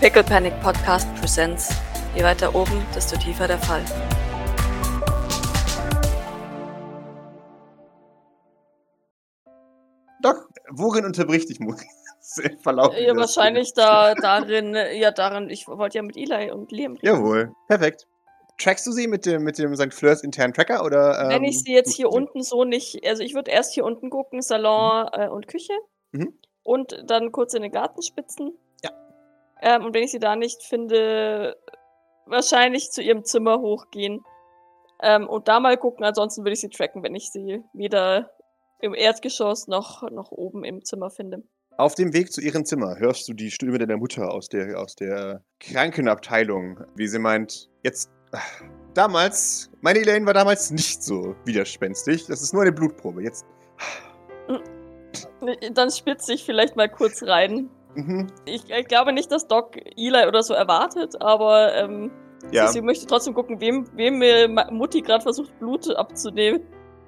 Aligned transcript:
Pickle 0.00 0.22
Panic 0.22 0.52
Podcast 0.60 1.12
Presents. 1.16 1.74
Je 2.14 2.22
weiter 2.22 2.54
oben, 2.54 2.86
desto 2.94 3.16
tiefer 3.16 3.48
der 3.48 3.58
Fall. 3.58 3.84
Doc, 10.22 10.48
worin 10.70 11.04
unterbricht 11.04 11.48
dich 11.48 11.58
im 11.60 11.74
Verlauf 12.60 12.96
Ja, 12.96 13.16
wahrscheinlich 13.16 13.74
da, 13.74 14.14
darin, 14.22 14.76
ja, 14.94 15.10
darin, 15.10 15.50
ich 15.50 15.66
wollte 15.66 15.98
ja 15.98 16.02
mit 16.02 16.16
Eli 16.16 16.52
und 16.52 16.70
Liam 16.70 16.92
reden. 16.92 17.04
Jawohl, 17.04 17.52
perfekt. 17.66 18.06
Trackst 18.56 18.86
du 18.86 18.92
sie 18.92 19.08
mit 19.08 19.26
dem, 19.26 19.42
mit 19.42 19.58
dem 19.58 19.74
St. 19.74 19.92
Fleurs 19.92 20.22
internen 20.22 20.54
Tracker 20.54 20.84
oder? 20.84 21.24
Ähm, 21.24 21.28
Wenn 21.30 21.44
ich 21.44 21.58
sie 21.58 21.72
jetzt 21.72 21.92
hier 21.92 22.10
unten 22.10 22.44
so 22.44 22.62
nicht, 22.62 23.04
also 23.04 23.24
ich 23.24 23.34
würde 23.34 23.50
erst 23.50 23.74
hier 23.74 23.84
unten 23.84 24.10
gucken, 24.10 24.42
Salon 24.42 25.08
äh, 25.12 25.26
und 25.26 25.48
Küche. 25.48 25.72
Mhm. 26.12 26.38
Und 26.62 27.02
dann 27.04 27.32
kurz 27.32 27.54
in 27.54 27.62
den 27.62 27.72
Garten 27.72 28.00
spitzen. 28.00 28.52
Ja. 28.52 28.67
Ähm, 29.62 29.84
und 29.84 29.94
wenn 29.94 30.02
ich 30.02 30.10
sie 30.10 30.18
da 30.18 30.36
nicht 30.36 30.62
finde, 30.62 31.56
wahrscheinlich 32.26 32.90
zu 32.90 33.02
ihrem 33.02 33.24
Zimmer 33.24 33.60
hochgehen. 33.60 34.24
Ähm, 35.02 35.28
und 35.28 35.48
da 35.48 35.60
mal 35.60 35.76
gucken, 35.76 36.04
ansonsten 36.04 36.42
würde 36.42 36.52
ich 36.54 36.60
sie 36.60 36.68
tracken, 36.68 37.02
wenn 37.02 37.14
ich 37.14 37.30
sie 37.30 37.62
weder 37.72 38.30
im 38.80 38.94
Erdgeschoss 38.94 39.68
noch, 39.68 40.08
noch 40.10 40.30
oben 40.30 40.64
im 40.64 40.84
Zimmer 40.84 41.10
finde. 41.10 41.42
Auf 41.76 41.94
dem 41.94 42.12
Weg 42.12 42.32
zu 42.32 42.40
ihrem 42.40 42.64
Zimmer 42.64 42.96
hörst 42.98 43.28
du 43.28 43.34
die 43.34 43.50
Stimme 43.50 43.78
deiner 43.78 43.96
Mutter 43.96 44.32
aus 44.32 44.48
der, 44.48 44.80
aus 44.80 44.96
der 44.96 45.44
Krankenabteilung, 45.60 46.80
wie 46.96 47.06
sie 47.06 47.20
meint, 47.20 47.70
jetzt. 47.84 48.10
ah, 48.32 48.40
Damals, 48.94 49.70
meine 49.80 50.00
Elaine 50.00 50.26
war 50.26 50.34
damals 50.34 50.72
nicht 50.72 51.04
so 51.04 51.36
widerspenstig. 51.44 52.26
Das 52.26 52.42
ist 52.42 52.52
nur 52.52 52.62
eine 52.62 52.72
Blutprobe. 52.72 53.22
Jetzt. 53.22 53.46
Dann 55.72 55.90
spitze 55.90 56.32
ich 56.32 56.44
vielleicht 56.44 56.74
mal 56.74 56.88
kurz 56.88 57.22
rein. 57.22 57.70
Mhm. 57.94 58.26
Ich 58.44 58.70
äh, 58.70 58.82
glaube 58.82 59.12
nicht, 59.12 59.30
dass 59.32 59.46
Doc 59.48 59.76
Eli 59.96 60.26
oder 60.26 60.42
so 60.42 60.54
erwartet, 60.54 61.20
aber 61.20 61.74
ähm, 61.74 62.10
Ja, 62.52 62.66
sie, 62.68 62.74
sie 62.74 62.82
möchte 62.82 63.06
trotzdem 63.06 63.34
gucken, 63.34 63.60
wem, 63.60 63.86
wem 63.94 64.58
Mutti 64.70 65.00
gerade 65.02 65.22
versucht, 65.22 65.58
Blut 65.58 65.88
abzunehmen. 65.96 66.62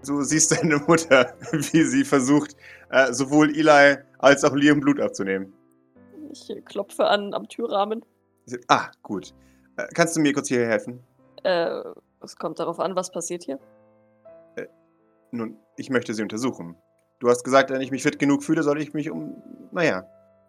du 0.06 0.22
siehst 0.22 0.52
deine 0.52 0.78
Mutter, 0.78 1.34
wie 1.52 1.82
sie 1.84 2.04
versucht, 2.04 2.56
äh, 2.90 3.12
sowohl 3.12 3.50
Eli 3.56 3.96
als 4.18 4.44
auch 4.44 4.54
Liam 4.54 4.80
Blut 4.80 5.00
abzunehmen. 5.00 5.52
Ich 6.32 6.48
äh, 6.50 6.60
klopfe 6.60 7.06
an 7.06 7.34
am 7.34 7.48
Türrahmen. 7.48 8.04
Ah, 8.68 8.88
gut. 9.02 9.34
Äh, 9.76 9.86
kannst 9.94 10.16
du 10.16 10.20
mir 10.20 10.32
kurz 10.32 10.48
hier 10.48 10.66
helfen? 10.66 11.00
Äh, 11.44 11.82
es 12.22 12.36
kommt 12.36 12.58
darauf 12.58 12.80
an, 12.80 12.96
was 12.96 13.10
passiert 13.10 13.44
hier. 13.44 13.58
Nun, 15.32 15.56
ich 15.76 15.90
möchte 15.90 16.12
sie 16.12 16.22
untersuchen. 16.22 16.76
Du 17.20 17.28
hast 17.28 17.44
gesagt, 17.44 17.70
wenn 17.70 17.80
ich 17.80 17.90
mich 17.92 18.02
fit 18.02 18.18
genug 18.18 18.42
fühle, 18.42 18.62
soll 18.62 18.80
ich 18.80 18.94
mich 18.94 19.10
um, 19.10 19.40
naja, 19.70 20.04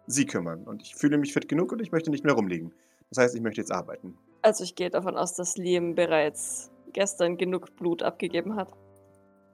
sie 0.06 0.26
kümmern. 0.26 0.64
Und 0.64 0.82
ich 0.82 0.94
fühle 0.94 1.18
mich 1.18 1.32
fit 1.32 1.48
genug 1.48 1.72
und 1.72 1.80
ich 1.80 1.92
möchte 1.92 2.10
nicht 2.10 2.24
mehr 2.24 2.34
rumliegen. 2.34 2.72
Das 3.10 3.18
heißt, 3.18 3.34
ich 3.34 3.42
möchte 3.42 3.60
jetzt 3.60 3.72
arbeiten. 3.72 4.16
Also 4.42 4.64
ich 4.64 4.74
gehe 4.74 4.90
davon 4.90 5.16
aus, 5.16 5.34
dass 5.34 5.56
Liam 5.56 5.94
bereits 5.94 6.70
gestern 6.92 7.36
genug 7.36 7.74
Blut 7.76 8.02
abgegeben 8.02 8.56
hat. 8.56 8.68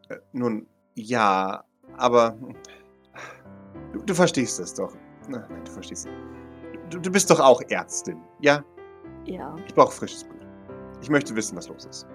Äh, 0.08 0.16
nun, 0.32 0.66
ja, 0.94 1.64
aber 1.96 2.36
du, 3.92 4.00
du 4.00 4.14
verstehst 4.14 4.58
es 4.60 4.74
doch. 4.74 4.94
Na, 5.28 5.46
Nein, 5.50 5.64
du 5.64 5.72
verstehst 5.72 6.06
es. 6.06 6.12
Du, 6.90 6.98
du 6.98 7.10
bist 7.10 7.30
doch 7.30 7.40
auch 7.40 7.60
Ärztin, 7.68 8.20
ja? 8.40 8.64
Ja. 9.26 9.54
Ich 9.66 9.74
brauche 9.74 9.92
frisches 9.92 10.24
Blut. 10.24 10.46
Ich 11.02 11.10
möchte 11.10 11.36
wissen, 11.36 11.56
was 11.56 11.68
los 11.68 11.84
ist. 11.84 12.06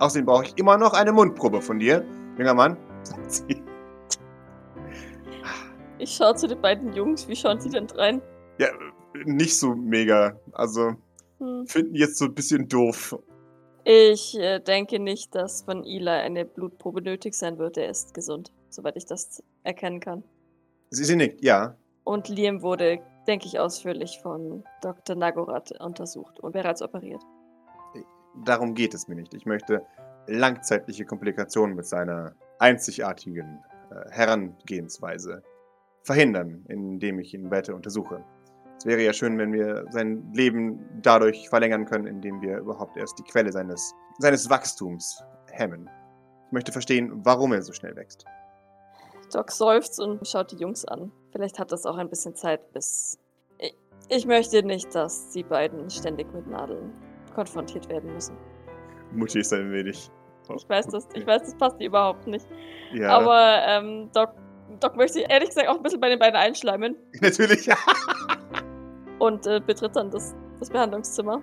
Außerdem 0.00 0.26
brauche 0.26 0.44
ich 0.44 0.58
immer 0.58 0.76
noch 0.76 0.92
eine 0.92 1.12
Mundprobe 1.12 1.62
von 1.62 1.78
dir, 1.78 2.04
junger 2.36 2.54
Mann. 2.54 2.76
sagt 3.06 3.32
sie. 3.32 3.65
Ich 6.06 6.14
schaue 6.14 6.36
zu 6.36 6.46
den 6.46 6.60
beiden 6.60 6.92
Jungs. 6.92 7.26
Wie 7.26 7.34
schauen 7.34 7.58
sie 7.58 7.68
denn 7.68 7.90
rein? 7.90 8.22
Ja, 8.58 8.68
nicht 9.24 9.58
so 9.58 9.74
mega. 9.74 10.38
Also, 10.52 10.94
Hm. 11.38 11.66
finden 11.66 11.96
jetzt 11.96 12.16
so 12.18 12.26
ein 12.26 12.34
bisschen 12.34 12.68
doof. 12.68 13.18
Ich 13.82 14.38
äh, 14.38 14.60
denke 14.60 15.00
nicht, 15.00 15.34
dass 15.34 15.62
von 15.62 15.82
Eli 15.82 16.08
eine 16.08 16.44
Blutprobe 16.44 17.02
nötig 17.02 17.34
sein 17.34 17.58
wird. 17.58 17.76
Er 17.76 17.90
ist 17.90 18.14
gesund, 18.14 18.52
soweit 18.68 18.96
ich 18.96 19.04
das 19.06 19.42
erkennen 19.64 19.98
kann. 19.98 20.22
Sie, 20.90 21.02
sie 21.02 21.16
nickt, 21.16 21.42
ja. 21.42 21.76
Und 22.04 22.28
Liam 22.28 22.62
wurde, 22.62 23.00
denke 23.26 23.46
ich, 23.46 23.58
ausführlich 23.58 24.20
von 24.22 24.62
Dr. 24.82 25.16
Nagorath 25.16 25.72
untersucht 25.80 26.38
und 26.38 26.52
bereits 26.52 26.82
operiert. 26.82 27.22
Darum 28.44 28.74
geht 28.74 28.94
es 28.94 29.08
mir 29.08 29.16
nicht. 29.16 29.34
Ich 29.34 29.44
möchte 29.44 29.84
langzeitliche 30.28 31.04
Komplikationen 31.04 31.74
mit 31.74 31.86
seiner 31.86 32.36
einzigartigen 32.60 33.58
äh, 33.90 34.08
Herangehensweise 34.10 35.42
verhindern, 36.06 36.64
indem 36.68 37.18
ich 37.18 37.34
ihn 37.34 37.50
weiter 37.50 37.74
untersuche. 37.74 38.24
Es 38.78 38.86
wäre 38.86 39.02
ja 39.02 39.12
schön, 39.12 39.36
wenn 39.38 39.52
wir 39.52 39.84
sein 39.90 40.32
Leben 40.32 40.78
dadurch 41.02 41.48
verlängern 41.48 41.84
können, 41.84 42.06
indem 42.06 42.40
wir 42.40 42.58
überhaupt 42.58 42.96
erst 42.96 43.18
die 43.18 43.24
Quelle 43.24 43.50
seines, 43.50 43.92
seines 44.18 44.48
Wachstums 44.48 45.22
hemmen. 45.50 45.90
Ich 46.46 46.52
möchte 46.52 46.70
verstehen, 46.70 47.10
warum 47.24 47.52
er 47.52 47.62
so 47.62 47.72
schnell 47.72 47.96
wächst. 47.96 48.24
Doc 49.32 49.50
seufzt 49.50 49.98
und 49.98 50.26
schaut 50.26 50.52
die 50.52 50.56
Jungs 50.56 50.84
an. 50.84 51.10
Vielleicht 51.32 51.58
hat 51.58 51.72
das 51.72 51.84
auch 51.84 51.96
ein 51.96 52.08
bisschen 52.08 52.36
Zeit, 52.36 52.72
bis. 52.72 53.18
Ich, 53.58 53.76
ich 54.08 54.26
möchte 54.26 54.62
nicht, 54.62 54.94
dass 54.94 55.30
die 55.30 55.42
beiden 55.42 55.90
ständig 55.90 56.32
mit 56.32 56.46
Nadeln 56.46 56.92
konfrontiert 57.34 57.88
werden 57.88 58.12
müssen. 58.12 58.36
Mutti 59.10 59.40
ist 59.40 59.52
ein 59.52 59.72
wenig. 59.72 60.08
Ich 60.54 60.68
weiß, 60.68 60.86
das, 60.86 61.08
ich 61.14 61.26
weiß, 61.26 61.42
das 61.42 61.56
passt 61.56 61.80
überhaupt 61.80 62.28
nicht. 62.28 62.46
Ja, 62.92 63.18
Aber 63.18 63.62
ähm, 63.66 64.08
Doc, 64.14 64.30
Doc 64.80 64.96
möchte 64.96 65.14
sich 65.14 65.30
ehrlich 65.30 65.48
gesagt 65.50 65.68
auch 65.68 65.76
ein 65.76 65.82
bisschen 65.82 66.00
bei 66.00 66.08
den 66.08 66.18
beiden 66.18 66.36
einschleimen 66.36 66.96
natürlich. 67.20 67.68
und 69.18 69.46
äh, 69.46 69.60
betritt 69.60 69.96
dann 69.96 70.10
das, 70.10 70.34
das 70.58 70.70
Behandlungszimmer. 70.70 71.42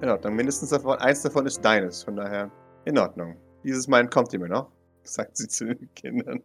In 0.00 0.08
Ordnung. 0.08 0.34
Mindestens 0.34 0.70
davon, 0.70 0.98
eins 0.98 1.22
davon 1.22 1.46
ist 1.46 1.64
deines. 1.64 2.02
Von 2.02 2.16
daher 2.16 2.50
in 2.84 2.98
Ordnung. 2.98 3.36
Dieses 3.62 3.86
Mal 3.86 4.08
kommt 4.08 4.32
ihr 4.32 4.40
mir 4.40 4.48
noch, 4.48 4.68
sagt 5.04 5.36
sie 5.36 5.46
zu 5.48 5.66
den 5.66 5.94
Kindern. 5.94 6.42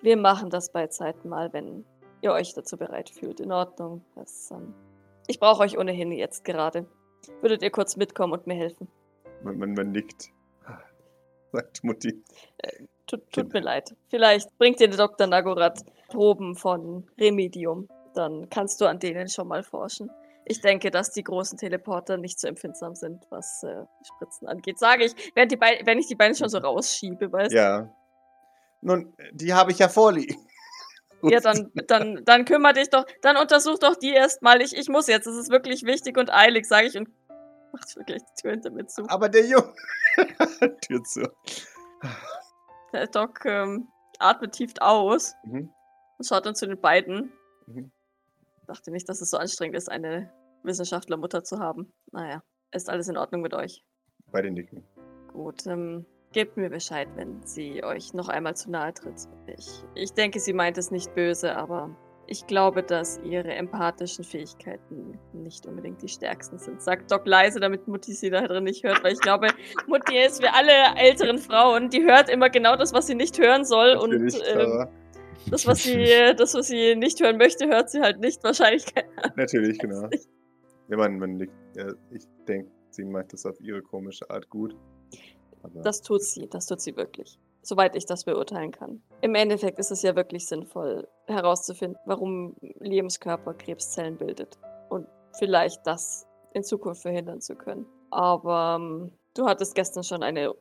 Wir 0.00 0.16
machen 0.16 0.50
das 0.50 0.70
bei 0.72 0.86
Zeiten 0.86 1.28
mal, 1.28 1.52
wenn 1.52 1.84
ihr 2.22 2.32
euch 2.32 2.54
dazu 2.54 2.76
bereit 2.76 3.10
fühlt. 3.10 3.40
In 3.40 3.52
Ordnung. 3.52 4.04
Das, 4.14 4.50
ähm, 4.50 4.74
ich 5.26 5.38
brauche 5.38 5.62
euch 5.62 5.76
ohnehin 5.76 6.12
jetzt 6.12 6.44
gerade. 6.44 6.86
Würdet 7.40 7.62
ihr 7.62 7.70
kurz 7.70 7.96
mitkommen 7.96 8.32
und 8.32 8.46
mir 8.46 8.54
helfen? 8.54 8.88
Man, 9.42 9.58
man, 9.58 9.74
man 9.74 9.90
nickt. 9.92 10.30
Sagt 11.52 11.84
Mutti. 11.84 12.22
Tut, 13.06 13.32
tut 13.32 13.52
mir 13.52 13.60
leid. 13.60 13.94
Vielleicht 14.08 14.56
bringt 14.58 14.80
dir 14.80 14.88
der 14.88 14.96
Dr. 14.96 15.26
Nagorath 15.26 15.84
Proben 16.08 16.56
von 16.56 17.08
Remedium. 17.18 17.88
Dann 18.14 18.48
kannst 18.50 18.80
du 18.80 18.86
an 18.86 18.98
denen 18.98 19.28
schon 19.28 19.48
mal 19.48 19.62
forschen. 19.62 20.10
Ich 20.44 20.60
denke, 20.60 20.90
dass 20.90 21.10
die 21.10 21.24
großen 21.24 21.58
Teleporter 21.58 22.16
nicht 22.16 22.38
so 22.38 22.46
empfindsam 22.46 22.94
sind, 22.94 23.26
was 23.30 23.64
äh, 23.64 23.84
Spritzen 24.02 24.46
angeht. 24.46 24.78
Sage 24.78 25.04
ich, 25.04 25.14
während 25.34 25.50
die 25.50 25.56
Beine, 25.56 25.80
wenn 25.84 25.98
ich 25.98 26.06
die 26.06 26.14
Beine 26.14 26.34
schon 26.34 26.48
so 26.48 26.58
rausschiebe, 26.58 27.32
weißt 27.32 27.52
du? 27.52 27.56
Ja. 27.56 27.94
Nun, 28.80 29.12
die 29.32 29.52
habe 29.52 29.72
ich 29.72 29.78
ja 29.78 29.88
vorliegen. 29.88 30.36
Ja, 31.22 31.40
dann, 31.40 31.72
dann, 31.88 32.24
dann 32.24 32.44
kümmere 32.44 32.74
dich 32.74 32.90
doch, 32.90 33.04
dann 33.22 33.38
untersuch 33.38 33.78
doch 33.78 33.96
die 33.96 34.12
erstmal. 34.12 34.60
Ich, 34.60 34.76
ich 34.76 34.88
muss 34.88 35.08
jetzt, 35.08 35.26
es 35.26 35.36
ist 35.36 35.50
wirklich 35.50 35.82
wichtig 35.82 36.18
und 36.18 36.32
eilig, 36.32 36.66
sage 36.66 36.86
ich 36.86 36.96
und 36.96 37.08
macht 37.72 37.96
wirklich 37.96 38.22
die 38.22 38.42
Tür 38.42 38.50
hinter 38.52 38.70
mir 38.70 38.86
zu. 38.86 39.02
Aber 39.08 39.28
der 39.28 39.46
Junge. 39.46 39.72
Tür 40.82 41.02
zu. 41.02 41.22
Der 42.96 43.06
Doc 43.12 43.44
ähm, 43.44 43.88
atmet 44.18 44.52
tief 44.52 44.72
aus 44.80 45.34
Mhm. 45.44 45.70
und 46.18 46.26
schaut 46.26 46.46
dann 46.46 46.54
zu 46.54 46.66
den 46.66 46.80
beiden. 46.80 47.32
Mhm. 47.66 47.90
Dachte 48.66 48.90
nicht, 48.90 49.08
dass 49.08 49.20
es 49.20 49.30
so 49.30 49.36
anstrengend 49.36 49.76
ist, 49.76 49.90
eine 49.90 50.32
Wissenschaftlermutter 50.62 51.44
zu 51.44 51.58
haben. 51.60 51.92
Naja, 52.10 52.42
ist 52.72 52.90
alles 52.90 53.08
in 53.08 53.16
Ordnung 53.16 53.42
mit 53.42 53.54
euch. 53.54 53.84
Bei 54.32 54.42
den 54.42 54.54
Nicken. 54.54 54.82
Gut, 55.32 55.66
ähm, 55.66 56.04
gebt 56.32 56.56
mir 56.56 56.70
Bescheid, 56.70 57.08
wenn 57.14 57.42
sie 57.46 57.84
euch 57.84 58.12
noch 58.14 58.28
einmal 58.28 58.56
zu 58.56 58.70
nahe 58.70 58.92
tritt. 58.92 59.28
Ich, 59.46 59.84
ich 59.94 60.12
denke, 60.14 60.40
sie 60.40 60.52
meint 60.52 60.78
es 60.78 60.90
nicht 60.90 61.14
böse, 61.14 61.56
aber 61.56 61.94
ich 62.28 62.46
glaube, 62.46 62.82
dass 62.82 63.20
ihre 63.24 63.54
empathischen 63.54 64.24
Fähigkeiten 64.24 65.18
nicht 65.32 65.66
unbedingt 65.66 66.02
die 66.02 66.08
stärksten 66.08 66.58
sind. 66.58 66.82
Sagt 66.82 67.10
Doc 67.10 67.26
leise, 67.26 67.60
damit 67.60 67.86
Mutti 67.88 68.12
sie 68.12 68.30
da 68.30 68.46
drin 68.46 68.64
nicht 68.64 68.84
hört, 68.84 69.02
weil 69.04 69.12
ich 69.12 69.20
glaube, 69.20 69.48
Mutti 69.86 70.18
ist 70.18 70.42
wie 70.42 70.48
alle 70.48 70.72
älteren 70.96 71.38
Frauen, 71.38 71.90
die 71.90 72.02
hört 72.02 72.28
immer 72.28 72.50
genau 72.50 72.76
das, 72.76 72.92
was 72.92 73.06
sie 73.06 73.14
nicht 73.14 73.38
hören 73.38 73.64
soll 73.64 73.96
und 73.96 74.10
Natürlich, 74.10 74.42
ähm, 74.48 74.60
aber 74.60 74.90
das, 75.50 75.66
was 75.66 75.84
sie, 75.84 76.34
das, 76.36 76.54
was 76.54 76.66
sie 76.66 76.96
nicht 76.96 77.20
hören 77.20 77.36
möchte, 77.36 77.68
hört 77.68 77.90
sie 77.90 78.00
halt 78.00 78.20
nicht. 78.20 78.42
Wahrscheinlich 78.42 78.84
keine 78.94 79.08
natürlich, 79.36 79.78
genau. 79.78 79.98
Ahnung. 79.98 80.10
Ja, 80.88 80.96
man, 80.96 81.18
man 81.18 81.36
nickt. 81.36 81.52
Ja, 81.76 81.92
ich 82.10 82.24
denke, 82.48 82.70
sie 82.90 83.04
meint 83.04 83.32
das 83.32 83.46
auf 83.46 83.60
ihre 83.60 83.82
komische 83.82 84.28
Art 84.30 84.48
gut. 84.48 84.74
Aber 85.62 85.82
Das 85.82 86.02
tut 86.02 86.22
sie, 86.22 86.48
das 86.48 86.66
tut 86.66 86.80
sie 86.80 86.96
wirklich. 86.96 87.38
Soweit 87.66 87.96
ich 87.96 88.06
das 88.06 88.22
beurteilen 88.22 88.70
kann. 88.70 89.02
Im 89.22 89.34
Endeffekt 89.34 89.80
ist 89.80 89.90
es 89.90 90.00
ja 90.02 90.14
wirklich 90.14 90.46
sinnvoll, 90.46 91.08
herauszufinden, 91.26 91.98
warum 92.06 92.54
Liams 92.78 93.18
Körper 93.18 93.54
Krebszellen 93.54 94.16
bildet. 94.16 94.56
Und 94.88 95.08
vielleicht 95.36 95.84
das 95.84 96.28
in 96.52 96.62
Zukunft 96.62 97.02
verhindern 97.02 97.40
zu 97.40 97.56
können. 97.56 97.84
Aber 98.10 98.78
ähm, 98.78 99.10
du 99.34 99.46
hattest 99.46 99.74
gestern 99.74 100.04
schon 100.04 100.22
eine, 100.22 100.54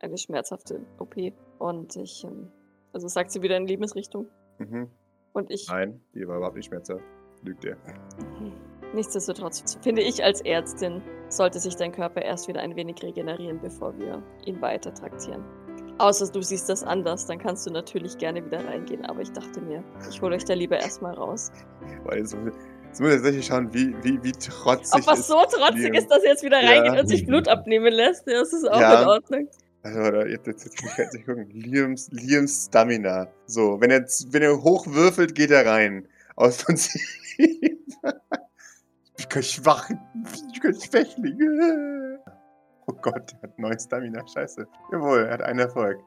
eine 0.00 0.16
schmerzhafte 0.16 0.80
OP. 0.98 1.16
Und 1.58 1.94
ich, 1.96 2.24
ähm, 2.24 2.50
also 2.94 3.06
sagt 3.06 3.32
sie 3.32 3.42
wieder 3.42 3.58
in 3.58 3.66
Lebensrichtung. 3.66 4.26
Mhm. 4.56 4.88
Und 5.34 5.50
ich, 5.50 5.68
Nein, 5.68 6.00
die 6.14 6.26
war 6.26 6.38
überhaupt 6.38 6.56
nicht 6.56 6.68
schmerzhaft. 6.68 7.04
lügt 7.42 7.66
er. 7.66 7.76
Nichtsdestotrotz 8.94 9.76
finde 9.82 10.00
ich 10.00 10.24
als 10.24 10.40
Ärztin, 10.40 11.02
sollte 11.28 11.58
sich 11.58 11.76
dein 11.76 11.92
Körper 11.92 12.22
erst 12.22 12.48
wieder 12.48 12.60
ein 12.60 12.76
wenig 12.76 13.02
regenerieren, 13.02 13.60
bevor 13.60 13.98
wir 13.98 14.22
ihn 14.46 14.62
weiter 14.62 14.94
traktieren. 14.94 15.44
Außer 15.98 16.30
du 16.30 16.42
siehst 16.42 16.68
das 16.68 16.82
anders, 16.82 17.26
dann 17.26 17.38
kannst 17.38 17.66
du 17.66 17.70
natürlich 17.70 18.18
gerne 18.18 18.44
wieder 18.44 18.64
reingehen. 18.64 19.04
Aber 19.06 19.20
ich 19.22 19.32
dachte 19.32 19.60
mir, 19.62 19.82
ich 20.10 20.20
hole 20.20 20.36
euch 20.36 20.44
da 20.44 20.52
lieber 20.54 20.78
erstmal 20.78 21.14
raus. 21.14 21.50
Weil 22.04 22.18
jetzt, 22.18 22.36
jetzt 22.84 23.00
muss 23.00 23.08
ich 23.10 23.16
tatsächlich 23.16 23.46
schauen, 23.46 23.72
wie, 23.72 23.94
wie, 24.02 24.22
wie 24.22 24.32
trotzig. 24.32 24.94
Ob 25.02 25.06
was 25.06 25.26
so 25.26 25.34
trotzig 25.50 25.94
ist, 25.94 26.08
dass 26.10 26.22
er 26.22 26.30
jetzt 26.32 26.42
wieder 26.44 26.60
Ja. 26.62 26.68
reingeht 26.82 27.00
und 27.00 27.06
sich 27.08 27.26
Blut 27.26 27.48
abnehmen 27.48 27.92
lässt, 27.92 28.26
das 28.26 28.52
ist 28.52 28.68
auch 28.70 28.78
Ja. 28.80 29.02
in 29.02 29.08
Ordnung. 29.08 29.48
Also, 29.82 30.00
warte, 30.00 30.28
jetzt, 30.28 30.46
jetzt, 30.48 30.64
jetzt 30.64 30.82
muss 30.82 30.92
ich 30.92 30.98
jetzt 30.98 31.26
gucken. 31.26 31.48
Liams, 31.50 32.08
Liams 32.10 32.66
Stamina. 32.66 33.28
So, 33.46 33.80
wenn 33.80 33.90
er, 33.90 34.00
wenn 34.30 34.42
er 34.42 34.62
hochwürfelt, 34.62 35.34
geht 35.34 35.50
er 35.50 35.64
rein. 35.64 36.08
Aus 36.34 36.58
Prinzip. 36.64 37.00
ich 39.16 39.28
bin 39.28 39.42
schwach. 39.42 39.88
Ich 40.52 40.60
bin 40.60 40.74
Schwächling. 40.78 42.15
Oh 42.86 42.94
Gott, 43.02 43.32
der 43.32 43.42
hat 43.42 43.58
neun 43.58 43.78
Stamina. 43.78 44.26
Scheiße. 44.26 44.66
Jawohl, 44.92 45.24
er 45.24 45.32
hat 45.32 45.42
einen 45.42 45.58
Erfolg. 45.58 45.98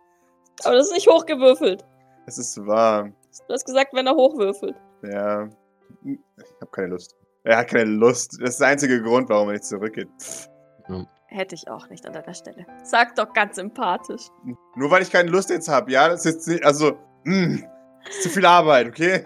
Aber 0.64 0.76
das 0.76 0.88
ist 0.88 0.94
nicht 0.94 1.08
hochgewürfelt. 1.10 1.86
Es 2.26 2.38
ist 2.38 2.66
wahr. 2.66 3.10
Du 3.48 3.54
hast 3.54 3.66
gesagt, 3.66 3.94
wenn 3.94 4.08
er 4.08 4.16
hochwürfelt. 4.16 4.76
Ja. 5.04 5.50
Ich 6.04 6.18
habe 6.62 6.72
keine 6.72 6.88
Lust. 6.88 7.16
Er 7.44 7.58
hat 7.58 7.68
keine 7.70 7.86
Lust. 7.90 8.38
Das 8.42 8.52
ist 8.52 8.60
der 8.62 8.68
einzige 8.70 9.02
Grund, 9.02 9.30
warum 9.30 9.50
er 9.50 9.54
nicht 9.54 9.66
zurückgeht. 9.66 10.10
Pff. 10.20 10.50
Hätte 11.28 11.54
ich 11.54 11.70
auch 11.70 11.88
nicht 11.90 12.08
an 12.08 12.14
deiner 12.14 12.34
Stelle. 12.34 12.66
Sag 12.84 13.16
doch 13.16 13.34
ganz 13.34 13.56
sympathisch. 13.56 14.30
Nur 14.76 14.90
weil 14.90 15.04
ich 15.04 15.12
keine 15.12 15.30
Lust 15.30 15.52
jetzt 15.52 15.70
habe, 15.70 15.92
ja? 15.92 16.10
Das 16.10 16.26
ist 16.26 16.34
jetzt 16.34 16.48
nicht. 16.48 16.66
Also, 16.66 16.98
mh, 17.24 17.60
ist 18.10 18.24
zu 18.24 18.30
viel 18.30 18.46
Arbeit, 18.48 18.88
okay? 18.88 19.26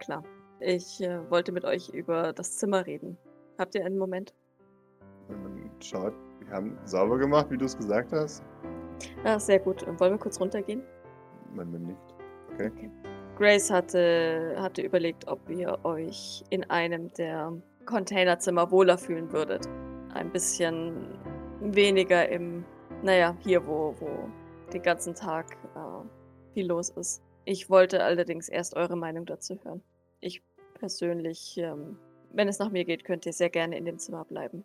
Klar. 0.00 0.22
Ich 0.58 1.00
äh, 1.00 1.30
wollte 1.30 1.52
mit 1.52 1.64
euch 1.64 1.88
über 1.88 2.34
das 2.34 2.58
Zimmer 2.58 2.84
reden. 2.84 3.16
Habt 3.58 3.74
ihr 3.74 3.86
einen 3.86 3.96
Moment? 3.96 4.34
Und 5.28 5.82
schaut, 5.82 6.12
haben 6.50 6.78
sauber 6.84 7.18
gemacht, 7.18 7.46
wie 7.50 7.56
du 7.56 7.64
es 7.64 7.76
gesagt 7.76 8.12
hast. 8.12 8.42
Ah, 9.24 9.38
sehr 9.38 9.58
gut. 9.58 9.86
Wollen 9.98 10.12
wir 10.12 10.18
kurz 10.18 10.40
runtergehen? 10.40 10.82
Nein, 11.54 11.72
wenn 11.72 11.82
nicht. 11.82 12.80
Grace 13.38 13.70
hatte, 13.70 14.54
hatte 14.58 14.82
überlegt, 14.82 15.26
ob 15.26 15.48
ihr 15.48 15.78
euch 15.84 16.44
in 16.50 16.68
einem 16.68 17.10
der 17.14 17.52
Containerzimmer 17.86 18.70
wohler 18.70 18.98
fühlen 18.98 19.32
würdet. 19.32 19.66
Ein 20.12 20.30
bisschen 20.30 21.18
weniger 21.60 22.28
im, 22.28 22.64
naja, 23.02 23.34
hier, 23.40 23.66
wo, 23.66 23.94
wo 23.98 24.28
den 24.72 24.82
ganzen 24.82 25.14
Tag 25.14 25.56
äh, 25.74 26.52
viel 26.52 26.66
los 26.66 26.90
ist. 26.90 27.22
Ich 27.46 27.70
wollte 27.70 28.02
allerdings 28.04 28.48
erst 28.48 28.76
eure 28.76 28.96
Meinung 28.96 29.24
dazu 29.24 29.58
hören. 29.64 29.82
Ich 30.20 30.42
persönlich, 30.74 31.56
ähm, 31.56 31.96
wenn 32.32 32.48
es 32.48 32.58
nach 32.58 32.70
mir 32.70 32.84
geht, 32.84 33.04
könnt 33.04 33.24
ihr 33.24 33.32
sehr 33.32 33.50
gerne 33.50 33.78
in 33.78 33.86
dem 33.86 33.98
Zimmer 33.98 34.24
bleiben. 34.24 34.64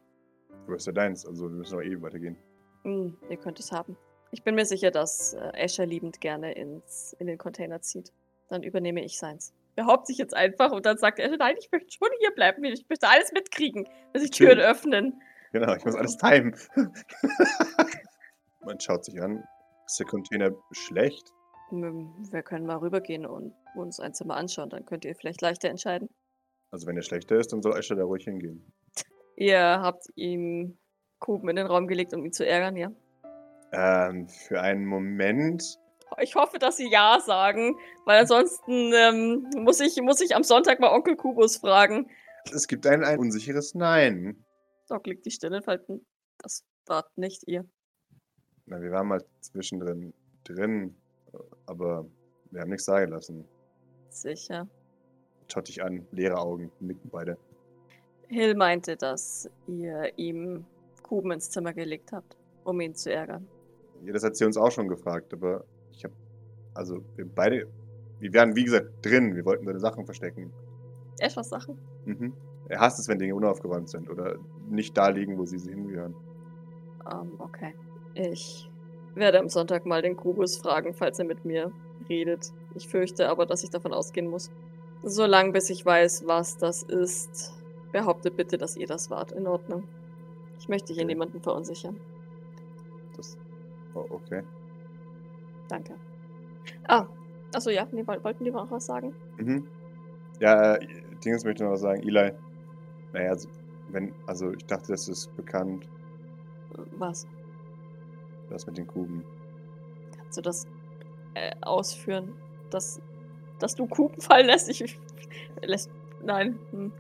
Du 0.68 0.74
hast 0.74 0.86
ja 0.88 0.94
deins, 0.94 1.26
also 1.26 1.44
wir 1.50 1.50
müssen 1.56 1.78
auch 1.78 1.82
eh 1.82 2.02
weitergehen. 2.02 2.38
Hm, 2.84 3.18
ihr 3.30 3.38
könnt 3.38 3.60
es 3.60 3.72
haben. 3.72 3.98
Ich 4.32 4.44
bin 4.44 4.56
mir 4.56 4.66
sicher, 4.66 4.92
dass 4.92 5.34
äh, 5.34 5.52
Asher 5.64 5.86
liebend 5.86 6.20
gerne 6.22 6.54
ins, 6.54 7.14
in 7.20 7.28
den 7.28 7.38
Container 7.38 7.82
zieht. 7.82 8.12
Dann 8.50 8.64
übernehme 8.64 9.04
ich 9.04 9.18
seins. 9.18 9.54
Behaupte 9.76 10.08
sich 10.08 10.18
jetzt 10.18 10.34
einfach 10.36 10.72
und 10.72 10.86
dann 10.86 10.98
sagt 10.98 11.20
er, 11.20 11.36
nein, 11.38 11.56
ich 11.60 11.70
möchte 11.72 11.92
schon 11.92 12.08
hier 12.20 12.32
bleiben. 12.32 12.64
Ich 12.64 12.86
möchte 12.90 13.08
alles 13.08 13.32
mitkriegen, 13.32 13.88
dass 14.14 14.22
sich 14.22 14.32
Türen 14.32 14.60
öffnen. 14.60 15.22
Genau, 15.52 15.74
ich 15.76 15.86
muss 15.86 15.96
alles 15.96 16.18
timen. 16.18 16.56
Man 18.66 18.80
schaut 18.80 19.06
sich 19.06 19.22
an. 19.22 19.44
Ist 19.86 20.00
der 20.00 20.08
Container 20.08 20.52
schlecht? 20.72 21.32
Hm, 21.70 22.14
Wir 22.32 22.42
können 22.42 22.66
mal 22.66 22.78
rübergehen 22.78 23.26
und 23.26 23.54
uns 23.76 24.00
ein 24.00 24.14
Zimmer 24.14 24.36
anschauen. 24.36 24.70
Dann 24.70 24.86
könnt 24.86 25.06
ihr 25.06 25.16
vielleicht 25.16 25.42
leichter 25.42 25.70
entscheiden. 25.70 26.10
Also 26.72 26.88
wenn 26.88 26.98
er 26.98 27.04
schlechter 27.04 27.38
ist, 27.38 27.54
dann 27.54 27.62
soll 27.62 27.78
Escher 27.78 27.96
da 27.96 28.04
ruhig 28.04 28.24
hingehen. 28.24 28.66
Ihr 29.36 29.60
habt 29.60 30.06
ihm 30.16 30.78
Kuben 31.20 31.50
in 31.50 31.56
den 31.58 31.68
Raum 31.68 31.88
gelegt, 31.88 32.14
um 32.14 32.26
ihn 32.26 32.32
zu 32.32 32.46
ärgern, 32.46 32.76
ja? 32.76 32.92
Ähm, 33.72 34.28
für 34.28 34.62
einen 34.62 34.86
Moment. 34.86 35.78
Ich 36.22 36.36
hoffe, 36.36 36.60
dass 36.60 36.78
sie 36.78 36.90
Ja 36.90 37.20
sagen, 37.20 37.76
weil 38.06 38.20
ansonsten 38.22 38.94
ähm, 38.94 39.50
muss, 39.58 39.80
ich, 39.80 40.00
muss 40.02 40.22
ich 40.22 40.36
am 40.36 40.44
Sonntag 40.44 40.80
mal 40.80 40.92
Onkel 40.92 41.16
Kubus 41.16 41.58
fragen. 41.58 42.10
Es 42.54 42.68
gibt 42.68 42.86
ein, 42.86 43.04
ein 43.04 43.20
unsicheres 43.20 43.74
Nein. 43.74 44.46
Doc 44.88 45.08
liegt 45.08 45.26
die 45.26 45.32
Stirn 45.32 45.54
in 45.54 45.64
Falten. 45.64 46.06
Das 46.38 46.64
wart 46.86 47.18
nicht 47.18 47.44
ihr. 47.48 47.66
Na, 48.68 48.82
wir 48.82 48.92
waren 48.92 49.08
mal 49.08 49.24
zwischendrin 49.42 50.14
drin, 50.44 50.96
aber 51.66 52.06
wir 52.52 52.62
haben 52.62 52.70
nichts 52.70 52.86
sagen 52.86 53.12
lassen. 53.12 53.46
Sicher. 54.10 54.68
Schaut 55.52 55.68
dich 55.68 55.84
an, 55.84 56.08
leere 56.12 56.38
Augen, 56.38 56.72
nicken 56.80 57.10
beide. 57.10 57.38
Hill 58.28 58.56
meinte, 58.56 58.96
dass 58.96 59.50
ihr 59.68 60.12
ihm 60.18 60.66
Kuben 61.04 61.32
ins 61.32 61.50
Zimmer 61.50 61.74
gelegt 61.74 62.12
habt, 62.12 62.36
um 62.64 62.82
ihn 62.82 62.96
zu 62.96 63.12
ärgern. 63.12 63.48
Ja, 64.04 64.14
das 64.14 64.24
hat 64.24 64.36
sie 64.36 64.46
uns 64.46 64.58
auch 64.58 64.72
schon 64.72 64.88
gefragt, 64.88 65.34
aber 65.34 65.64
ich 65.92 66.04
habe, 66.04 66.14
also 66.74 67.04
wir 67.16 67.26
beide, 67.28 67.68
wir 68.20 68.34
waren 68.34 68.56
wie 68.56 68.64
gesagt 68.64 69.06
drin, 69.06 69.36
wir 69.36 69.46
wollten 69.46 69.66
seine 69.66 69.80
Sachen 69.80 70.06
verstecken. 70.06 70.52
Etwas 71.20 71.50
Sachen? 71.50 71.78
Mhm. 72.06 72.34
Er 72.68 72.80
hasst 72.80 73.00
es, 73.00 73.08
wenn 73.08 73.20
Dinge 73.20 73.36
unaufgeräumt 73.36 73.90
sind 73.90 74.10
oder 74.10 74.38
nicht 74.70 74.98
da 74.98 75.10
liegen, 75.10 75.38
wo 75.38 75.46
sie 75.46 75.58
hingehören. 75.58 76.16
Ähm, 77.12 77.34
okay. 77.38 77.76
Ich 78.16 78.70
werde 79.14 79.40
am 79.40 79.50
Sonntag 79.50 79.86
mal 79.86 80.02
den 80.02 80.18
Kubus 80.18 80.58
fragen, 80.58 80.94
falls 80.94 81.20
er 81.20 81.26
mit 81.26 81.46
mir 81.46 81.72
redet. 82.10 82.52
Ich 82.74 82.88
fürchte 82.88 83.30
aber, 83.30 83.46
dass 83.46 83.64
ich 83.64 83.70
davon 83.70 83.94
ausgehen 83.94 84.28
muss. 84.28 84.52
Solange 85.04 85.52
bis 85.52 85.70
ich 85.70 85.86
weiß, 85.86 86.26
was 86.26 86.58
das 86.58 86.84
ist, 86.84 87.54
behauptet 87.96 88.36
bitte, 88.36 88.58
dass 88.58 88.76
ihr 88.76 88.88
das 88.88 89.10
wart. 89.10 89.32
In 89.32 89.48
Ordnung. 89.48 89.84
Ich 90.60 90.68
möchte 90.68 90.92
hier 90.94 91.04
Okay. 91.04 91.14
niemanden 91.14 91.42
verunsichern. 91.42 91.98
Das, 93.16 93.38
oh, 93.94 94.06
okay. 94.10 94.44
Danke. 95.70 95.96
Ah, 96.90 97.06
achso, 97.54 97.70
ja, 97.70 97.88
nee, 97.94 98.06
woll- 98.06 98.22
wollten 98.24 98.44
die 98.44 98.52
noch 98.52 98.70
was 98.70 98.86
sagen? 98.86 99.16
Mhm. 99.38 99.66
Ja, 100.42 100.76
äh, 100.76 100.88
Dingens 101.24 101.46
möchte 101.46 101.64
noch 101.64 101.72
was 101.72 101.82
sagen. 101.82 102.02
Eli, 102.02 102.34
naja, 103.14 103.30
also, 103.30 103.48
wenn, 103.88 104.14
also 104.28 104.52
ich 104.52 104.66
dachte, 104.66 104.88
das 104.92 105.08
ist 105.08 105.34
bekannt, 105.38 105.88
Was? 106.98 107.26
das 108.50 108.68
mit 108.68 108.78
den 108.78 108.88
Kuben. 108.88 109.24
Kannst 110.18 110.38
du 110.38 110.42
das 110.42 110.68
äh, 111.36 111.52
ausführen? 111.62 112.34
Dass, 112.72 113.00
dass 113.60 113.74
du 113.76 113.88
Kuben 113.88 114.20
fallen 114.20 114.48
lässt? 114.48 114.68
Ich, 114.70 114.82
ich 114.82 115.00
lässt. 115.64 115.90
Nein. 116.22 116.60
Hm. 116.72 116.92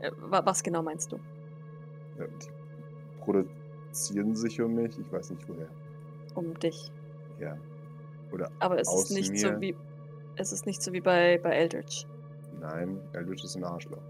Äh, 0.00 0.10
wa- 0.18 0.42
was 0.44 0.62
genau 0.62 0.82
meinst 0.82 1.12
du? 1.12 1.16
Ja, 2.18 2.26
die 2.26 3.20
produzieren 3.20 4.34
sich 4.36 4.60
um 4.60 4.74
mich, 4.74 4.98
ich 4.98 5.10
weiß 5.12 5.30
nicht 5.30 5.48
woher. 5.48 5.68
Um 6.34 6.58
dich. 6.58 6.90
Ja. 7.38 7.56
Oder 8.32 8.50
Aber 8.58 8.78
es 8.78 8.88
Aus 8.88 9.04
ist 9.04 9.16
nicht 9.16 9.30
mir. 9.32 9.38
so 9.38 9.60
wie. 9.60 9.76
Es 10.36 10.52
ist 10.52 10.64
nicht 10.66 10.82
so 10.82 10.92
wie 10.92 11.00
bei, 11.00 11.38
bei 11.42 11.50
Eldritch. 11.50 12.06
nein, 12.60 13.00
Eldritch 13.12 13.44
ist 13.44 13.56
ein 13.56 13.64
Arschloch. 13.64 14.00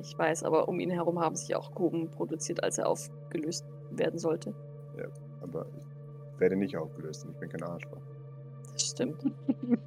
Ich 0.00 0.18
weiß, 0.18 0.42
aber 0.42 0.68
um 0.68 0.80
ihn 0.80 0.90
herum 0.90 1.20
haben 1.20 1.36
sich 1.36 1.54
auch 1.54 1.72
Kuben 1.74 2.08
produziert, 2.10 2.64
als 2.64 2.78
er 2.78 2.88
aufgelöst 2.88 3.64
werden 3.90 4.18
sollte. 4.18 4.52
Aber 5.42 5.66
ich 6.34 6.40
werde 6.40 6.56
nicht 6.56 6.76
aufgelöst 6.76 7.24
und 7.24 7.32
ich 7.32 7.36
bin 7.38 7.48
kein 7.50 7.62
Arschloch. 7.62 8.00
Das 8.72 8.82
stimmt. 8.88 9.24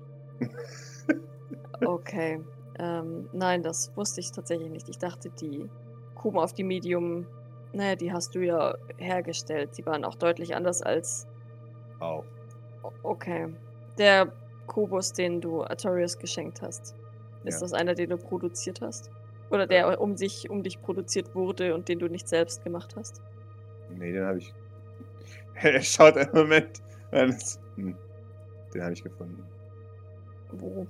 Okay. 1.86 2.40
Ähm, 2.78 3.30
nein, 3.32 3.64
das 3.64 3.96
wusste 3.96 4.20
ich 4.22 4.32
tatsächlich 4.32 4.70
nicht. 4.70 4.90
Ich 4.90 4.98
dachte, 4.98 5.30
die 5.30 5.70
Kuben 6.16 6.38
auf 6.40 6.54
die 6.54 6.64
Medium, 6.64 7.26
naja, 7.74 7.96
die 7.96 8.12
hast 8.12 8.36
du 8.36 8.40
ja 8.40 8.76
hergestellt. 8.98 9.78
Die 9.78 9.86
waren 9.86 10.04
auch 10.06 10.16
deutlich 10.16 10.56
anders 10.56 10.82
als. 10.82 11.28
Auch. 12.00 12.26
O- 12.84 12.92
Okay. 13.04 13.48
Der 13.98 14.32
Kubus, 14.68 15.14
den 15.14 15.40
du 15.42 15.64
Artorius 15.64 16.18
geschenkt 16.18 16.62
hast. 16.62 16.96
Ist 17.44 17.56
Ja. 17.56 17.60
das 17.62 17.74
einer, 17.74 17.94
den 17.96 18.10
du 18.10 18.18
produziert 18.18 18.82
hast? 18.82 19.10
Oder 19.52 19.68
der 19.68 20.02
um 20.02 20.18
sich, 20.18 20.50
um 20.50 20.64
dich 20.64 20.82
produziert 20.82 21.34
wurde 21.36 21.76
und 21.76 21.88
den 21.88 22.00
du 22.00 22.08
nicht 22.08 22.28
selbst 22.28 22.64
gemacht 22.64 22.96
hast? 22.98 23.22
Nee, 23.90 24.12
den 24.12 24.26
habe 24.26 24.40
ich. 24.40 24.54
Er 25.56 25.82
schaut 25.82 26.18
einen 26.18 26.34
Moment. 26.34 26.82
Hm. 27.12 27.96
Den 28.74 28.84
habe 28.84 28.94
ich 28.94 29.04
gefunden. 29.04 29.44
Wo? 30.52 30.86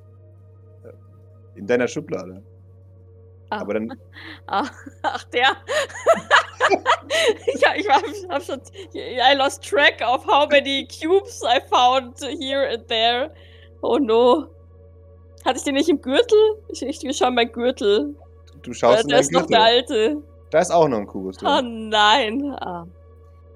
In 1.55 1.67
deiner 1.67 1.87
Schublade. 1.87 2.43
Ah. 3.49 3.61
Aber 3.61 3.73
dann. 3.75 3.93
Ah, 4.47 4.65
ach, 5.03 5.23
der. 5.25 5.47
ja, 7.61 7.69
ich 7.75 7.87
war, 7.87 8.01
hab 8.29 8.43
schon. 8.43 8.61
I 8.93 9.35
lost 9.35 9.63
track 9.63 10.01
of 10.01 10.25
how 10.25 10.47
many 10.49 10.87
cubes 10.87 11.41
I 11.43 11.59
found 11.69 12.19
here 12.39 12.67
and 12.69 12.87
there. 12.87 13.31
Oh 13.81 13.97
no. 13.97 14.47
Hatte 15.45 15.57
ich 15.57 15.63
den 15.63 15.75
nicht 15.75 15.89
im 15.89 16.01
Gürtel? 16.01 16.37
Ich, 16.69 16.81
ich 16.81 17.17
schau 17.17 17.29
mein 17.31 17.51
Gürtel. 17.51 18.15
Du 18.63 18.71
Äh, 18.71 18.73
schaust 18.73 19.03
in 19.03 19.09
der 19.09 19.17
dein 19.17 19.21
ist 19.23 19.31
noch 19.31 19.45
der 19.47 19.61
alte. 19.61 20.17
Da 20.49 20.59
ist 20.59 20.71
auch 20.71 20.87
noch 20.87 20.97
ein 20.99 21.07
Kubus 21.07 21.37
Oh 21.37 21.45
drin. 21.45 21.89
nein. 21.89 22.43
Ah. 22.61 22.85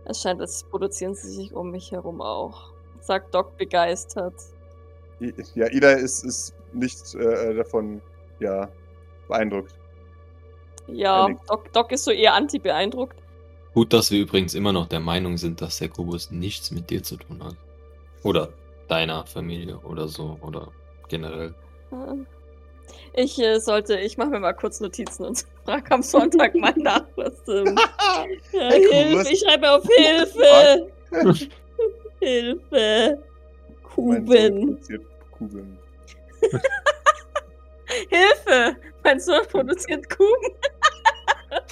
Es 0.05 0.21
scheint, 0.21 0.39
als 0.41 0.63
produzieren 0.63 1.13
sie 1.15 1.29
sich 1.29 1.53
um 1.53 1.71
mich 1.71 1.91
herum 1.91 2.21
auch. 2.21 2.71
Sagt 3.01 3.33
Doc 3.33 3.57
begeistert. 3.57 4.33
Ja, 5.55 5.67
Ida 5.71 5.91
ist, 5.91 6.23
ist 6.23 6.53
nicht 6.73 7.15
äh, 7.15 7.53
davon, 7.55 8.01
ja, 8.39 8.69
beeindruckt. 9.27 9.73
Ja. 10.87 11.29
Doc, 11.47 11.71
Doc 11.73 11.91
ist 11.91 12.05
so 12.05 12.11
eher 12.11 12.33
anti-beeindruckt. 12.33 13.17
Gut, 13.73 13.93
dass 13.93 14.11
wir 14.11 14.19
übrigens 14.19 14.55
immer 14.55 14.73
noch 14.73 14.87
der 14.87 14.99
Meinung 14.99 15.37
sind, 15.37 15.61
dass 15.61 15.77
der 15.77 15.89
Kubus 15.89 16.31
nichts 16.31 16.71
mit 16.71 16.89
dir 16.89 17.03
zu 17.03 17.17
tun 17.17 17.43
hat. 17.43 17.55
Oder 18.23 18.49
deiner 18.87 19.25
Familie 19.25 19.77
oder 19.79 20.07
so. 20.07 20.37
Oder 20.41 20.69
generell. 21.07 21.53
Ich 23.13 23.39
äh, 23.39 23.59
sollte, 23.59 23.99
ich 23.99 24.17
mache 24.17 24.29
mir 24.29 24.39
mal 24.39 24.53
kurz 24.53 24.79
Notizen 24.79 25.25
und 25.25 25.45
frage 25.65 25.91
am 25.91 26.01
Sonntag 26.01 26.55
mal 26.55 26.73
nach, 26.77 27.05
was. 27.15 27.33
Ähm, 27.47 27.77
ja. 28.51 28.69
Hilfe, 28.71 29.31
ich 29.31 29.39
schreibe 29.39 29.71
auf 29.71 29.83
Hilfe! 29.95 30.91
Hilfe! 32.19 33.23
Mein 33.95 34.25
Sohn 34.25 34.79
Kuben! 35.31 35.77
Hilfe! 38.09 38.75
Mein 39.03 39.19
Sohn 39.19 39.45
produziert 39.49 40.09
Kuben! 40.09 40.55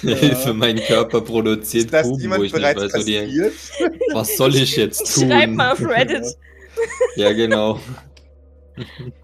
Hilfe, 0.00 0.52
mein 0.52 0.76
Körper 0.76 1.20
produziert 1.20 1.84
Ist 1.86 1.94
das 1.94 2.08
Kuben, 2.08 2.30
wo 2.30 2.42
ich 2.42 2.52
nicht 2.52 2.62
weiß, 2.62 2.94
wo 2.94 3.04
die? 3.04 3.52
Was 4.12 4.36
soll 4.36 4.54
ich 4.54 4.76
jetzt 4.76 5.14
tun? 5.14 5.30
Schreib 5.30 5.50
mal 5.50 5.72
auf 5.72 5.80
Reddit. 5.80 6.36
Ja, 7.16 7.32
genau. 7.32 7.80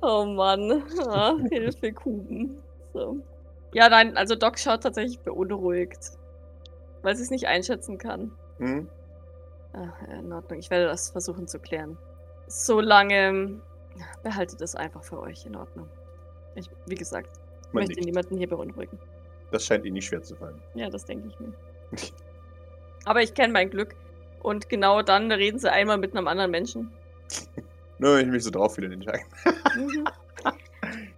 Oh 0.02 0.24
Mann. 0.24 0.82
Ah, 1.08 1.36
Hilfe, 1.50 1.92
Kuben. 1.92 2.62
So. 2.92 3.18
Ja, 3.72 3.88
nein, 3.88 4.16
also 4.16 4.34
Doc 4.36 4.58
schaut 4.58 4.82
tatsächlich 4.82 5.18
beunruhigt. 5.20 6.12
Weil 7.02 7.16
sie 7.16 7.22
es 7.22 7.30
nicht 7.30 7.46
einschätzen 7.46 7.98
kann. 7.98 8.32
Hm? 8.58 8.88
Ja, 9.74 9.92
in 10.18 10.32
Ordnung. 10.32 10.58
Ich 10.58 10.70
werde 10.70 10.86
das 10.86 11.10
versuchen 11.10 11.48
zu 11.48 11.58
klären. 11.58 11.98
Solange 12.46 13.60
behaltet 14.22 14.60
es 14.60 14.74
einfach 14.74 15.02
für 15.02 15.20
euch 15.20 15.46
in 15.46 15.56
Ordnung. 15.56 15.88
Ich, 16.54 16.68
wie 16.86 16.94
gesagt, 16.94 17.30
Man 17.72 17.82
möchte 17.82 17.94
nickt. 17.94 18.06
niemanden 18.06 18.36
hier 18.36 18.48
beunruhigen. 18.48 18.98
Das 19.50 19.64
scheint 19.64 19.84
ihnen 19.84 19.94
nicht 19.94 20.06
schwer 20.06 20.22
zu 20.22 20.34
fallen. 20.36 20.60
Ja, 20.74 20.88
das 20.90 21.04
denke 21.04 21.28
ich 21.28 21.38
mir. 21.40 21.52
Aber 23.04 23.22
ich 23.22 23.34
kenne 23.34 23.52
mein 23.52 23.70
Glück. 23.70 23.94
Und 24.42 24.68
genau 24.68 25.02
dann 25.02 25.32
reden 25.32 25.58
sie 25.58 25.70
einmal 25.70 25.98
mit 25.98 26.16
einem 26.16 26.28
anderen 26.28 26.50
Menschen. 26.50 26.92
Nur 27.98 28.16
wenn 28.16 28.26
ich 28.26 28.32
mich 28.32 28.44
so 28.44 28.50
drauf 28.50 28.74
fühle, 28.74 28.90
den 28.90 29.00
Tag. 29.00 29.24
Mhm. 29.76 30.04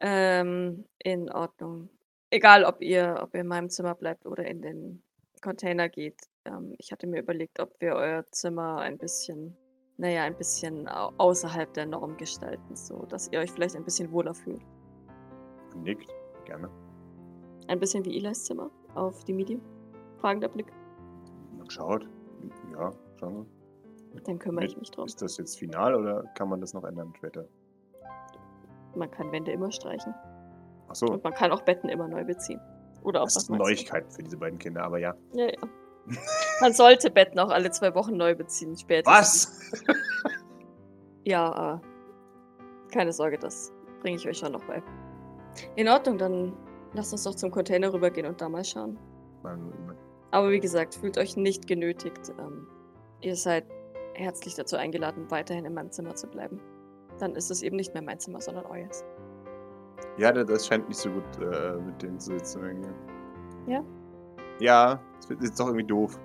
ähm, 0.00 0.84
in 0.98 1.30
Ordnung. 1.30 1.88
Egal, 2.30 2.64
ob 2.64 2.80
ihr, 2.80 3.18
ob 3.22 3.34
ihr 3.34 3.40
in 3.42 3.46
meinem 3.46 3.70
Zimmer 3.70 3.94
bleibt 3.94 4.26
oder 4.26 4.44
in 4.44 4.62
den 4.62 5.02
Container 5.40 5.88
geht. 5.88 6.18
Ähm, 6.46 6.74
ich 6.78 6.90
hatte 6.90 7.06
mir 7.06 7.20
überlegt, 7.20 7.60
ob 7.60 7.78
wir 7.80 7.94
euer 7.94 8.24
Zimmer 8.30 8.78
ein 8.78 8.98
bisschen, 8.98 9.56
naja, 9.96 10.22
ein 10.24 10.36
bisschen 10.36 10.88
au 10.88 11.12
außerhalb 11.18 11.72
der 11.74 11.86
Norm 11.86 12.16
gestalten, 12.16 12.74
so 12.76 13.04
dass 13.06 13.28
ihr 13.32 13.38
euch 13.40 13.50
vielleicht 13.50 13.76
ein 13.76 13.84
bisschen 13.84 14.10
wohler 14.12 14.34
fühlt. 14.34 14.62
Nickt. 15.76 16.10
Gerne. 16.44 16.68
Ein 17.68 17.80
bisschen 17.80 18.04
wie 18.04 18.16
Elias 18.16 18.44
Zimmer 18.44 18.70
auf 18.94 19.24
die 19.24 19.32
Medium. 19.32 19.60
Fragender 20.18 20.48
Blick. 20.48 20.72
Man 21.56 21.68
schaut. 21.70 22.06
Ja, 22.72 22.92
schauen 23.18 23.46
Dann 24.24 24.38
kümmere 24.38 24.64
Mit- 24.64 24.72
ich 24.72 24.78
mich 24.78 24.90
wir. 24.90 24.94
drum. 24.96 25.06
Ist 25.06 25.22
das 25.22 25.36
jetzt 25.38 25.58
final 25.58 25.94
oder 25.94 26.24
kann 26.34 26.48
man 26.48 26.60
das 26.60 26.74
noch 26.74 26.84
ändern 26.84 27.12
später? 27.16 27.46
Man 28.94 29.10
kann 29.10 29.32
Wände 29.32 29.50
immer 29.52 29.72
streichen. 29.72 30.14
Achso, 30.88 31.06
Und 31.06 31.24
man 31.24 31.32
kann 31.32 31.50
auch 31.50 31.62
Betten 31.62 31.88
immer 31.88 32.06
neu 32.06 32.24
beziehen. 32.24 32.60
Oder 33.02 33.20
auch 33.22 33.24
das 33.24 33.36
was 33.36 33.42
ist 33.44 33.48
meinst 33.50 33.62
du? 33.64 33.66
Neuigkeit 33.68 34.12
für 34.12 34.22
diese 34.22 34.36
beiden 34.36 34.58
Kinder, 34.58 34.84
aber 34.84 34.98
ja. 34.98 35.14
Ja, 35.32 35.46
ja. 35.46 35.52
Man 36.60 36.72
sollte 36.72 37.10
Betten 37.10 37.38
auch 37.38 37.50
alle 37.50 37.70
zwei 37.70 37.94
Wochen 37.94 38.16
neu 38.16 38.34
beziehen, 38.34 38.76
später. 38.76 39.10
Was? 39.10 39.52
Ja, 41.26 41.50
aber 41.54 41.80
keine 42.92 43.10
Sorge, 43.10 43.38
das 43.38 43.72
bringe 44.02 44.16
ich 44.18 44.28
euch 44.28 44.36
schon 44.36 44.52
noch 44.52 44.62
bei. 44.64 44.82
In 45.74 45.88
Ordnung, 45.88 46.18
dann 46.18 46.52
lasst 46.92 47.12
uns 47.14 47.24
doch 47.24 47.34
zum 47.34 47.50
Container 47.50 47.90
rübergehen 47.94 48.26
und 48.26 48.38
da 48.42 48.48
mal 48.50 48.62
schauen. 48.62 48.98
Aber 50.32 50.50
wie 50.50 50.60
gesagt, 50.60 50.96
fühlt 50.96 51.16
euch 51.16 51.34
nicht 51.38 51.66
genötigt. 51.66 52.30
Ähm, 52.38 52.66
ihr 53.22 53.36
seid 53.36 53.64
herzlich 54.12 54.54
dazu 54.54 54.76
eingeladen, 54.76 55.30
weiterhin 55.30 55.64
in 55.64 55.72
meinem 55.72 55.90
Zimmer 55.92 56.14
zu 56.14 56.26
bleiben. 56.26 56.60
Dann 57.18 57.34
ist 57.36 57.50
es 57.50 57.62
eben 57.62 57.76
nicht 57.76 57.94
mehr 57.94 58.02
mein 58.02 58.18
Zimmer, 58.20 58.42
sondern 58.42 58.66
euers. 58.66 59.02
Ja, 60.18 60.30
das- 60.30 60.44
das 60.44 60.66
scheint 60.66 60.86
nicht 60.90 60.98
so 60.98 61.08
gut 61.10 61.24
äh, 61.40 61.76
mit 61.76 62.02
denen 62.02 62.20
zu 62.20 62.38
sitzen. 62.38 62.82
Ja? 63.66 63.82
Ja, 64.60 65.00
es 65.18 65.30
wird- 65.30 65.42
ist 65.42 65.58
doch 65.58 65.68
irgendwie 65.68 65.86
doof. 65.86 66.18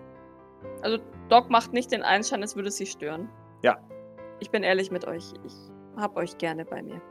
Also 0.82 0.98
Doc 1.30 1.50
macht 1.50 1.74
nicht 1.74 1.92
den 1.92 2.04
Einschein, 2.04 2.42
es 2.44 2.56
würde 2.56 2.72
sie 2.72 2.86
stören. 2.86 3.30
Ja. 3.64 3.78
Ich 4.40 4.50
bin 4.52 4.64
ehrlich 4.64 4.92
mit 4.92 5.06
euch. 5.06 5.34
Ich 5.46 5.54
hab 5.98 6.16
euch 6.16 6.38
gerne 6.38 6.66
bei 6.66 6.82
mir. 6.82 7.02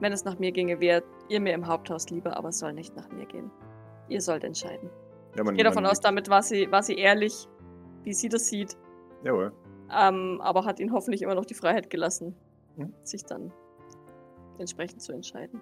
Wenn 0.00 0.12
es 0.12 0.24
nach 0.24 0.38
mir 0.38 0.50
ginge, 0.52 0.80
wärt 0.80 1.04
ihr 1.28 1.40
mir 1.40 1.54
im 1.54 1.66
Haupthaus 1.66 2.10
lieber, 2.10 2.36
aber 2.36 2.48
es 2.48 2.58
soll 2.58 2.72
nicht 2.72 2.96
nach 2.96 3.08
mir 3.10 3.24
gehen. 3.26 3.50
Ihr 4.08 4.20
sollt 4.20 4.42
entscheiden. 4.44 4.90
Ja, 5.36 5.44
man, 5.44 5.54
Ich 5.54 5.58
gehe 5.58 5.64
davon 5.64 5.86
aus, 5.86 6.00
damit 6.00 6.28
war 6.28 6.42
sie, 6.42 6.70
war 6.72 6.82
sie 6.82 6.94
ehrlich, 6.96 7.48
wie 8.02 8.12
sie 8.12 8.28
das 8.28 8.48
sieht, 8.48 8.76
Jawohl. 9.22 9.52
ähm, 9.96 10.40
aber 10.42 10.64
hat 10.64 10.80
ihn 10.80 10.92
hoffentlich 10.92 11.22
immer 11.22 11.34
noch 11.36 11.44
die 11.44 11.54
Freiheit 11.54 11.88
gelassen, 11.88 12.34
Mhm. 12.76 12.92
sich 13.04 13.24
dann 13.24 13.52
entsprechend 14.58 15.00
zu 15.02 15.12
entscheiden. 15.12 15.60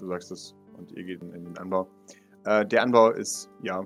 Du 0.00 0.06
sagst 0.06 0.30
es 0.30 0.54
und 0.76 0.92
ihr 0.92 1.02
geht 1.02 1.20
in, 1.22 1.32
in 1.34 1.44
den 1.44 1.58
Anbau. 1.58 1.88
Äh, 2.44 2.64
der 2.64 2.82
Anbau 2.84 3.10
ist, 3.10 3.50
ja, 3.62 3.84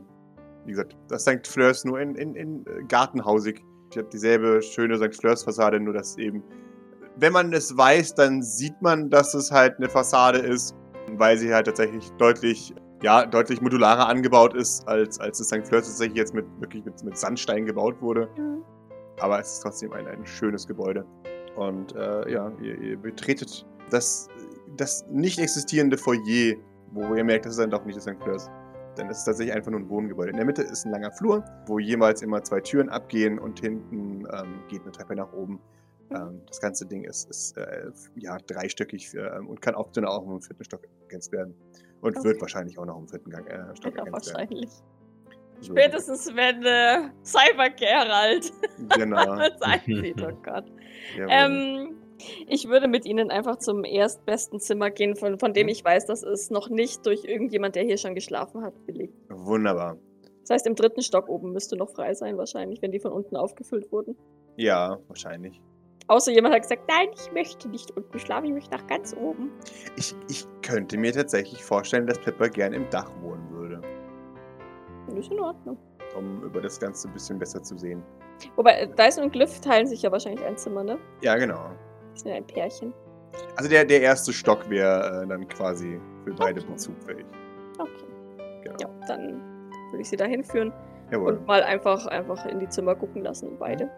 wie 0.65 0.73
gesagt, 0.73 0.97
das 1.09 1.23
St. 1.23 1.47
Fleurs 1.47 1.85
nur 1.85 2.01
in, 2.01 2.15
in, 2.15 2.35
in 2.35 2.67
äh, 2.67 2.85
gartenhausig. 2.89 3.65
Ich 3.91 3.99
habe 3.99 4.09
dieselbe 4.09 4.63
schöne 4.63 4.97
St. 4.97 5.15
Fleurs-Fassade, 5.15 5.79
nur 5.81 5.95
dass 5.95 6.17
eben, 6.17 6.43
wenn 7.17 7.33
man 7.33 7.53
es 7.53 7.77
weiß, 7.77 8.15
dann 8.15 8.43
sieht 8.43 8.81
man, 8.81 9.11
dass 9.11 9.35
es 9.35 9.51
halt 9.51 9.77
eine 9.79 9.89
Fassade 9.89 10.39
ist, 10.39 10.75
weil 11.17 11.37
sie 11.37 11.53
halt 11.53 11.67
tatsächlich 11.67 12.11
deutlich, 12.13 12.75
ja, 13.03 13.27
deutlich 13.27 13.61
modularer 13.61 14.09
angebaut 14.09 14.55
ist, 14.55 14.87
als, 14.89 15.21
als 15.21 15.39
das 15.39 15.49
St. 15.49 15.67
Fleurs 15.67 15.87
tatsächlich 15.87 16.17
jetzt 16.17 16.35
mit, 16.35 16.47
wirklich 16.61 16.85
mit, 16.85 17.03
mit 17.05 17.19
Sandstein 17.19 17.67
gebaut 17.67 18.01
wurde. 18.01 18.29
Aber 19.21 19.39
es 19.41 19.55
ist 19.55 19.61
trotzdem 19.61 19.93
ein, 19.93 20.07
ein 20.07 20.25
schönes 20.25 20.67
Gebäude. 20.67 21.05
Und 21.57 21.95
äh, 21.95 22.33
ja, 22.33 22.51
ihr, 22.63 22.81
ihr 22.81 22.97
betretet 22.97 23.67
das, 23.91 24.29
das 24.77 25.05
nicht 25.11 25.39
existierende 25.39 25.99
Foyer, 25.99 26.55
wo 26.93 27.15
ihr 27.15 27.25
merkt, 27.25 27.45
das 27.45 27.53
ist 27.53 27.61
dann 27.61 27.71
doch 27.71 27.85
nicht 27.85 27.97
das 27.97 28.05
St. 28.05 28.23
Fleurs. 28.23 28.49
Denn 28.97 29.09
es 29.09 29.19
ist 29.19 29.25
tatsächlich 29.25 29.55
einfach 29.57 29.71
nur 29.71 29.81
ein 29.81 29.89
Wohngebäude. 29.89 30.31
In 30.31 30.37
der 30.37 30.45
Mitte 30.45 30.63
ist 30.63 30.85
ein 30.85 30.91
langer 30.93 31.11
Flur, 31.13 31.45
wo 31.67 31.79
jeweils 31.79 32.21
immer 32.23 32.43
zwei 32.43 32.61
Türen 32.61 32.89
abgehen 32.91 33.39
und 33.39 33.59
hinten 33.61 34.27
ähm, 34.33 34.63
geht 34.69 34.83
eine 34.83 34.93
Treppe 34.93 35.17
nach 35.17 35.33
oben. 35.33 35.61
Ähm, 36.11 36.43
das 36.47 36.61
ganze 36.61 36.87
Ding 36.87 37.05
ist, 37.05 37.29
ist 37.31 37.57
äh, 37.57 37.91
ja, 38.17 38.37
dreistöckig 38.47 39.15
ähm, 39.15 39.49
und 39.49 39.63
kann 39.63 39.75
auch, 39.75 39.91
dann 39.93 40.05
auch 40.05 40.27
im 40.29 40.43
vierten 40.43 40.65
Stock 40.65 40.83
ergänzt 41.03 41.33
werden. 41.33 41.55
Und 42.03 42.17
Okay. 42.17 42.25
wird 42.29 42.41
wahrscheinlich 42.41 42.79
auch 42.79 42.85
noch 42.85 42.99
im 42.99 43.09
vierten 43.09 43.31
Gang, 43.31 43.47
äh, 43.47 43.75
Stock 43.77 43.95
Ja, 43.97 44.05
ergänzt 44.05 44.27
werden. 44.27 44.41
wahrscheinlich. 44.51 44.71
So, 45.61 45.73
Spätestens 45.73 46.27
wenn 46.35 46.63
äh, 46.65 47.09
Cyber 47.25 47.71
Geralt 47.71 48.53
Genau. 48.97 49.37
das 49.37 49.63
einzieht, 49.63 50.21
oh 50.21 50.33
Gott. 50.43 50.65
Jawohl. 51.17 51.29
Ähm, 51.31 52.02
ich 52.49 52.69
würde 52.69 52.89
mit 52.89 53.05
Ihnen 53.05 53.31
einfach 53.31 53.57
zum 53.57 53.85
erstbesten 53.85 54.61
Zimmer 54.61 54.91
gehen, 54.91 55.17
von, 55.17 55.39
von 55.39 55.53
dem 55.53 55.67
Mhm. 55.67 55.71
ich 55.73 55.85
weiß, 55.85 56.07
dass 56.07 56.23
es 56.23 56.51
noch 56.51 56.69
nicht 56.69 57.05
durch 57.07 57.25
irgendjemand, 57.25 57.75
der 57.77 57.85
hier 57.85 57.97
schon 57.99 58.15
geschlafen 58.15 58.63
hat, 58.63 58.75
belegt. 58.87 59.15
Wunderbar. 59.29 59.97
Das 60.43 60.51
heißt, 60.51 60.67
im 60.67 60.75
dritten 60.75 61.03
Stock 61.03 61.29
oben 61.29 61.53
müsste 61.53 61.77
noch 61.77 61.91
frei 61.91 62.15
sein, 62.15 62.37
wahrscheinlich, 62.37 62.83
wenn 62.83 62.91
die 62.91 62.99
von 63.01 63.13
unten 63.13 63.37
aufgefüllt 63.37 63.93
wurden. 63.93 64.17
Ja, 64.57 64.99
wahrscheinlich. 65.09 65.61
Außer 66.09 66.33
jemand 66.33 66.55
hat 66.55 66.63
gesagt, 66.63 66.83
nein, 66.89 67.09
ich 67.15 67.31
möchte 67.33 67.69
nicht 67.69 67.91
unten 67.93 68.19
schlafen, 68.19 68.47
ich 68.47 68.53
möchte 68.53 68.77
nach 68.77 68.87
ganz 68.89 69.15
oben. 69.17 69.53
Ich, 69.97 70.15
ich 70.29 70.45
könnte 70.63 70.99
mir 70.99 71.13
tatsächlich 71.13 71.63
vorstellen, 71.63 72.07
dass 72.09 72.19
Pepper 72.19 72.49
gern 72.49 72.73
im 72.73 72.91
Dach 72.91 73.09
wohnen 73.23 73.49
würde, 73.51 73.81
ist 75.17 75.31
in 75.31 75.39
Ordnung. 75.41 75.79
um 76.17 76.43
über 76.43 76.61
das 76.61 76.79
Ganze 76.81 77.09
ein 77.09 77.15
bisschen 77.15 77.39
besser 77.39 77.63
zu 77.63 77.79
sehen. 77.79 78.03
Wobei, 78.57 78.73
äh, 78.81 78.89
Dyson 78.89 79.25
und 79.25 79.33
Glyph 79.33 79.61
teilen 79.61 79.87
sich 79.87 80.03
ja 80.03 80.11
wahrscheinlich 80.11 80.45
ein 80.45 80.57
Zimmer, 80.57 80.83
ne? 80.83 80.99
Ja, 81.23 81.37
genau. 81.37 81.71
Sind 82.15 82.33
ein 82.33 82.47
Pärchen. 82.47 82.93
Also 83.57 83.69
der, 83.71 83.85
der 83.85 84.03
erste 84.03 84.33
Stock 84.33 84.69
wäre 84.69 85.23
äh, 85.23 85.27
dann 85.27 85.49
quasi 85.49 86.01
für 86.25 86.35
beide 86.35 86.61
Okay. 86.61 86.71
bezugfähig. 86.71 87.25
Okay. 87.79 87.91
Genau. 88.65 88.77
Ja, 88.81 89.07
dann 89.09 89.41
würde 89.91 90.03
ich 90.03 90.09
sie 90.09 90.17
da 90.17 90.25
hinführen 90.27 90.73
Jawohl. 91.11 91.35
und 91.35 91.47
mal 91.47 91.63
einfach, 91.63 92.07
einfach 92.07 92.45
in 92.47 92.61
die 92.61 92.69
Zimmer 92.69 92.95
gucken 92.95 93.23
lassen, 93.23 93.57
beide. 93.59 93.91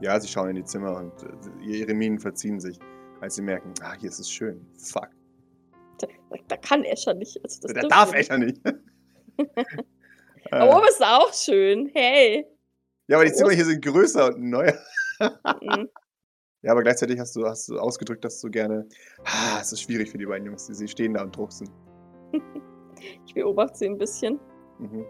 Ja, 0.00 0.18
sie 0.20 0.28
schauen 0.28 0.50
in 0.50 0.56
die 0.56 0.64
Zimmer 0.64 0.96
und 0.96 1.12
äh, 1.22 1.64
ihre 1.64 1.94
Minen 1.94 2.18
verziehen 2.18 2.60
sich, 2.60 2.78
als 3.20 3.36
sie 3.36 3.42
merken, 3.42 3.72
ah, 3.82 3.94
hier 3.98 4.08
ist 4.08 4.18
es 4.18 4.30
schön. 4.30 4.66
Fuck. 4.78 5.08
Da, 5.98 6.06
da 6.48 6.56
kann 6.56 6.84
Escher 6.84 7.14
nicht. 7.14 7.42
Also 7.42 7.60
das 7.62 7.72
da 7.72 7.88
darf. 7.88 8.14
Escher 8.14 8.38
nicht. 8.38 8.60
Aber 10.50 10.76
oben 10.78 10.88
ist 10.88 11.02
auch 11.02 11.32
schön. 11.32 11.90
Hey. 11.94 12.46
ja, 13.08 13.16
aber 13.16 13.24
die 13.26 13.32
Zimmer 13.32 13.50
hier 13.50 13.64
sind 13.64 13.84
größer 13.84 14.34
und 14.34 14.48
neuer. 14.50 14.78
Ja, 16.66 16.72
aber 16.72 16.82
gleichzeitig 16.82 17.20
hast 17.20 17.36
du, 17.36 17.46
hast 17.46 17.68
du 17.68 17.78
ausgedrückt, 17.78 18.24
dass 18.24 18.40
du 18.40 18.50
gerne. 18.50 18.88
Ah, 19.24 19.60
es 19.60 19.70
ist 19.70 19.82
schwierig 19.82 20.10
für 20.10 20.18
die 20.18 20.26
beiden 20.26 20.46
Jungs. 20.46 20.66
Sie 20.66 20.88
stehen 20.88 21.14
da 21.14 21.22
und 21.22 21.34
drucksen. 21.34 21.70
Ich 23.26 23.34
beobachte 23.34 23.76
sie 23.76 23.86
ein 23.86 23.98
bisschen. 23.98 24.40
Mhm. 24.78 25.04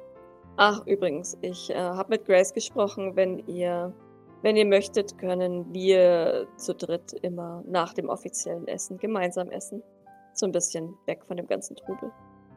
Ach, 0.57 0.85
übrigens, 0.87 1.39
ich 1.41 1.71
äh, 1.71 1.77
habe 1.77 2.11
mit 2.11 2.25
Grace 2.25 2.53
gesprochen. 2.53 3.15
Wenn 3.15 3.39
ihr, 3.47 3.95
wenn 4.43 4.57
ihr 4.57 4.67
möchtet, 4.67 5.17
können 5.19 5.73
wir 5.73 6.49
zu 6.57 6.75
dritt 6.75 7.13
immer 7.23 7.63
nach 7.65 7.95
dem 7.95 8.09
offiziellen 8.09 8.67
Essen 8.67 8.99
gemeinsam 8.99 9.51
essen. 9.51 9.85
So 10.35 10.47
ein 10.47 10.53
bisschen 10.53 10.95
weg 11.07 11.21
von 11.27 11.37
dem 11.37 11.47
ganzen 11.47 11.77
Trubel. 11.77 12.11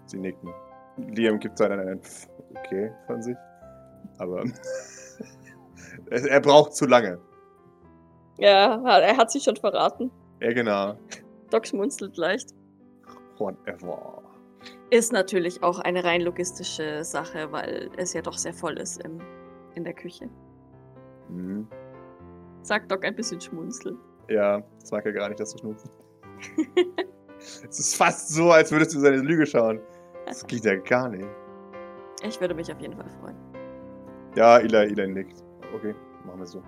Sie 0.08 0.18
nicken. 0.18 0.52
Liam 0.98 1.40
gibt 1.40 1.60
dann 1.60 1.72
einen 1.74 2.02
Pff, 2.02 2.28
okay 2.58 2.92
von 3.06 3.22
sich. 3.22 3.38
Aber 4.18 4.44
er 6.10 6.26
er 6.26 6.42
braucht 6.42 6.76
zu 6.76 6.88
lange. 6.88 7.20
Ja, 8.40 9.00
er 9.00 9.18
hat 9.18 9.32
sich 9.32 9.44
schon 9.44 9.56
verraten. 9.58 10.12
Ja, 10.42 10.54
genau. 10.54 10.96
Doc 11.50 11.68
schmunzelt 11.68 12.16
leicht. 12.18 12.54
Whatever. 13.38 14.24
Ist 14.90 15.12
natürlich 15.12 15.62
auch 15.62 15.80
eine 15.80 16.04
rein 16.04 16.22
logistische 16.22 17.04
Sache, 17.04 17.52
weil 17.52 17.90
es 17.98 18.14
ja 18.14 18.22
doch 18.22 18.38
sehr 18.38 18.54
voll 18.54 18.78
ist 18.78 19.04
im, 19.04 19.20
in 19.76 19.84
der 19.84 19.94
Küche. 19.94 20.30
Mhm. 21.30 21.68
Sagt 22.62 22.92
Doc 22.92 23.06
ein 23.06 23.16
bisschen 23.16 23.40
schmunzeln. 23.40 23.98
Ja, 24.30 24.62
das 24.80 24.92
mag 24.92 25.06
er 25.06 25.14
gar 25.14 25.28
nicht, 25.30 25.40
dass 25.40 25.54
du 25.54 25.60
schnupfen. 25.60 25.90
es 27.38 27.80
ist 27.80 27.96
fast 27.96 28.30
so, 28.30 28.52
als 28.52 28.72
würdest 28.72 28.96
du 28.96 29.00
seine 29.00 29.18
Lüge 29.18 29.46
schauen. 29.46 29.80
Das 30.26 30.46
geht 30.46 30.66
ja 30.66 30.76
gar 30.76 31.10
nicht. 31.10 31.28
Ich 32.24 32.40
würde 32.40 32.54
mich 32.54 32.72
auf 32.72 32.80
jeden 32.80 32.96
Fall 32.96 33.10
freuen. 33.22 33.36
Ja, 34.36 34.60
Eli, 34.60 34.76
Eli 34.76 35.08
nickt. 35.08 35.44
Okay, 35.76 35.96
machen 36.26 36.40
wir 36.40 36.48
so. 36.48 36.62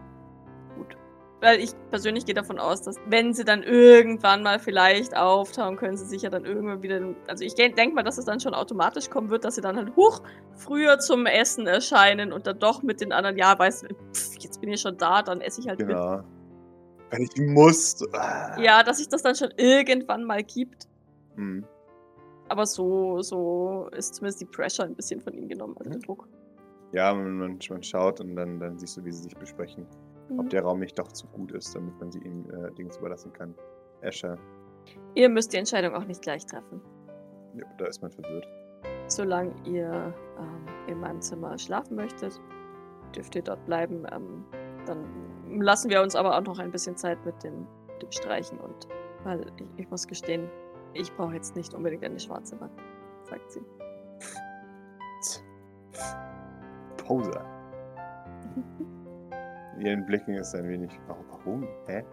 Gut. 0.75 0.97
Weil 1.41 1.59
ich 1.59 1.71
persönlich 1.89 2.25
gehe 2.27 2.35
davon 2.35 2.59
aus, 2.59 2.83
dass 2.83 2.97
wenn 3.07 3.33
sie 3.33 3.43
dann 3.43 3.63
irgendwann 3.63 4.43
mal 4.43 4.59
vielleicht 4.59 5.17
auftauchen, 5.17 5.75
können 5.75 5.97
sie 5.97 6.05
sich 6.05 6.21
ja 6.21 6.29
dann 6.29 6.45
irgendwann 6.45 6.83
wieder. 6.83 7.01
Also 7.27 7.43
ich 7.43 7.55
denke 7.55 7.95
mal, 7.95 8.03
dass 8.03 8.19
es 8.19 8.25
dann 8.25 8.39
schon 8.39 8.53
automatisch 8.53 9.09
kommen 9.09 9.31
wird, 9.31 9.43
dass 9.43 9.55
sie 9.55 9.61
dann 9.61 9.75
halt 9.75 9.95
hoch 9.95 10.21
früher 10.55 10.99
zum 10.99 11.25
Essen 11.25 11.65
erscheinen 11.65 12.31
und 12.31 12.45
dann 12.45 12.59
doch 12.59 12.83
mit 12.83 13.01
den 13.01 13.11
anderen, 13.11 13.37
ja, 13.37 13.57
weißt 13.57 13.83
du, 13.83 13.87
jetzt 14.39 14.61
bin 14.61 14.71
ich 14.71 14.81
schon 14.81 14.97
da, 14.97 15.23
dann 15.23 15.41
esse 15.41 15.61
ich 15.61 15.67
halt 15.67 15.79
mit. 15.79 15.87
Genau. 15.89 16.21
Wenn 17.09 17.23
ich 17.23 17.41
muss. 17.41 18.07
Ah. 18.13 18.59
Ja, 18.61 18.83
dass 18.83 18.99
sich 18.99 19.09
das 19.09 19.23
dann 19.23 19.35
schon 19.35 19.49
irgendwann 19.57 20.23
mal 20.23 20.43
gibt. 20.43 20.87
Hm. 21.35 21.65
Aber 22.49 22.67
so, 22.67 23.21
so 23.23 23.89
ist 23.97 24.15
zumindest 24.15 24.41
die 24.41 24.45
Pressure 24.45 24.85
ein 24.85 24.93
bisschen 24.93 25.19
von 25.21 25.33
ihm 25.33 25.47
genommen, 25.47 25.75
also 25.79 25.89
der 25.89 25.97
Mhm. 25.99 26.03
Druck. 26.03 26.27
Ja, 26.91 27.13
man, 27.13 27.37
man, 27.37 27.59
man 27.69 27.83
schaut 27.83 28.19
und 28.19 28.35
dann, 28.35 28.59
dann 28.59 28.77
siehst 28.77 28.95
du, 28.97 29.05
wie 29.05 29.11
sie 29.11 29.23
sich 29.23 29.35
besprechen. 29.35 29.87
Ob 30.37 30.45
Mhm. 30.45 30.49
der 30.49 30.63
Raum 30.63 30.79
nicht 30.79 30.97
doch 30.97 31.11
zu 31.11 31.27
gut 31.27 31.51
ist, 31.51 31.75
damit 31.75 31.99
man 31.99 32.11
sie 32.11 32.19
ihm 32.19 32.45
äh, 32.49 32.71
Dings 32.71 32.97
überlassen 32.97 33.31
kann. 33.33 33.53
Escher. 34.01 34.37
Ihr 35.15 35.29
müsst 35.29 35.53
die 35.53 35.57
Entscheidung 35.57 35.93
auch 35.93 36.05
nicht 36.05 36.21
gleich 36.21 36.45
treffen. 36.45 36.81
Ja, 37.55 37.65
da 37.77 37.85
ist 37.85 38.01
man 38.01 38.11
verwirrt. 38.11 38.47
Solange 39.07 39.53
ihr 39.65 40.13
ähm, 40.39 40.65
in 40.87 40.99
meinem 40.99 41.21
Zimmer 41.21 41.57
schlafen 41.57 41.95
möchtet, 41.95 42.39
dürft 43.15 43.35
ihr 43.35 43.41
dort 43.43 43.63
bleiben. 43.65 44.05
Ähm, 44.11 44.45
dann 44.85 45.05
lassen 45.61 45.89
wir 45.89 46.01
uns 46.01 46.15
aber 46.15 46.37
auch 46.37 46.41
noch 46.43 46.59
ein 46.59 46.71
bisschen 46.71 46.95
Zeit 46.97 47.23
mit 47.25 47.43
dem, 47.43 47.67
dem 48.01 48.11
Streichen 48.11 48.57
und 48.59 48.87
weil 49.23 49.45
ich, 49.57 49.67
ich 49.77 49.89
muss 49.91 50.07
gestehen, 50.07 50.49
ich 50.93 51.13
brauche 51.15 51.35
jetzt 51.35 51.55
nicht 51.55 51.73
unbedingt 51.73 52.03
eine 52.03 52.19
schwarze 52.19 52.59
Wand, 52.59 52.71
sagt 53.23 53.51
sie. 53.51 53.61
Poser. 56.97 57.45
In 59.77 59.85
ihren 59.85 60.05
Blicken 60.05 60.35
ist 60.35 60.53
ein 60.55 60.67
wenig. 60.67 60.91
Warum? 61.07 61.67
Hä? 61.87 62.03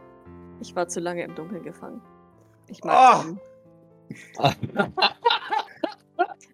Ich 0.61 0.75
war 0.75 0.89
zu 0.89 1.01
lange 1.01 1.23
im 1.25 1.35
Dunkeln 1.35 1.63
gefangen. 1.63 2.01
Ich 2.69 2.83
mag 2.85 3.25
ihn. 3.25 3.41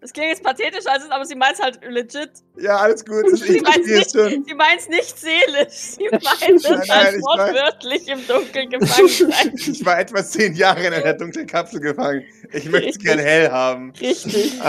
Das 0.00 0.12
klingt 0.12 0.28
jetzt 0.28 0.42
pathetisch, 0.42 0.86
also, 0.86 1.10
aber 1.10 1.24
sie 1.24 1.34
meint 1.34 1.60
halt 1.60 1.80
legit. 1.88 2.30
Ja, 2.58 2.76
alles 2.76 3.04
gut. 3.04 3.24
Sie 3.38 3.58
es 3.58 3.62
meint 3.62 4.80
es 4.80 4.88
nicht 4.88 5.18
seelisch. 5.18 5.96
Sie 5.96 6.08
meint 6.10 6.64
es 6.64 6.90
als 6.90 7.16
wortwörtlich 7.22 8.08
im 8.08 8.26
Dunkeln 8.26 8.70
gefangen 8.70 9.08
sein. 9.08 9.54
Ich 9.54 9.84
war 9.84 9.98
etwa 9.98 10.24
zehn 10.24 10.54
Jahre 10.54 10.86
in 10.86 10.92
einer 10.92 11.14
dunklen 11.14 11.46
Kapsel 11.46 11.80
gefangen. 11.80 12.24
Ich 12.52 12.68
möchte 12.68 12.90
es 12.90 12.98
gern 12.98 13.18
hell 13.18 13.50
haben. 13.50 13.92
Richtig. 14.00 14.60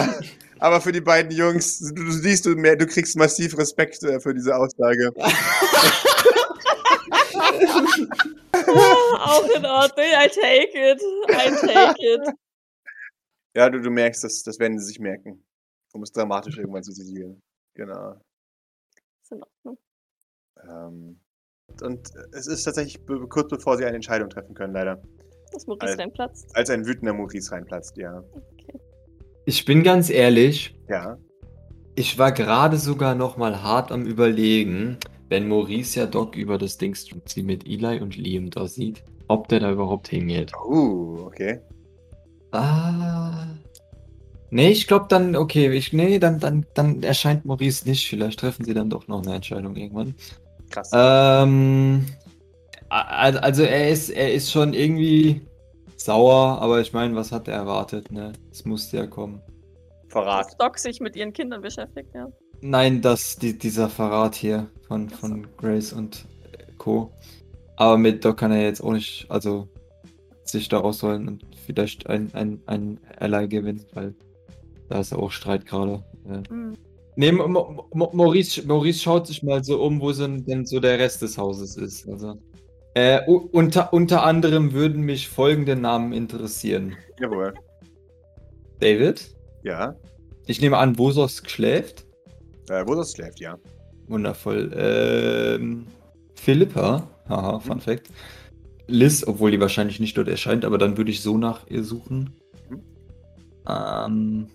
Aber 0.60 0.80
für 0.80 0.92
die 0.92 1.01
beiden 1.01 1.32
Jungs, 1.32 1.80
du, 1.80 2.06
du 2.06 2.12
siehst, 2.12 2.46
du, 2.46 2.56
mehr, 2.56 2.75
du 2.75 2.86
kriegst 2.86 3.18
massiv 3.18 3.57
Respekt 3.57 4.03
äh, 4.03 4.20
für 4.20 4.33
diese 4.33 4.55
Aussage. 4.55 5.12
Auch 8.53 9.46
in 9.55 9.65
Ordnung. 9.65 10.05
I 10.05 10.27
take 10.27 10.91
it. 10.91 11.01
I 11.29 11.50
take 11.68 11.96
it. 12.01 12.35
Ja, 13.55 13.70
du, 13.70 13.81
du 13.81 13.89
merkst, 13.89 14.24
das, 14.24 14.44
das 14.44 14.59
werden 14.59 14.77
sie 14.79 14.85
sich 14.85 15.00
merken. 15.00 15.44
Um 15.94 16.03
es 16.03 16.11
dramatisch 16.11 16.57
irgendwann 16.57 16.83
zu 16.83 16.91
zitieren. 16.91 17.41
Genau. 17.75 18.15
Ist 19.24 19.31
in 19.31 19.41
Ordnung. 19.44 19.77
Ähm, 20.68 21.20
und 21.81 22.09
es 22.33 22.48
ist 22.48 22.63
tatsächlich 22.63 23.03
be- 23.05 23.27
kurz 23.27 23.50
bevor 23.50 23.77
sie 23.77 23.85
eine 23.85 23.96
Entscheidung 23.96 24.29
treffen 24.29 24.53
können, 24.55 24.74
leider. 24.74 25.01
Dass 25.51 25.65
Maurice 25.68 25.91
Alter. 25.91 26.03
reinplatzt. 26.03 26.55
Als 26.55 26.70
ein 26.70 26.85
wütender 26.85 27.13
Maurice 27.13 27.51
reinplatzt, 27.51 27.96
ja. 27.98 28.22
Okay. 28.33 28.79
Ich 29.46 29.63
bin 29.65 29.83
ganz 29.83 30.09
ehrlich, 30.09 30.75
Ja. 30.89 31.18
ich 31.96 32.18
war 32.18 32.31
gerade 32.31 32.77
sogar 32.77 33.15
noch 33.15 33.37
mal 33.37 33.61
hart 33.63 33.91
am 33.91 34.05
überlegen, 34.05 34.98
wenn 35.29 35.48
Maurice 35.48 36.00
ja 36.00 36.05
Doc 36.05 36.35
über 36.35 36.57
das 36.57 36.77
Ding 36.77 36.96
sie 36.96 37.44
mit 37.44 37.68
Eli 37.68 38.00
und 38.01 38.16
Liam 38.16 38.50
da 38.50 38.68
sieht, 38.68 39.03
ob 39.27 39.48
der 39.48 39.59
da 39.59 39.72
überhaupt 39.72 40.07
hingeht. 40.07 40.51
Uh, 40.68 41.25
okay. 41.25 41.59
Ah. 42.51 43.48
Nee, 44.51 44.70
ich 44.70 44.88
glaube 44.88 45.07
dann, 45.09 45.35
okay, 45.35 45.70
ich, 45.72 45.92
nee, 45.92 46.20
dann, 46.20 46.40
dann, 46.40 46.66
dann 46.74 47.03
erscheint 47.03 47.46
Maurice 47.46 47.88
nicht. 47.90 48.07
Vielleicht 48.07 48.40
treffen 48.40 48.64
sie 48.64 48.74
dann 48.74 48.90
doch 48.90 49.07
noch 49.07 49.24
eine 49.24 49.35
Entscheidung 49.35 49.75
irgendwann. 49.75 50.16
Krass. 50.70 50.92
Ähm, 50.94 52.05
also 52.90 53.64
er 53.64 53.90
ist, 53.90 54.09
er 54.09 54.33
ist 54.33 54.51
schon 54.51 54.74
irgendwie 54.74 55.42
sauer, 55.98 56.59
aber 56.61 56.79
ich 56.81 56.94
meine, 56.94 57.16
was 57.16 57.31
hat 57.31 57.48
er 57.48 57.55
erwartet, 57.55 58.11
ne? 58.11 58.33
Es 58.51 58.64
musste 58.66 58.98
ja 58.98 59.07
kommen. 59.07 59.42
Verrat. 60.09 60.46
Dass 60.46 60.57
Doc 60.57 60.77
sich 60.77 61.01
mit 61.01 61.16
ihren 61.16 61.33
Kindern 61.33 61.61
beschäftigt, 61.61 62.14
ja. 62.14 62.27
Nein, 62.68 63.04
das, 63.04 63.36
die, 63.36 63.56
dieser 63.56 63.90
Verrat 63.90 64.34
hier 64.34 64.72
von, 64.88 65.08
von 65.08 65.46
Grace 65.56 65.94
und 65.94 66.25
äh, 66.51 66.64
Co. 66.80 67.12
Aber 67.75 67.96
mit 68.00 68.25
Doc 68.25 68.38
kann 68.38 68.51
er 68.51 68.64
jetzt 68.64 68.82
auch 68.82 68.94
nicht, 68.94 69.28
also 69.30 69.68
sich 70.46 70.68
da 70.68 70.80
rausholen 70.80 71.28
und 71.28 71.46
vielleicht 71.64 72.08
ein, 72.10 72.32
ein, 72.34 72.60
ein 72.66 73.00
Ally 73.20 73.48
gewinnen, 73.50 73.86
weil 73.94 74.16
da 74.90 75.00
ist 75.00 75.14
auch 75.14 75.30
Streit 75.30 75.68
gerade. 75.68 76.04
Äh. 76.28 76.51
Mhm. 76.51 76.74
Nee, 77.16 77.32
Mo 77.34 77.48
Mo 77.48 77.88
Mo 77.94 78.10
Maurice, 78.14 78.66
Maurice 78.66 79.00
schaut 79.00 79.28
sich 79.28 79.44
mal 79.44 79.64
so 79.64 79.84
um, 79.84 80.01
wo 80.01 80.12
so, 80.12 80.25
denn 80.25 80.66
so 80.66 80.80
der 80.80 80.98
Rest 80.98 81.22
des 81.22 81.38
Hauses 81.38 81.78
ist. 81.78 82.10
Also, 82.10 82.34
äh, 82.96 83.22
unter, 83.28 83.94
unter 83.94 84.24
anderem 84.24 84.74
würden 84.74 85.04
mich 85.04 85.30
folgende 85.30 85.75
Namen 85.75 86.14
interessieren. 86.14 86.96
Jawohl. 87.20 87.54
David? 88.80 89.36
Ja. 89.62 89.96
Ich 90.48 90.62
nehme 90.62 90.78
an, 90.78 90.98
Vosos 90.98 91.44
schläft. 91.46 92.06
Äh, 92.70 92.84
wo 92.88 92.96
das 92.96 93.14
schläft, 93.14 93.40
ja. 93.40 93.58
Wundervoll. 94.08 94.72
Ähm, 94.75 95.88
Philippa, 96.36 97.08
haha, 97.28 97.60
Fun 97.60 97.78
Mhm. 97.78 97.82
Fact. 97.82 98.10
Liz, 98.88 99.25
obwohl 99.25 99.51
die 99.51 99.60
wahrscheinlich 99.60 100.00
nicht 100.00 100.16
dort 100.18 100.28
erscheint, 100.28 100.64
aber 100.64 100.78
dann 100.78 100.98
würde 100.98 101.10
ich 101.12 101.22
so 101.22 101.38
nach 101.38 101.66
ihr 101.68 101.84
suchen. 101.84 102.34
Mhm. 102.70 102.82
Ähm, 103.68 104.48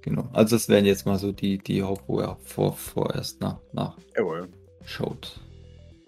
genau. 0.00 0.28
Also 0.32 0.56
das 0.56 0.68
wären 0.68 0.84
jetzt 0.84 1.06
mal 1.06 1.18
so 1.18 1.30
die, 1.32 1.58
die 1.58 1.82
Haupt, 1.82 2.02
wo 2.08 2.18
er 2.20 2.36
vor, 2.42 2.72
vorerst 2.72 3.40
nach, 3.40 3.60
nach 3.72 3.96
Jawohl. 4.16 4.48
schaut. 4.84 5.38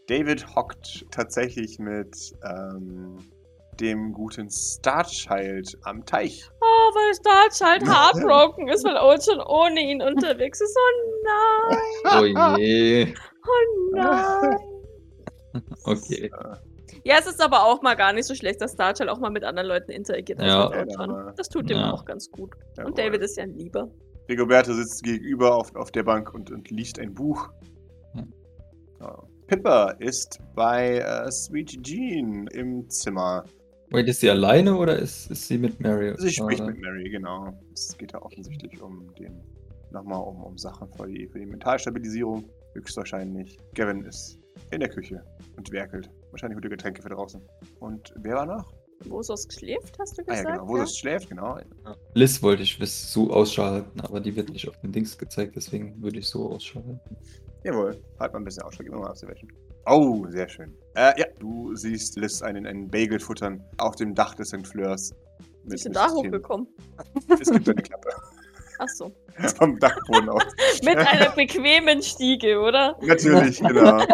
David 0.08 0.54
hockt 0.54 1.06
tatsächlich 1.10 1.78
mit 1.78 2.34
ähm, 2.44 3.18
dem 3.80 4.12
guten 4.12 4.50
Starchild 4.50 5.76
am 5.84 6.04
Teich. 6.04 6.48
Oh, 6.60 6.64
weil 6.94 7.14
Starch 7.14 7.60
halt 7.70 7.82
heartbroken 7.88 8.68
ist, 8.68 8.84
weil 8.84 8.96
Old 8.96 9.22
schon 9.24 9.40
ohne 9.40 9.80
ihn 9.80 10.02
unterwegs 10.02 10.60
ist. 10.60 10.76
Oh 10.78 12.20
nein, 12.20 12.36
Oh 12.36 12.56
je. 12.58 13.14
oh 13.46 13.96
nein. 13.96 14.58
Okay. 15.84 16.30
Ja, 17.04 17.16
es 17.20 17.26
ist 17.26 17.40
aber 17.40 17.64
auch 17.64 17.80
mal 17.80 17.94
gar 17.94 18.12
nicht 18.12 18.24
so 18.26 18.34
schlecht, 18.34 18.60
dass 18.60 18.72
Starch 18.72 18.98
halt 18.98 19.08
auch 19.08 19.20
mal 19.20 19.30
mit 19.30 19.44
anderen 19.44 19.68
Leuten 19.68 19.92
interagiert. 19.92 20.40
als 20.40 20.48
Ja. 20.96 21.32
Das 21.36 21.48
tut 21.48 21.70
ihm 21.70 21.76
Ja. 21.76 21.92
auch 21.92 22.04
ganz 22.04 22.28
gut. 22.30 22.50
jawohl. 22.76 22.90
Und 22.90 22.98
David 22.98 23.20
ist 23.22 23.36
ja 23.36 23.44
ein 23.44 23.54
Lieber. 23.54 23.88
Rigoberto 24.28 24.72
sitzt 24.72 25.02
gegenüber 25.04 25.54
auf, 25.54 25.74
auf 25.76 25.92
der 25.92 26.02
Bank 26.02 26.34
und, 26.34 26.50
und 26.50 26.70
liest 26.70 26.98
ein 26.98 27.14
Buch. 27.14 27.48
Hm. 28.14 28.32
Pippa 29.46 29.90
ist 29.98 30.40
bei 30.56 30.98
äh, 30.98 31.30
Sweet 31.30 31.82
Jean 31.84 32.46
im 32.48 32.88
Zimmer. 32.88 33.44
Wait, 33.94 34.08
ist 34.08 34.20
sie 34.20 34.30
alleine 34.30 34.76
oder 34.76 34.98
ist, 34.98 35.30
ist 35.30 35.46
sie 35.48 35.56
mit 35.58 35.78
Mary? 35.80 36.14
Sie 36.18 36.30
spricht 36.30 36.60
Oder- 36.60 36.70
mit 36.72 36.80
Mary, 36.80 37.08
genau. 37.10 37.52
Es 37.72 37.96
geht 37.96 38.12
da 38.12 38.18
offensichtlich 38.18 38.80
um 38.82 39.14
den, 39.14 39.40
nochmal 39.90 40.20
um, 40.20 40.42
um 40.42 40.58
Sachen 40.58 40.88
für 40.92 41.06
die, 41.06 41.28
für 41.28 41.38
die 41.38 41.46
Mentalstabilisierung. 41.46 42.44
Höchstwahrscheinlich. 42.74 43.56
Gavin 43.74 44.04
ist 44.04 44.38
in 44.72 44.80
der 44.80 44.88
Küche 44.88 45.22
und 45.56 45.70
werkelt. 45.70 46.10
Wahrscheinlich 46.32 46.56
gute 46.56 46.68
Getränke 46.70 47.02
für 47.02 47.08
draußen. 47.10 47.40
Und 47.78 48.12
wer 48.16 48.34
war 48.34 48.46
noch? 48.46 48.72
Wo 49.06 49.20
es 49.20 49.28
schläft, 49.52 49.98
hast 49.98 50.18
du 50.18 50.22
Ah 50.22 50.34
ja, 50.34 50.40
gesagt? 50.40 50.58
genau. 50.58 50.68
Wo 50.68 50.76
das 50.78 50.96
schläft, 50.96 51.28
genau. 51.28 51.58
Liz 52.14 52.42
wollte 52.42 52.62
ich 52.62 52.78
bis 52.78 53.12
so 53.12 53.30
ausschalten, 53.30 54.00
aber 54.00 54.20
die 54.20 54.34
wird 54.34 54.48
nicht 54.50 54.68
auf 54.68 54.78
den 54.80 54.92
Dings 54.92 55.16
gezeigt, 55.18 55.56
deswegen 55.56 56.00
würde 56.02 56.18
ich 56.18 56.26
so 56.28 56.50
ausschalten. 56.50 56.98
Jawohl, 57.64 58.00
halt 58.18 58.32
mal 58.32 58.38
ein 58.40 58.44
bisschen 58.44 58.62
Ausschlag, 58.62 58.86
immer 58.88 58.98
mal 58.98 59.10
auszuwäschen. 59.10 59.48
Oh, 59.86 60.26
sehr 60.28 60.48
schön. 60.48 60.74
Äh, 60.94 61.12
ja, 61.18 61.26
du 61.38 61.74
siehst 61.74 62.16
Liz 62.16 62.40
einen, 62.42 62.66
einen 62.66 62.88
Bagel 62.88 63.18
futtern 63.18 63.62
auf 63.78 63.96
dem 63.96 64.14
Dach 64.14 64.34
des 64.34 64.48
St. 64.48 64.66
Fleurs. 64.66 65.12
Wie 65.64 65.70
Mit 65.70 65.80
sind 65.80 65.96
da 65.96 66.10
hochgekommen? 66.10 66.68
Es 67.40 67.50
gibt 67.50 67.68
eine 67.68 67.82
Klappe 67.82 68.08
Achso. 68.78 69.12
vom 69.56 69.78
Dachboden 69.78 70.28
aus. 70.28 70.42
Mit 70.82 70.96
einer 70.96 71.30
bequemen 71.30 72.02
Stiege, 72.02 72.58
oder? 72.60 72.96
Natürlich, 73.02 73.60
genau. 73.60 74.04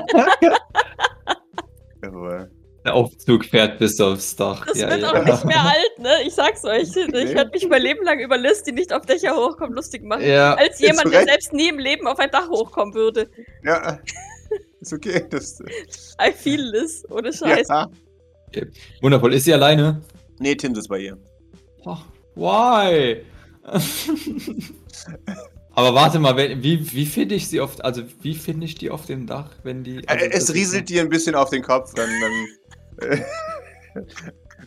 Jawohl. 2.02 2.50
Der 2.85 2.94
Aufzug 2.94 3.44
fährt 3.44 3.78
bis 3.78 4.00
aufs 4.00 4.35
Dach. 4.37 4.64
Das 4.66 4.78
ja, 4.78 4.88
wird 4.88 5.02
ja. 5.02 5.12
auch 5.12 5.24
nicht 5.24 5.44
mehr 5.44 5.61
alt, 5.61 5.98
ne? 5.98 6.11
Ich 6.24 6.35
sag's 6.35 6.64
euch. 6.64 6.88
Ich 6.96 7.09
Nee. 7.09 7.35
werde 7.35 7.50
mich 7.50 7.68
mein 7.68 7.83
Leben 7.83 8.02
lang 8.04 8.20
über 8.20 8.38
Liz, 8.38 8.62
die 8.62 8.72
nicht 8.72 8.92
auf 8.92 9.04
Dächer 9.04 9.37
hochkommt, 9.37 9.74
lustig 9.76 10.02
machen. 10.02 10.24
Ja, 10.24 10.54
Als 10.54 10.80
Ist 10.80 10.80
jemand, 10.80 11.12
der 11.12 11.24
selbst 11.24 11.52
nie 11.52 11.68
im 11.68 11.78
Leben 11.78 12.06
auf 12.06 12.18
ein 12.18 12.30
Dach 12.30 12.48
hochkommen 12.48 12.94
würde. 12.94 13.30
Ja, 13.62 13.98
ist 14.80 14.92
okay. 14.92 15.24
Das, 15.30 15.58
I 16.20 16.32
feel 16.32 16.60
Liz, 16.60 17.04
ohne 17.10 17.32
Scheiß. 17.32 17.68
ja. 17.68 17.88
wundervoll. 19.00 19.34
Ist 19.34 19.44
sie 19.44 19.54
alleine? 19.54 20.00
Nee, 20.38 20.54
Tim 20.56 20.74
ist 20.74 20.88
bei 20.88 20.98
ihr. 21.00 21.18
Oh, 21.84 21.96
why? 22.34 23.22
Aber 25.72 25.94
warte 25.94 26.18
mal, 26.18 26.36
wenn- 26.36 26.62
wie, 26.62 26.92
wie 26.92 27.06
finde 27.06 27.34
ich 27.36 27.48
sie 27.48 27.60
oft, 27.60 27.84
also 27.84 28.02
wie 28.22 28.34
finde 28.34 28.66
ich 28.66 28.74
die 28.74 28.90
auf 28.90 29.06
dem 29.06 29.26
Dach, 29.26 29.50
wenn 29.62 29.84
die. 29.84 30.06
Also 30.08 30.24
Äh, 30.24 30.30
das 30.30 30.44
es 30.44 30.54
rieselt 30.54 30.88
dir 30.88 31.00
ein 31.02 31.08
bisschen 31.08 31.34
auf 31.34 31.50
den 31.50 31.62
Kopf, 31.62 31.94
dann. 31.94 32.10
dann 32.20 33.10
äh, 33.10 33.22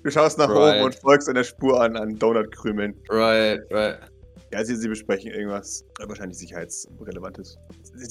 du 0.04 0.12
schaust 0.12 0.38
nach 0.38 0.50
Right. 0.50 0.76
oben 0.78 0.86
und 0.86 0.96
folgst 0.96 1.28
an 1.30 1.36
der 1.36 1.44
Spur 1.44 1.82
an, 1.82 1.98
an 1.98 2.18
Donutkrümeln. 2.18 2.96
Right, 3.10 3.60
right. 3.72 4.00
Ja, 4.54 4.64
sie, 4.64 4.76
sie 4.76 4.88
besprechen 4.88 5.32
irgendwas 5.32 5.84
äh, 6.00 6.08
wahrscheinlich 6.08 6.38
sicherheitsrelevantes. 6.38 7.58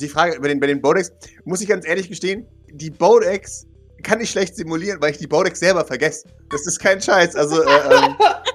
Die 0.00 0.08
Frage 0.08 0.40
bei 0.40 0.48
den, 0.48 0.60
bei 0.60 0.66
den 0.66 0.80
Bodex, 0.80 1.12
muss 1.44 1.60
ich 1.60 1.68
ganz 1.68 1.86
ehrlich 1.86 2.08
gestehen, 2.08 2.46
die 2.70 2.90
Bodex 2.90 3.66
kann 4.02 4.20
ich 4.20 4.30
schlecht 4.30 4.56
simulieren, 4.56 5.00
weil 5.00 5.12
ich 5.12 5.18
die 5.18 5.26
Bodex 5.26 5.60
selber 5.60 5.84
vergesse. 5.84 6.28
Das 6.50 6.66
ist 6.66 6.78
kein 6.78 7.00
Scheiß. 7.00 7.36
Also, 7.36 7.62
äh, 7.62 7.94
ähm, 7.94 8.16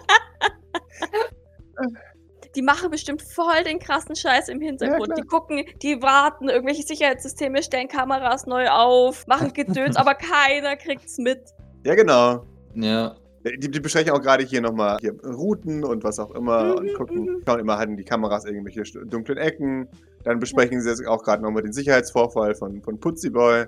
Die 2.57 2.63
machen 2.63 2.89
bestimmt 2.89 3.21
voll 3.21 3.63
den 3.65 3.77
krassen 3.77 4.15
Scheiß 4.15 4.49
im 4.49 4.59
Hintergrund. 4.59 5.09
Ja, 5.09 5.15
die 5.15 5.27
gucken, 5.27 5.63
die 5.83 6.01
warten, 6.01 6.49
irgendwelche 6.49 6.81
Sicherheitssysteme 6.81 7.61
stellen 7.61 7.87
Kameras 7.87 8.47
neu 8.47 8.67
auf, 8.69 9.27
machen 9.27 9.53
Gedöns, 9.53 9.95
aber 9.95 10.15
keiner 10.15 10.75
kriegt's 10.75 11.19
mit. 11.19 11.39
ja, 11.83 11.93
genau. 11.93 12.47
Ja. 12.73 13.15
Die, 13.57 13.71
die 13.71 13.79
besprechen 13.79 14.12
auch 14.12 14.21
gerade 14.21 14.43
hier 14.43 14.62
nochmal 14.62 14.97
hier 14.99 15.13
Routen 15.23 15.83
und 15.83 16.03
was 16.03 16.19
auch 16.19 16.31
immer 16.31 16.75
und 16.75 16.86
Mhm, 16.88 16.93
gucken, 16.93 17.19
mhm. 17.21 17.43
schauen 17.45 17.60
immer, 17.60 17.77
hatten 17.77 17.97
die 17.97 18.03
Kameras 18.03 18.45
irgendwelche 18.45 18.83
dunklen 19.05 19.38
Ecken. 19.38 19.88
Dann 20.23 20.39
besprechen 20.39 20.81
sie 20.81 20.89
jetzt 20.89 21.05
auch 21.07 21.23
gerade 21.23 21.43
nochmal 21.43 21.63
den 21.63 21.73
Sicherheitsvorfall 21.73 22.55
von, 22.55 22.81
von 22.81 22.99
Putzi 22.99 23.29
Boy, 23.29 23.65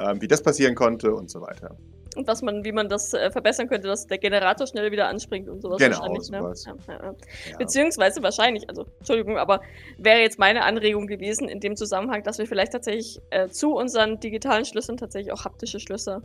ähm, 0.00 0.20
wie 0.20 0.28
das 0.28 0.42
passieren 0.42 0.74
konnte 0.74 1.14
und 1.14 1.30
so 1.30 1.40
weiter. 1.40 1.76
Und 2.14 2.26
was 2.26 2.42
man, 2.42 2.62
wie 2.62 2.72
man 2.72 2.88
das 2.90 3.14
äh, 3.14 3.30
verbessern 3.30 3.68
könnte, 3.68 3.88
dass 3.88 4.06
der 4.06 4.18
Generator 4.18 4.66
schnell 4.66 4.92
wieder 4.92 5.08
anspringt 5.08 5.48
und 5.48 5.62
sowas 5.62 5.78
Genau, 5.78 5.98
wahrscheinlich. 5.98 6.24
sowas. 6.24 6.66
Ne? 6.66 6.74
Ja, 6.88 6.94
ja, 6.94 7.14
ja. 7.52 7.56
Beziehungsweise 7.58 8.22
wahrscheinlich, 8.22 8.68
also 8.68 8.84
Entschuldigung, 8.98 9.38
aber 9.38 9.62
wäre 9.96 10.20
jetzt 10.20 10.38
meine 10.38 10.62
Anregung 10.64 11.06
gewesen 11.06 11.48
in 11.48 11.60
dem 11.60 11.74
Zusammenhang, 11.74 12.22
dass 12.22 12.38
wir 12.38 12.46
vielleicht 12.46 12.72
tatsächlich 12.72 13.18
äh, 13.30 13.48
zu 13.48 13.74
unseren 13.74 14.20
digitalen 14.20 14.64
Schlüsseln 14.66 14.98
tatsächlich 14.98 15.32
auch 15.32 15.44
haptische 15.46 15.80
Schlüssel 15.80 16.20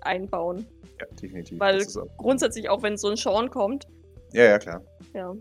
einbauen. 0.00 0.66
Ja, 1.00 1.06
definitiv. 1.20 1.60
Weil 1.60 1.82
auch, 1.82 2.16
grundsätzlich 2.16 2.68
auch 2.68 2.82
wenn 2.82 2.96
so 2.96 3.08
ein 3.08 3.16
Sean 3.16 3.50
kommt, 3.50 3.86
ja, 4.32 4.44
ja, 4.44 4.58
klar. 4.58 4.82
ja. 5.14 5.34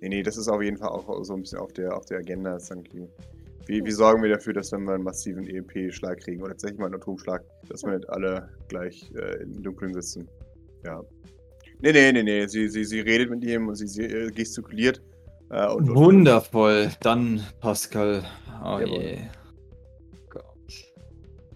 Nee, 0.00 0.08
nee, 0.08 0.22
das 0.22 0.36
ist 0.36 0.48
auf 0.48 0.60
jeden 0.60 0.76
Fall 0.76 0.88
auch 0.88 1.22
so 1.22 1.34
ein 1.34 1.42
bisschen 1.42 1.58
auf 1.58 1.72
der, 1.72 1.96
auf 1.96 2.04
der 2.06 2.18
Agenda. 2.18 2.58
Wie, 3.66 3.84
wie 3.84 3.90
sorgen 3.92 4.22
wir 4.22 4.30
dafür, 4.30 4.52
dass 4.52 4.72
wenn 4.72 4.84
wir 4.84 4.94
einen 4.94 5.04
massiven 5.04 5.46
EMP-Schlag 5.46 6.18
kriegen 6.18 6.42
oder 6.42 6.50
tatsächlich 6.50 6.80
mal 6.80 6.86
einen 6.86 6.96
Atomschlag, 6.96 7.44
dass 7.68 7.84
wir 7.84 7.92
nicht 7.92 8.10
alle 8.10 8.48
gleich 8.66 9.12
äh, 9.14 9.42
im 9.42 9.62
Dunkeln 9.62 9.94
sitzen? 9.94 10.28
Ja. 10.84 11.00
Nee, 11.80 11.92
nee, 11.92 12.12
nee, 12.12 12.22
nee. 12.24 12.46
Sie, 12.46 12.68
sie, 12.68 12.84
sie 12.84 13.00
redet 13.00 13.30
mit 13.30 13.44
ihm 13.44 13.68
und 13.68 13.76
sie, 13.76 13.86
sie 13.86 14.02
äh, 14.02 14.30
gestikuliert. 14.30 15.00
Äh, 15.50 15.68
und, 15.68 15.88
und, 15.88 15.94
Wundervoll. 15.94 16.90
Dann, 17.00 17.46
Pascal. 17.60 18.24
Oh 18.64 18.80
Jawohl. 18.80 19.00
je. 19.00 19.18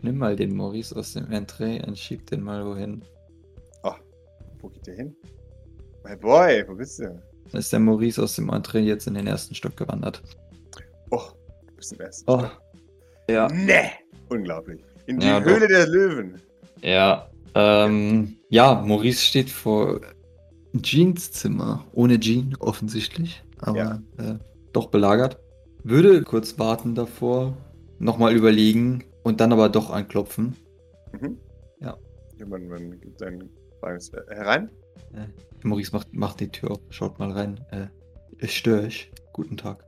Nimm 0.07 0.19
mal 0.19 0.37
den 0.37 0.55
Maurice 0.55 0.95
aus 0.95 1.15
dem 1.15 1.33
Entree 1.33 1.83
und 1.85 1.99
schieb 1.99 2.27
den 2.31 2.41
mal 2.43 2.65
wohin. 2.65 3.03
Wo 4.61 4.69
geht 4.69 4.87
der 4.87 4.95
hin? 4.95 5.17
My 6.05 6.15
boy, 6.17 6.65
wo 6.69 6.75
bist 6.77 7.01
du? 7.01 7.21
Dann 7.51 7.59
ist 7.61 7.73
der 7.73 7.81
Maurice 7.81 8.23
aus 8.23 8.37
dem 8.37 8.49
Entree 8.51 8.81
jetzt 8.83 9.09
in 9.09 9.15
den 9.15 9.27
ersten 9.27 9.55
Stock 9.57 9.77
gewandert. 9.77 10.23
Oh, 11.11 11.23
du 11.67 11.75
bist 11.75 11.93
im 11.93 12.01
ersten 12.01 12.31
Oh. 12.31 12.39
Stock. 12.39 12.61
Ja. 13.29 13.49
Nee! 13.49 13.91
Unglaublich. 14.29 14.81
In 15.07 15.19
die 15.19 15.27
Ja, 15.27 15.41
doch. 15.41 15.47
Höhle 15.47 15.67
der 15.67 15.89
Löwen. 15.89 16.41
Ja. 16.83 17.29
Ähm, 17.57 18.37
ja, 18.49 18.81
Maurice 18.87 19.25
steht 19.25 19.51
vor 19.51 20.01
Jeans 20.81 21.33
Zimmer. 21.33 21.85
Ohne 21.93 22.21
Jean, 22.21 22.55
offensichtlich. 22.61 23.43
Aber 23.59 23.77
Ja. 23.77 24.03
äh, 24.19 24.39
doch 24.73 24.87
belagert. 24.87 25.37
Würde 25.83 26.23
kurz 26.23 26.59
warten 26.61 26.95
davor, 26.95 27.57
nochmal 27.99 28.35
überlegen 28.37 29.03
und 29.27 29.41
dann 29.41 29.53
aber 29.53 29.69
doch 29.69 29.91
anklopfen. 29.91 30.55
Mhm. 31.11 31.37
Ja. 31.81 31.99
ja 32.39 32.47
man, 32.47 32.69
man 32.69 33.01
gibt 33.01 33.19
sein 33.19 33.51
Beines 33.81 34.11
äh, 34.11 34.21
herein. 34.29 34.71
Äh, 35.15 35.27
Maurice 35.67 35.91
macht, 35.93 36.15
macht 36.15 36.39
die 36.39 36.49
Tür 36.49 36.71
auf, 36.71 36.81
schaut 36.91 37.19
mal 37.19 37.33
rein. 37.33 37.61
Äh, 37.73 37.89
ich 38.39 38.57
störe 38.57 38.87
ich. 38.87 39.11
Guten 39.33 39.57
Tag. 39.57 39.85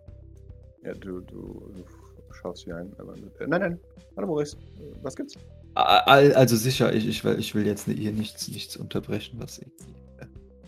Ja, 0.83 0.93
du, 0.93 1.21
du, 1.21 1.71
du 1.73 1.85
schaust 2.33 2.65
hier 2.65 2.79
ein. 2.79 2.93
Aber, 2.99 3.15
äh, 3.15 3.47
nein, 3.47 3.61
nein. 3.61 3.81
Hallo 4.17 4.27
Maurice. 4.27 4.57
Äh, 4.57 4.93
Was 5.03 5.15
gibt's? 5.15 5.35
Also 5.75 6.57
sicher, 6.57 6.93
ich, 6.93 7.07
ich, 7.07 7.23
will, 7.23 7.39
ich 7.39 7.55
will 7.55 7.65
jetzt 7.65 7.85
hier 7.85 8.11
nichts, 8.11 8.49
nichts 8.49 8.77
unterbrechen, 8.77 9.39
was 9.41 9.59
irgendwie. 9.59 9.95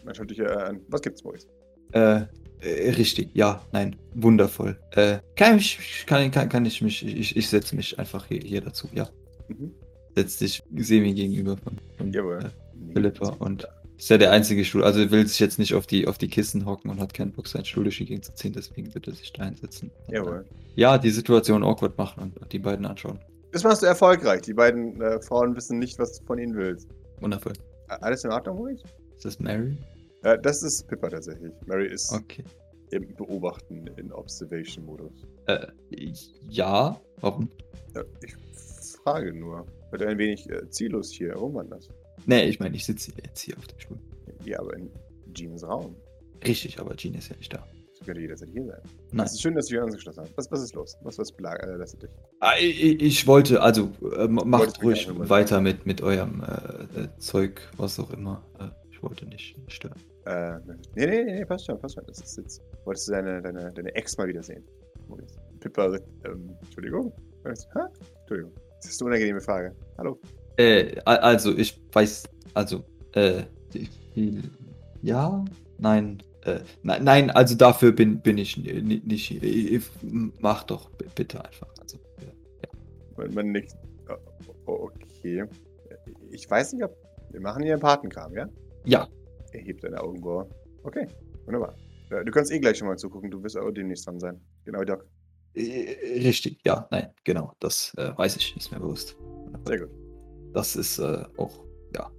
Man 0.04 0.14
schaut 0.14 0.30
dich 0.30 0.38
äh, 0.38 0.46
an. 0.46 0.80
Was 0.86 1.02
gibt's, 1.02 1.24
Maurice? 1.24 1.48
Äh, 1.90 2.20
äh, 2.60 2.90
richtig, 2.90 3.30
ja, 3.34 3.62
nein, 3.72 3.96
wundervoll. 4.14 4.78
Äh, 4.92 5.18
kann 5.36 5.58
ich, 5.58 6.04
kann, 6.06 6.30
kann, 6.30 6.48
kann 6.48 6.64
ich 6.66 6.82
mich, 6.82 7.04
ich, 7.04 7.36
ich 7.36 7.48
setze 7.48 7.76
mich 7.76 7.98
einfach 7.98 8.26
hier, 8.26 8.40
hier 8.40 8.60
dazu, 8.60 8.88
ja. 8.92 9.08
Mhm. 9.48 9.72
Setz 10.16 10.38
dich 10.38 10.62
Semi 10.76 11.14
gegenüber 11.14 11.56
von, 11.56 11.76
von 11.96 12.12
Jawohl. 12.12 12.38
äh, 12.38 12.92
Philippa 12.92 13.28
und 13.38 13.66
ist 13.96 14.08
ja 14.08 14.16
der 14.16 14.30
einzige 14.30 14.64
Stuhl, 14.64 14.82
also 14.82 15.10
will 15.10 15.26
sich 15.26 15.38
jetzt 15.40 15.58
nicht 15.58 15.74
auf 15.74 15.86
die, 15.86 16.08
auf 16.08 16.16
die 16.16 16.28
Kissen 16.28 16.64
hocken 16.64 16.90
und 16.90 17.00
hat 17.00 17.12
keinen 17.12 17.32
Bock, 17.32 17.46
seinen 17.46 17.66
Stuhl 17.66 17.84
durch 17.84 17.98
die 17.98 18.06
Gegend 18.06 18.24
zu 18.24 18.34
ziehen, 18.34 18.54
deswegen 18.54 18.90
bitte 18.90 19.12
sich 19.12 19.32
da 19.32 19.44
hinsetzen. 19.44 19.90
Und, 20.06 20.14
Jawohl. 20.14 20.44
Ja, 20.74 20.96
die 20.96 21.10
Situation 21.10 21.62
awkward 21.62 21.98
machen 21.98 22.32
und 22.40 22.52
die 22.52 22.58
beiden 22.58 22.86
anschauen. 22.86 23.18
Das 23.52 23.62
machst 23.64 23.82
du 23.82 23.86
erfolgreich. 23.86 24.42
Die 24.42 24.54
beiden 24.54 25.00
äh, 25.02 25.20
Frauen 25.20 25.54
wissen 25.54 25.78
nicht, 25.78 25.98
was 25.98 26.18
du 26.18 26.24
von 26.24 26.38
ihnen 26.38 26.54
willst. 26.54 26.88
Wundervoll. 27.20 27.52
Alles 27.88 28.24
in 28.24 28.30
Ordnung, 28.30 28.56
Maurice? 28.56 28.84
Ist 29.16 29.24
das 29.24 29.38
Mary? 29.40 29.76
Äh, 30.22 30.38
das 30.42 30.62
ist 30.62 30.86
Pippa 30.88 31.08
tatsächlich. 31.08 31.52
Mary 31.66 31.86
ist 31.88 32.12
Okay. 32.12 32.44
im 32.90 33.14
Beobachten 33.14 33.86
in 33.96 34.12
Observation-Modus. 34.12 35.26
Äh, 35.46 35.66
ja, 36.48 37.00
warum? 37.20 37.48
Ja, 37.94 38.02
ich 38.24 38.34
frage 39.02 39.32
nur, 39.32 39.66
weil 39.90 39.98
du 39.98 40.06
ein 40.08 40.18
wenig 40.18 40.48
äh, 40.50 40.68
ziellos 40.70 41.10
hier 41.10 41.34
rumwanderst. 41.34 41.90
Nee, 42.26 42.44
ich 42.48 42.60
meine, 42.60 42.76
ich 42.76 42.84
sitze 42.84 43.12
jetzt 43.24 43.40
hier 43.40 43.56
auf 43.56 43.66
dem 43.66 43.78
Stuhl. 43.80 43.98
Ja, 44.44 44.60
aber 44.60 44.76
in 44.76 44.90
Jeans 45.32 45.64
Raum. 45.66 45.96
Richtig, 46.46 46.78
aber 46.78 46.94
Jean 46.96 47.14
ist 47.14 47.28
ja 47.30 47.36
nicht 47.36 47.52
da. 47.52 47.66
So 47.92 48.04
könnte 48.04 48.20
jederzeit 48.20 48.48
hier 48.50 48.64
sein. 48.64 48.80
Nein. 49.12 49.26
Es 49.26 49.32
ist 49.32 49.42
schön, 49.42 49.54
dass 49.54 49.66
du 49.66 49.74
hier 49.74 49.82
angeschlossen 49.82 50.20
hast. 50.22 50.36
Was, 50.36 50.50
was 50.50 50.62
ist 50.62 50.74
los? 50.74 50.96
Was, 51.02 51.18
was 51.18 51.32
belag, 51.32 51.62
äh, 51.62 51.76
lässt 51.76 52.02
dich? 52.02 52.10
Ah, 52.40 52.52
Ich, 52.58 53.00
ich 53.02 53.26
wollte, 53.26 53.60
also 53.62 53.90
äh, 54.16 54.26
ma- 54.28 54.44
macht 54.44 54.82
ruhig 54.82 55.08
weiter 55.28 55.60
mit, 55.60 55.84
mit 55.86 56.00
eurem 56.02 56.42
äh, 56.42 57.00
äh, 57.04 57.08
Zeug, 57.18 57.60
was 57.76 57.98
auch 58.00 58.10
immer. 58.12 58.42
Ich 59.00 59.08
wollte 59.08 59.24
nicht 59.26 59.56
stören. 59.68 59.94
Äh, 60.26 60.58
nee, 60.94 61.06
nee, 61.06 61.24
nee, 61.24 61.44
passt 61.46 61.64
schon, 61.64 61.80
passt 61.80 61.94
schon. 61.94 62.04
Das 62.06 62.18
ist 62.20 62.36
jetzt. 62.36 62.60
Wolltest 62.84 63.08
du 63.08 63.12
deine, 63.12 63.40
deine, 63.40 63.72
deine 63.72 63.94
Ex 63.94 64.18
mal 64.18 64.28
wiedersehen? 64.28 64.62
Maurice? 65.08 65.38
Pippa, 65.58 65.86
ähm, 66.26 66.54
Entschuldigung. 66.62 67.10
Ha? 67.46 67.88
Entschuldigung. 68.20 68.52
Das 68.76 68.90
ist 68.90 69.00
eine 69.00 69.08
unangenehme 69.08 69.40
Frage. 69.40 69.74
Hallo. 69.96 70.20
Äh, 70.58 71.00
also 71.06 71.56
ich 71.56 71.80
weiß, 71.92 72.24
also, 72.52 72.84
äh, 73.12 73.44
ja, 75.00 75.44
nein, 75.78 76.22
äh, 76.44 76.60
nein, 76.82 77.02
nein, 77.04 77.30
also 77.30 77.54
dafür 77.54 77.92
bin, 77.92 78.20
bin 78.20 78.36
ich 78.36 78.58
ni- 78.58 78.82
ni- 78.82 79.02
nicht, 79.02 79.28
hier. 79.28 79.42
Ich- 79.42 79.72
ich- 79.72 79.90
mach 80.40 80.64
doch 80.64 80.90
bitte 81.14 81.42
einfach. 81.42 81.68
Also, 81.80 81.96
ja. 82.20 82.68
Man, 83.16 83.32
man 83.32 83.52
nickt. 83.52 83.72
Oh, 84.66 84.90
okay. 84.90 85.44
Ich 86.30 86.50
weiß 86.50 86.74
nicht, 86.74 86.84
ob. 86.84 86.94
Wir 87.30 87.40
machen 87.40 87.62
hier 87.62 87.72
einen 87.72 87.80
Patenkram, 87.82 88.34
ja? 88.34 88.46
Ja, 88.84 89.08
Er 89.52 89.60
hebt 89.60 89.80
seine 89.82 90.00
Augenbraue. 90.00 90.48
Okay, 90.84 91.06
wunderbar. 91.46 91.74
Ja, 92.10 92.24
du 92.24 92.30
kannst 92.32 92.50
eh 92.52 92.58
gleich 92.58 92.78
schon 92.78 92.88
mal 92.88 92.96
zugucken. 92.96 93.30
Du 93.30 93.42
wirst 93.42 93.56
auch 93.56 93.70
demnächst 93.70 94.06
dran 94.06 94.18
sein. 94.18 94.40
Genau, 94.64 94.82
Doc. 94.84 95.06
äh, 95.54 95.96
richtig, 96.24 96.60
ja, 96.64 96.86
nein, 96.90 97.10
genau, 97.24 97.52
das 97.60 97.92
äh, 97.96 98.12
weiß 98.16 98.36
ich, 98.36 98.56
ist 98.56 98.72
mir 98.72 98.80
bewusst. 98.80 99.16
Sehr 99.66 99.78
gut. 99.80 99.90
Das 100.52 100.74
ist 100.76 100.98
äh, 100.98 101.24
auch, 101.36 101.64
ja, 101.94 102.10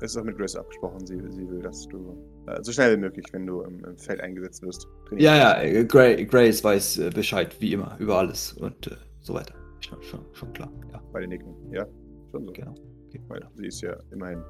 Es 0.00 0.12
ist 0.12 0.16
auch 0.16 0.24
mit 0.24 0.36
Grace 0.36 0.56
abgesprochen. 0.56 1.06
Sie, 1.06 1.16
sie 1.30 1.48
will, 1.48 1.60
dass 1.60 1.86
du 1.88 2.16
äh, 2.46 2.62
so 2.62 2.72
schnell 2.72 2.96
wie 2.96 3.00
möglich, 3.00 3.26
wenn 3.32 3.46
du 3.46 3.62
im, 3.62 3.84
im 3.84 3.96
Feld 3.98 4.20
eingesetzt 4.20 4.62
wirst. 4.62 4.86
Ja, 5.16 5.36
ja, 5.36 5.60
äh, 5.62 5.84
Gra 5.84 6.14
Grace 6.24 6.64
weiß 6.64 6.98
äh, 6.98 7.10
Bescheid, 7.10 7.54
wie 7.60 7.72
immer, 7.74 7.96
über 8.00 8.18
alles 8.18 8.54
und 8.54 8.86
äh, 8.88 8.96
so 9.20 9.34
weiter. 9.34 9.54
Schon, 9.80 10.02
schon, 10.02 10.24
schon 10.32 10.52
klar, 10.52 10.72
ja, 10.92 11.02
Bei 11.12 11.20
den 11.20 11.30
Nicken. 11.30 11.54
Ja, 11.72 11.86
schon 12.32 12.46
so. 12.46 12.52
genau. 12.52 12.74
Okay, 13.08 13.20
Weil 13.28 13.46
sie 13.56 13.66
ist 13.66 13.80
ja 13.82 13.96
immerhin 14.10 14.42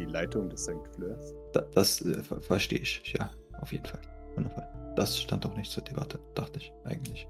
die 0.00 0.10
Leitung 0.10 0.48
des 0.48 0.62
St. 0.62 0.72
Fleurs. 0.94 1.34
da, 1.52 1.60
das 1.74 2.00
äh, 2.02 2.22
ver 2.22 2.40
verstehe 2.40 2.80
ich, 2.80 3.02
ja, 3.18 3.30
auf 3.60 3.72
jeden 3.72 3.84
Fall. 3.84 4.00
Wundervoll. 4.36 4.64
Das 4.96 5.18
stand 5.18 5.44
doch 5.44 5.56
nicht 5.56 5.70
zur 5.70 5.82
Debatte, 5.84 6.18
dachte 6.34 6.58
ich 6.58 6.72
eigentlich. 6.84 7.28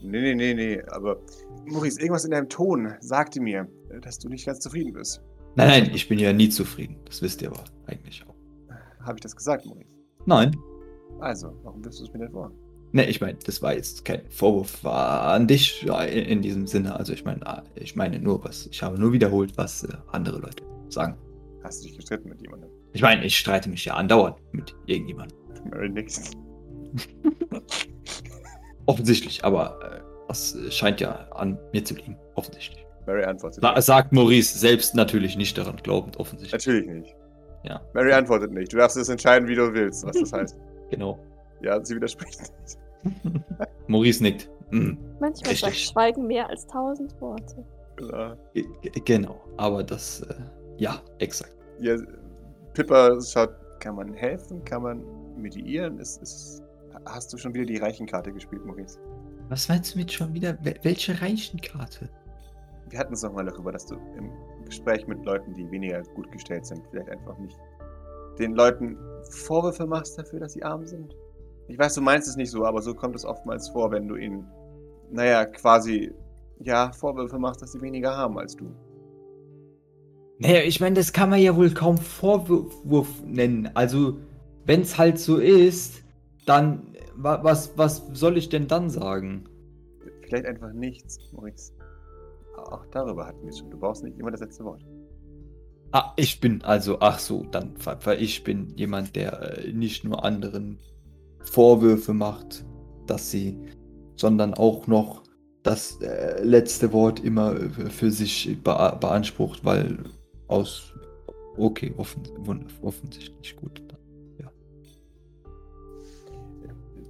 Nee, 0.00 0.20
nee, 0.20 0.34
nee, 0.34 0.54
nee, 0.54 0.82
aber 0.88 1.18
Maurice, 1.66 2.00
irgendwas 2.00 2.24
in 2.24 2.30
deinem 2.30 2.48
Ton 2.48 2.94
sagte 3.00 3.40
mir, 3.40 3.68
dass 4.02 4.18
du 4.18 4.28
nicht 4.28 4.46
ganz 4.46 4.60
zufrieden 4.60 4.92
bist. 4.92 5.22
Nein, 5.56 5.68
nein, 5.68 5.94
ich 5.94 6.08
bin 6.08 6.18
ja 6.18 6.32
nie 6.32 6.48
zufrieden. 6.48 6.96
Das 7.06 7.22
wisst 7.22 7.42
ihr 7.42 7.48
aber 7.48 7.64
eigentlich 7.86 8.24
auch. 8.26 8.34
Habe 9.00 9.16
ich 9.16 9.22
das 9.22 9.34
gesagt, 9.34 9.64
Maurice? 9.66 9.88
Nein. 10.26 10.56
Also, 11.20 11.56
warum 11.62 11.84
wirfst 11.84 12.00
du 12.00 12.04
es 12.04 12.12
mir 12.12 12.20
denn 12.20 12.30
vor? 12.30 12.52
Ne, 12.92 13.06
ich 13.06 13.20
meine, 13.20 13.38
das 13.44 13.62
war 13.62 13.74
jetzt 13.74 14.04
kein 14.04 14.22
Vorwurf 14.30 14.84
an 14.84 15.46
dich 15.46 15.84
in, 15.84 16.24
in, 16.24 16.42
diesem 16.42 16.66
Sinne. 16.66 16.94
Also 16.94 17.12
ich 17.12 17.24
meine, 17.24 17.62
ich 17.74 17.96
meine 17.96 18.18
nur 18.18 18.44
was. 18.44 18.68
Ich 18.70 18.82
habe 18.82 18.98
nur 18.98 19.12
wiederholt, 19.12 19.56
was 19.56 19.84
äh, 19.84 19.88
andere 20.12 20.38
Leute 20.38 20.64
sagen. 20.88 21.16
Hast 21.66 21.82
du 21.82 21.88
dich 21.88 21.96
gestritten 21.96 22.28
mit 22.28 22.40
jemandem? 22.40 22.70
Ich 22.92 23.02
meine, 23.02 23.24
ich 23.24 23.36
streite 23.36 23.68
mich 23.68 23.84
ja 23.84 23.94
andauernd 23.94 24.36
mit 24.52 24.72
irgendjemandem. 24.86 25.36
Mary 25.68 25.88
nix. 25.88 26.30
Offensichtlich, 28.86 29.44
aber 29.44 29.80
äh, 29.82 30.00
das 30.28 30.56
scheint 30.70 31.00
ja 31.00 31.26
an 31.32 31.58
mir 31.72 31.84
zu 31.84 31.94
liegen. 31.94 32.16
Offensichtlich. 32.36 32.86
Mary 33.04 33.24
antwortet. 33.24 33.62
Sa 33.62 33.80
sagt 33.80 34.12
Maurice 34.12 34.56
selbst 34.56 34.94
natürlich 34.94 35.36
nicht 35.36 35.58
daran 35.58 35.74
glaubend, 35.82 36.18
offensichtlich. 36.20 36.52
Natürlich 36.64 36.86
nicht. 36.86 37.16
Ja. 37.64 37.80
Mary 37.94 38.12
antwortet 38.12 38.52
nicht. 38.52 38.72
Du 38.72 38.76
darfst 38.76 38.96
es 38.96 39.08
entscheiden, 39.08 39.48
wie 39.48 39.56
du 39.56 39.74
willst, 39.74 40.06
was 40.06 40.16
das 40.16 40.32
heißt. 40.32 40.56
Genau. 40.88 41.18
Ja, 41.62 41.84
sie 41.84 41.96
widerspricht 41.96 42.38
nicht. 42.38 42.78
Maurice 43.88 44.22
nickt. 44.22 44.48
Mhm. 44.70 44.96
Manchmal 45.18 45.50
Richtig. 45.50 45.60
sagt 45.60 45.76
Schweigen 45.76 46.28
mehr 46.28 46.48
als 46.48 46.64
tausend 46.68 47.20
Worte. 47.20 47.64
Ja. 48.08 48.36
Genau, 49.04 49.40
aber 49.56 49.82
das, 49.82 50.20
äh, 50.20 50.34
ja, 50.76 51.02
exakt. 51.18 51.55
Ja, 51.80 51.96
Pippa 52.74 53.20
schaut, 53.20 53.50
kann 53.80 53.96
man 53.96 54.12
helfen? 54.14 54.64
Kann 54.64 54.82
man 54.82 55.02
mediieren? 55.36 55.98
Ist, 55.98 56.22
ist, 56.22 56.62
hast 57.06 57.32
du 57.32 57.36
schon 57.38 57.54
wieder 57.54 57.66
die 57.66 57.76
Reichenkarte 57.78 58.32
gespielt, 58.32 58.64
Maurice? 58.64 58.98
Was 59.48 59.68
meinst 59.68 59.94
du 59.94 59.98
mit 59.98 60.10
schon 60.12 60.32
wieder? 60.34 60.50
Wel- 60.62 60.78
Welche 60.82 61.20
Reichenkarte? 61.20 62.08
Wir 62.88 62.98
hatten 62.98 63.14
es 63.14 63.22
noch 63.22 63.32
mal 63.32 63.44
darüber, 63.44 63.72
dass 63.72 63.86
du 63.86 63.96
im 64.16 64.30
Gespräch 64.64 65.06
mit 65.06 65.24
Leuten, 65.24 65.54
die 65.54 65.70
weniger 65.70 66.02
gut 66.14 66.30
gestellt 66.32 66.66
sind, 66.66 66.82
vielleicht 66.90 67.10
einfach 67.10 67.36
nicht 67.38 67.58
den 68.38 68.54
Leuten 68.54 68.96
Vorwürfe 69.30 69.86
machst 69.86 70.18
dafür, 70.18 70.40
dass 70.40 70.52
sie 70.52 70.62
arm 70.62 70.84
sind. 70.86 71.16
Ich 71.68 71.78
weiß, 71.78 71.94
du 71.94 72.02
meinst 72.02 72.28
es 72.28 72.36
nicht 72.36 72.50
so, 72.50 72.64
aber 72.64 72.80
so 72.82 72.94
kommt 72.94 73.16
es 73.16 73.24
oftmals 73.24 73.68
vor, 73.70 73.90
wenn 73.90 74.06
du 74.06 74.16
ihnen, 74.16 74.46
naja, 75.10 75.46
quasi, 75.46 76.12
ja, 76.60 76.92
Vorwürfe 76.92 77.38
machst, 77.38 77.62
dass 77.62 77.72
sie 77.72 77.80
weniger 77.80 78.14
haben 78.16 78.38
als 78.38 78.54
du. 78.54 78.66
Naja, 80.38 80.60
ich 80.62 80.80
meine, 80.80 80.96
das 80.96 81.12
kann 81.12 81.30
man 81.30 81.40
ja 81.40 81.56
wohl 81.56 81.70
kaum 81.70 81.96
Vorwurf 81.98 83.08
nennen. 83.24 83.70
Also, 83.74 84.18
wenn 84.66 84.82
es 84.82 84.98
halt 84.98 85.18
so 85.18 85.38
ist, 85.38 86.02
dann, 86.44 86.94
wa 87.14 87.42
was, 87.42 87.76
was 87.78 88.02
soll 88.12 88.36
ich 88.36 88.48
denn 88.48 88.68
dann 88.68 88.90
sagen? 88.90 89.44
Vielleicht 90.22 90.46
einfach 90.46 90.72
nichts, 90.72 91.18
Maurice. 91.32 91.72
Auch 92.56 92.84
darüber 92.90 93.26
hatten 93.26 93.42
wir 93.42 93.50
es 93.50 93.58
schon. 93.58 93.70
Du 93.70 93.78
brauchst 93.78 94.02
nicht 94.02 94.18
immer 94.18 94.30
das 94.30 94.40
letzte 94.40 94.64
Wort. 94.64 94.82
Ah, 95.92 96.12
ich 96.16 96.40
bin 96.40 96.62
also, 96.62 96.98
ach 97.00 97.18
so, 97.18 97.44
dann, 97.44 97.74
weil 98.04 98.20
ich 98.20 98.44
bin 98.44 98.74
jemand, 98.76 99.16
der 99.16 99.58
äh, 99.58 99.72
nicht 99.72 100.04
nur 100.04 100.24
anderen 100.24 100.78
Vorwürfe 101.42 102.12
macht, 102.12 102.64
dass 103.06 103.30
sie, 103.30 103.56
sondern 104.16 104.54
auch 104.54 104.86
noch 104.86 105.22
das 105.62 106.00
äh, 106.00 106.42
letzte 106.42 106.92
Wort 106.92 107.20
immer 107.24 107.54
äh, 107.54 107.90
für 107.90 108.10
sich 108.10 108.58
bea 108.62 108.94
beansprucht, 108.96 109.64
weil 109.64 109.98
aus, 110.48 110.94
okay, 111.56 111.92
offen, 111.96 112.22
wund- 112.44 112.66
offensichtlich 112.82 113.56
gut. 113.56 113.82
Ja. 114.38 114.50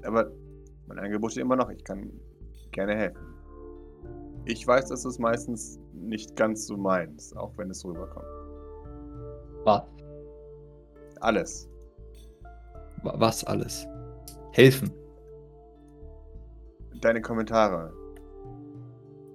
Aber 0.05 0.31
mein 0.87 0.99
Angebot 0.99 1.33
steht 1.33 1.43
immer 1.43 1.57
noch. 1.57 1.71
Ich 1.71 1.85
kann 1.85 2.11
gerne 2.73 2.97
helfen. 2.97 3.23
Ich 4.45 4.65
weiß, 4.67 4.87
dass 4.91 5.03
du 5.03 5.09
es 5.09 5.19
meistens 5.19 5.79
nicht 5.93 6.37
ganz 6.37 6.67
so 6.67 6.77
meinst, 6.77 7.37
auch 7.37 7.57
wenn 7.59 7.71
es 7.71 7.85
rüberkommt. 7.85 8.27
Was? 9.65 9.83
Alles. 11.21 11.69
Wa- 13.03 13.15
Was 13.19 13.43
alles? 13.45 13.87
Helfen. 14.53 14.93
Deine 17.01 17.21
Kommentare 17.21 17.93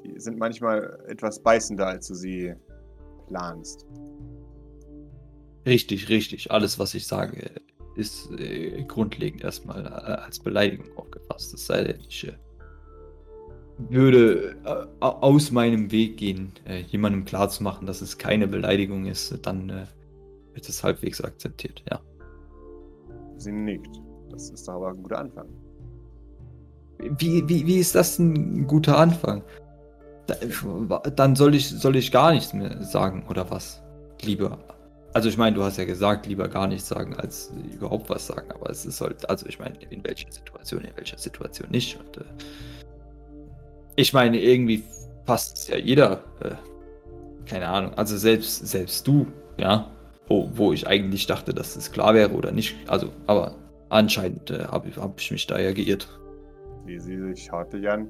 die 0.04 0.20
sind 0.20 0.40
manchmal 0.40 1.00
etwas 1.08 1.40
beißender, 1.40 1.86
als 1.86 2.08
du 2.08 2.16
sie 2.16 2.56
planst. 3.32 3.86
Richtig, 5.66 6.10
richtig. 6.10 6.52
Alles, 6.52 6.80
was 6.80 6.94
ich 6.94 7.08
sage, 7.08 7.52
ist 7.96 8.30
äh, 8.40 8.84
grundlegend 8.84 9.44
erstmal 9.44 9.86
äh, 9.86 9.90
als 9.90 10.40
Beleidigung 10.40 10.88
aufgefasst. 10.98 11.54
Es 11.54 11.66
sei 11.66 11.84
denn, 11.84 12.00
ich 12.08 12.28
äh, 12.28 12.34
würde 13.90 14.56
äh, 14.66 14.86
au- 15.00 15.22
aus 15.22 15.52
meinem 15.52 15.92
Weg 15.92 16.18
gehen, 16.18 16.52
äh, 16.66 16.82
jemandem 16.82 17.26
klarzumachen, 17.26 17.88
dass 17.88 18.02
es 18.02 18.18
keine 18.18 18.48
Beleidigung 18.48 19.06
ist, 19.06 19.38
dann 19.44 19.70
äh, 19.70 19.86
wird 20.54 20.68
es 20.68 20.84
halbwegs 20.84 21.22
akzeptiert, 21.22 21.84
ja. 21.90 22.00
Sie 23.38 23.52
nickt. 23.52 24.02
Das 24.30 24.50
ist 24.50 24.68
aber 24.70 24.90
ein 24.90 25.04
guter 25.04 25.20
Anfang. 25.20 25.48
Wie, 27.18 27.48
wie, 27.50 27.66
wie 27.66 27.78
ist 27.78 27.96
das 27.96 28.20
ein 28.20 28.68
guter 28.68 28.98
Anfang? 28.98 29.44
Da, 30.28 31.00
dann 31.00 31.36
soll 31.36 31.56
ich, 31.56 31.70
soll 31.70 31.96
ich 31.96 32.12
gar 32.12 32.32
nichts 32.32 32.54
mehr 32.54 32.84
sagen, 32.84 33.26
oder 33.30 33.50
was? 33.50 33.82
Lieber. 34.22 34.60
Also 35.14 35.28
ich 35.28 35.38
meine, 35.38 35.56
du 35.56 35.64
hast 35.64 35.78
ja 35.78 35.86
gesagt, 35.86 36.26
lieber 36.26 36.48
gar 36.48 36.68
nichts 36.68 36.88
sagen, 36.88 37.16
als 37.16 37.52
überhaupt 37.74 38.10
was 38.10 38.28
sagen, 38.28 38.50
aber 38.52 38.70
es 38.70 38.86
ist 38.86 39.02
halt, 39.02 39.30
also 39.30 39.46
ich 39.48 39.60
meine, 39.60 39.76
in 39.90 40.04
welcher 40.04 40.32
Situation, 40.32 40.84
in 40.84 40.96
welcher 40.96 41.18
Situation 41.18 41.70
nicht. 41.72 42.00
Und, 42.00 42.18
äh, 42.18 42.26
ich 43.98 44.14
meine, 44.14 44.40
irgendwie 44.40 44.84
passt 45.26 45.58
es 45.58 45.68
ja 45.68 45.78
jeder, 45.78 46.24
äh, 46.42 46.56
keine 47.46 47.68
Ahnung, 47.68 47.94
also 47.96 48.16
selbst, 48.16 48.66
selbst 48.66 49.06
du, 49.06 49.28
ja, 49.58 49.92
wo, 50.28 50.50
wo 50.54 50.72
ich 50.72 50.88
eigentlich 50.88 51.28
dachte, 51.28 51.54
dass 51.54 51.76
es 51.76 51.92
klar 51.92 52.14
wäre 52.14 52.32
oder 52.32 52.52
nicht, 52.52 52.76
also, 52.88 53.10
aber 53.28 53.56
anscheinend 53.90 54.50
äh, 54.50 54.64
habe 54.66 54.88
ich, 54.88 54.98
hab 54.98 55.20
ich 55.20 55.30
mich 55.32 55.46
da 55.46 55.60
ja 55.60 55.74
geirrt. 55.74 56.08
Wie 56.86 57.00
sie 57.00 57.20
sich 57.20 57.46
schaut 57.46 57.74
dich 57.74 57.90
an. 57.90 58.08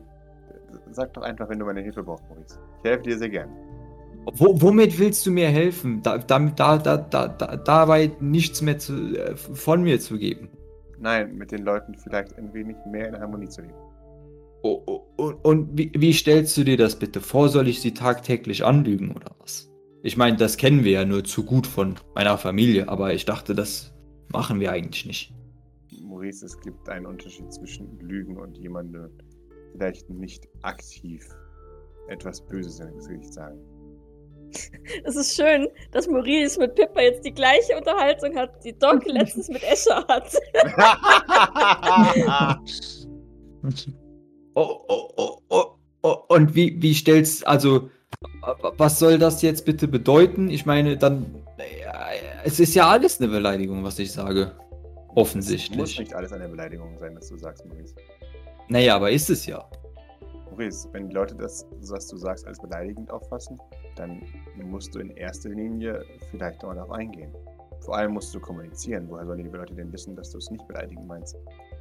Sag 0.92 1.14
doch 1.14 1.24
einfach, 1.24 1.50
wenn 1.50 1.60
du 1.60 1.66
meine 1.66 1.82
Hilfe 1.82 2.04
brauchst, 2.04 2.28
Maurice. 2.30 2.60
Ich 2.84 2.90
helfe 2.90 3.04
dir 3.04 3.18
sehr 3.18 3.30
gern. 3.30 3.50
Wo, 4.34 4.62
womit 4.62 5.00
willst 5.00 5.26
du 5.26 5.32
mir 5.32 5.50
helfen? 5.50 6.02
Da, 6.04 6.18
da, 6.18 6.40
da, 6.40 6.78
da, 6.78 6.98
da, 6.98 7.58
dabei 7.58 8.12
nichts 8.20 8.62
mehr 8.62 8.78
zu, 8.78 9.18
äh, 9.18 9.36
von 9.36 9.84
mir 9.84 10.00
zu 10.00 10.18
geben. 10.18 10.50
Nein, 11.00 11.36
mit 11.36 11.52
den 11.52 11.64
Leuten 11.64 11.96
vielleicht 11.96 12.38
ein 12.38 12.54
wenig 12.54 12.78
mehr 12.92 13.10
in 13.10 13.20
Harmonie 13.20 13.50
zu 13.50 13.62
leben. 13.62 13.74
Oh, 14.64 14.84
oh, 14.86 15.02
oh, 15.18 15.34
und 15.42 15.76
wie, 15.76 15.92
wie 15.96 16.14
stellst 16.14 16.56
du 16.56 16.64
dir 16.64 16.78
das 16.78 16.96
bitte 16.96 17.20
vor? 17.20 17.50
Soll 17.50 17.68
ich 17.68 17.82
sie 17.82 17.96
tagtäglich 17.96 18.64
anlügen 18.64 19.12
oder 19.16 19.36
was? 19.40 19.72
Ich 20.04 20.18
meine, 20.18 20.38
das 20.38 20.58
kennen 20.58 20.84
wir 20.84 20.92
ja 20.92 21.06
nur 21.06 21.24
zu 21.24 21.44
gut 21.44 21.66
von 21.66 21.96
meiner 22.14 22.38
Familie, 22.38 22.90
aber 22.90 23.14
ich 23.14 23.26
dachte, 23.26 23.56
das 23.56 23.92
machen 24.32 24.60
wir 24.60 24.72
eigentlich 24.72 25.08
nicht. 25.08 25.34
Maurice, 26.04 26.46
es 26.46 26.60
gibt 26.60 26.88
einen 26.90 27.08
Unterschied 27.08 27.52
zwischen 27.52 28.00
Lügen 28.00 28.38
und 28.38 28.56
jemandem 28.58 29.10
vielleicht 29.72 30.10
nicht 30.10 30.48
aktiv 30.62 31.28
etwas 32.08 32.42
Böses 32.42 32.80
ins 32.80 33.08
Gesicht 33.08 33.34
sagen. 33.34 33.60
Es 35.06 35.16
ist 35.16 35.36
schön, 35.36 35.68
dass 35.92 36.08
Maurice 36.08 36.60
mit 36.60 36.76
Pippa 36.76 37.02
jetzt 37.02 37.24
die 37.26 37.34
gleiche 37.34 37.78
Unterhaltung 37.78 38.36
hat, 38.36 38.64
die 38.64 38.78
Doc 38.78 39.06
letztens 39.08 39.48
mit 39.50 39.64
Escher 39.64 40.06
hat. 40.08 40.36
Oh, 44.54 44.82
oh, 44.90 45.10
oh, 45.16 45.38
oh, 45.50 45.66
oh. 46.02 46.18
Und 46.28 46.56
wie, 46.56 46.82
wie 46.82 46.94
stellst, 46.94 47.48
also, 47.48 47.90
was 48.78 49.00
soll 49.00 49.18
das 49.18 49.42
jetzt 49.42 49.64
bitte 49.64 49.88
bedeuten? 49.88 50.50
Ich 50.50 50.66
meine, 50.66 50.98
dann, 50.98 51.42
ja, 51.58 52.08
es 52.44 52.60
ist 52.60 52.76
ja 52.76 52.90
alles 52.90 53.22
eine 53.22 53.30
Beleidigung, 53.30 53.84
was 53.86 53.98
ich 54.00 54.12
sage. 54.12 54.52
Muss 55.08 55.16
Offensichtlich. 55.16 56.00
nicht 56.00 56.14
alles 56.14 56.34
eine 56.34 56.50
Beleidigung 56.50 56.98
sein, 57.00 57.16
was 57.16 57.30
du 57.30 57.38
sagst, 57.38 57.66
Maurice. 57.66 57.96
Naja, 58.72 58.96
aber 58.96 59.12
ist 59.12 59.30
es 59.30 59.46
ja. 59.46 59.66
Maurice, 60.50 60.88
wenn 60.94 61.10
die 61.10 61.14
Leute 61.14 61.36
das, 61.36 61.66
was 61.90 62.08
du 62.08 62.16
sagst, 62.16 62.48
als 62.48 62.58
beleidigend 62.58 63.12
auffassen, 63.12 63.60
dann 63.98 64.22
musst 64.64 64.96
du 64.96 65.00
in 65.00 65.10
erster 65.12 65.50
Linie 65.50 66.06
vielleicht 66.30 66.64
auch 66.64 66.74
darauf 66.74 66.92
eingehen. 66.92 67.32
Vor 67.82 67.98
allem 67.98 68.14
musst 68.14 68.34
du 68.34 68.40
kommunizieren. 68.40 69.08
Woher 69.10 69.26
sollen 69.26 69.44
die 69.44 69.50
Leute 69.50 69.76
denn 69.76 69.92
wissen, 69.92 70.16
dass 70.16 70.32
du 70.32 70.38
es 70.38 70.50
nicht 70.52 70.66
beleidigend 70.70 71.06
meinst? 71.06 71.36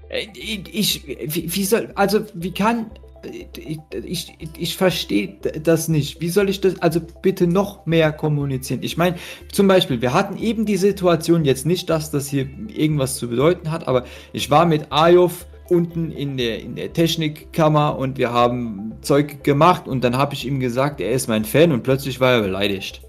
Äh, 0.08 0.26
Ich, 0.34 1.06
wie, 1.06 1.54
wie 1.54 1.64
soll, 1.64 1.92
also, 1.94 2.22
wie 2.34 2.52
kann, 2.52 2.90
ich, 3.22 3.78
ich, 3.92 4.34
ich 4.58 4.76
verstehe 4.76 5.36
das 5.62 5.86
nicht. 5.86 6.20
Wie 6.20 6.30
soll 6.30 6.48
ich 6.48 6.60
das, 6.60 6.82
also 6.82 7.00
bitte 7.22 7.46
noch 7.46 7.86
mehr 7.86 8.10
kommunizieren? 8.10 8.82
Ich 8.82 8.96
meine, 8.96 9.14
zum 9.52 9.68
Beispiel, 9.68 10.02
wir 10.02 10.12
hatten 10.12 10.36
eben 10.38 10.66
die 10.66 10.78
Situation, 10.78 11.44
jetzt 11.44 11.66
nicht, 11.66 11.88
dass 11.88 12.10
das 12.10 12.26
hier 12.26 12.48
irgendwas 12.66 13.16
zu 13.16 13.28
bedeuten 13.28 13.70
hat, 13.70 13.86
aber 13.86 14.06
ich 14.32 14.50
war 14.50 14.66
mit 14.66 14.90
Ayov 14.90 15.46
unten 15.70 16.10
in 16.10 16.36
der, 16.36 16.60
in 16.60 16.76
der 16.76 16.92
Technikkammer 16.92 17.96
und 17.96 18.18
wir 18.18 18.32
haben 18.32 18.92
Zeug 19.02 19.44
gemacht 19.44 19.86
und 19.88 20.04
dann 20.04 20.16
habe 20.16 20.34
ich 20.34 20.46
ihm 20.46 20.60
gesagt, 20.60 21.00
er 21.00 21.12
ist 21.12 21.28
mein 21.28 21.44
Fan 21.44 21.72
und 21.72 21.82
plötzlich 21.82 22.20
war 22.20 22.32
er 22.32 22.42
beleidigt. 22.42 23.02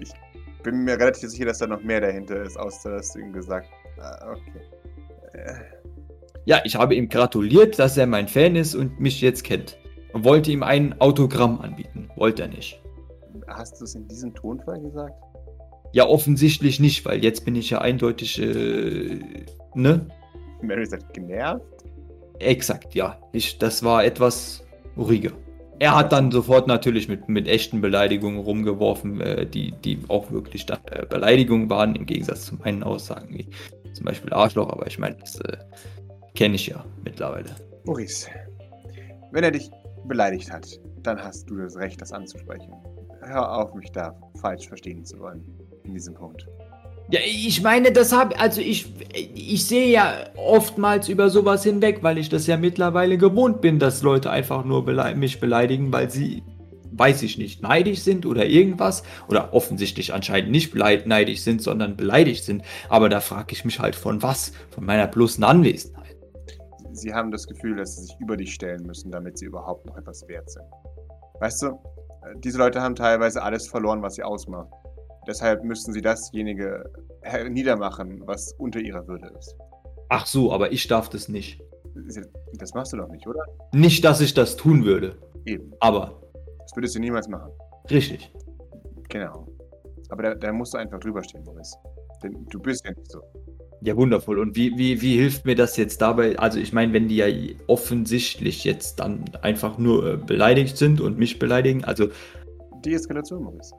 Ich 0.00 0.12
bin 0.62 0.84
mir 0.84 0.98
relativ 0.98 1.30
sicher, 1.30 1.46
dass 1.46 1.58
da 1.58 1.66
noch 1.66 1.82
mehr 1.82 2.00
dahinter 2.00 2.42
ist, 2.42 2.56
außer 2.56 2.90
dass 2.90 3.12
du 3.12 3.20
ihm 3.20 3.32
gesagt 3.32 3.68
ah, 3.98 4.32
okay. 4.32 4.60
Äh, 5.32 5.54
Ja, 6.44 6.60
ich 6.64 6.76
habe 6.76 6.94
ihm 6.94 7.08
gratuliert, 7.08 7.78
dass 7.78 7.96
er 7.96 8.06
mein 8.06 8.28
Fan 8.28 8.56
ist 8.56 8.74
und 8.74 9.00
mich 9.00 9.20
jetzt 9.20 9.44
kennt. 9.44 9.78
Und 10.12 10.24
wollte 10.24 10.52
ihm 10.52 10.62
ein 10.62 11.00
Autogramm 11.00 11.60
anbieten. 11.60 12.08
Wollte 12.16 12.42
er 12.42 12.48
nicht. 12.48 12.80
hast 13.48 13.80
du 13.80 13.84
es 13.84 13.94
in 13.94 14.06
diesem 14.06 14.32
Tonfall 14.34 14.80
gesagt? 14.80 15.14
Ja, 15.92 16.06
offensichtlich 16.06 16.80
nicht, 16.80 17.04
weil 17.04 17.22
jetzt 17.22 17.44
bin 17.44 17.56
ich 17.56 17.70
ja 17.70 17.80
eindeutig, 17.80 18.40
äh, 18.40 19.20
ne? 19.74 20.08
Mary 20.66 20.86
sagt, 20.86 21.12
genervt? 21.14 21.64
Exakt, 22.38 22.94
ja. 22.94 23.18
Ich, 23.32 23.58
das 23.58 23.82
war 23.82 24.04
etwas 24.04 24.64
ruhiger. 24.96 25.32
Er 25.78 25.96
hat 25.96 26.12
dann 26.12 26.30
sofort 26.30 26.66
natürlich 26.68 27.08
mit, 27.08 27.28
mit 27.28 27.48
echten 27.48 27.80
Beleidigungen 27.80 28.38
rumgeworfen, 28.38 29.20
äh, 29.20 29.46
die, 29.46 29.72
die 29.72 29.98
auch 30.08 30.30
wirklich 30.30 30.66
dann, 30.66 30.78
äh, 30.90 31.04
Beleidigungen 31.06 31.68
waren, 31.68 31.96
im 31.96 32.06
Gegensatz 32.06 32.46
zu 32.46 32.54
meinen 32.56 32.82
Aussagen, 32.82 33.34
wie 33.34 33.48
zum 33.92 34.06
Beispiel 34.06 34.32
Arschloch, 34.32 34.70
aber 34.70 34.86
ich 34.86 34.98
meine, 34.98 35.16
das 35.16 35.40
äh, 35.40 35.56
kenne 36.34 36.54
ich 36.54 36.68
ja 36.68 36.84
mittlerweile. 37.04 37.50
Maurice, 37.84 38.28
wenn 39.32 39.44
er 39.44 39.50
dich 39.50 39.70
beleidigt 40.06 40.50
hat, 40.52 40.66
dann 41.02 41.22
hast 41.22 41.50
du 41.50 41.56
das 41.56 41.76
Recht, 41.76 42.00
das 42.00 42.12
anzusprechen. 42.12 42.72
Hör 43.22 43.58
auf, 43.58 43.74
mich 43.74 43.90
da 43.92 44.14
falsch 44.40 44.68
verstehen 44.68 45.04
zu 45.04 45.18
wollen. 45.18 45.44
In 45.84 45.94
diesem 45.94 46.14
Punkt. 46.14 46.46
Ja, 47.10 47.20
ich 47.24 47.62
meine, 47.62 47.92
das 47.92 48.12
habe, 48.12 48.38
also 48.40 48.62
ich, 48.62 48.92
ich 49.34 49.66
sehe 49.66 49.88
ja 49.88 50.14
oftmals 50.36 51.08
über 51.08 51.28
sowas 51.28 51.62
hinweg, 51.62 51.98
weil 52.02 52.16
ich 52.16 52.30
das 52.30 52.46
ja 52.46 52.56
mittlerweile 52.56 53.18
gewohnt 53.18 53.60
bin, 53.60 53.78
dass 53.78 54.02
Leute 54.02 54.30
einfach 54.30 54.64
nur 54.64 54.84
belei 54.84 55.14
mich 55.14 55.38
beleidigen, 55.38 55.92
weil 55.92 56.10
sie, 56.10 56.42
weiß 56.92 57.22
ich 57.22 57.36
nicht, 57.36 57.62
neidisch 57.62 58.00
sind 58.00 58.24
oder 58.24 58.46
irgendwas. 58.46 59.02
Oder 59.28 59.52
offensichtlich 59.52 60.14
anscheinend 60.14 60.50
nicht 60.50 60.74
neidisch 60.74 61.42
sind, 61.42 61.60
sondern 61.60 61.96
beleidigt 61.96 62.44
sind. 62.44 62.62
Aber 62.88 63.10
da 63.10 63.20
frage 63.20 63.52
ich 63.52 63.66
mich 63.66 63.80
halt 63.80 63.96
von 63.96 64.22
was? 64.22 64.52
Von 64.70 64.86
meiner 64.86 65.06
bloßen 65.06 65.44
Anwesenheit. 65.44 66.16
Sie 66.92 67.12
haben 67.12 67.30
das 67.30 67.46
Gefühl, 67.46 67.76
dass 67.76 67.96
sie 67.96 68.02
sich 68.06 68.16
über 68.18 68.36
dich 68.36 68.54
stellen 68.54 68.86
müssen, 68.86 69.10
damit 69.10 69.36
sie 69.36 69.46
überhaupt 69.46 69.84
noch 69.84 69.96
etwas 69.98 70.26
wert 70.28 70.48
sind. 70.48 70.64
Weißt 71.40 71.62
du, 71.62 71.66
äh, 71.66 72.38
diese 72.38 72.56
Leute 72.56 72.80
haben 72.80 72.94
teilweise 72.94 73.42
alles 73.42 73.68
verloren, 73.68 74.00
was 74.00 74.14
sie 74.14 74.22
ausmacht. 74.22 74.68
Deshalb 75.26 75.64
müssen 75.64 75.92
sie 75.92 76.00
dasjenige 76.02 76.84
her- 77.22 77.48
niedermachen, 77.48 78.22
was 78.26 78.52
unter 78.58 78.80
ihrer 78.80 79.06
Würde 79.08 79.30
ist. 79.38 79.54
Ach 80.10 80.26
so, 80.26 80.52
aber 80.52 80.72
ich 80.72 80.86
darf 80.86 81.08
das 81.08 81.28
nicht. 81.28 81.60
Das 82.58 82.74
machst 82.74 82.92
du 82.92 82.96
doch 82.98 83.08
nicht, 83.08 83.26
oder? 83.26 83.40
Nicht, 83.72 84.04
dass 84.04 84.20
ich 84.20 84.34
das 84.34 84.56
tun 84.56 84.84
würde, 84.84 85.16
Eben. 85.46 85.72
aber 85.80 86.20
Das 86.60 86.76
würdest 86.76 86.94
du 86.96 87.00
niemals 87.00 87.28
machen. 87.28 87.50
richtig. 87.90 88.32
Genau. 89.08 89.46
Aber 90.10 90.22
da, 90.22 90.34
da 90.34 90.52
musst 90.52 90.74
du 90.74 90.78
einfach 90.78 90.98
drüber 91.00 91.22
stehen, 91.22 91.44
Maurice. 91.44 91.76
Denn 92.22 92.44
du 92.50 92.58
bist 92.60 92.84
ja 92.84 92.92
nicht 92.92 93.10
so. 93.10 93.20
Ja, 93.82 93.96
wundervoll. 93.96 94.38
Und 94.38 94.56
wie, 94.56 94.76
wie, 94.78 95.00
wie 95.02 95.16
hilft 95.16 95.44
mir 95.46 95.54
das 95.54 95.76
jetzt 95.76 96.00
dabei? 96.00 96.38
Also 96.38 96.58
ich 96.58 96.72
meine, 96.72 96.92
wenn 96.92 97.08
die 97.08 97.16
ja 97.16 97.26
offensichtlich 97.66 98.64
jetzt 98.64 98.98
dann 99.00 99.24
einfach 99.42 99.78
nur 99.78 100.14
äh, 100.14 100.16
beleidigt 100.16 100.76
sind 100.76 101.00
und 101.00 101.18
mich 101.18 101.38
beleidigen, 101.38 101.84
also 101.84 102.08
Deeskalation, 102.84 103.42
Maurice. 103.44 103.74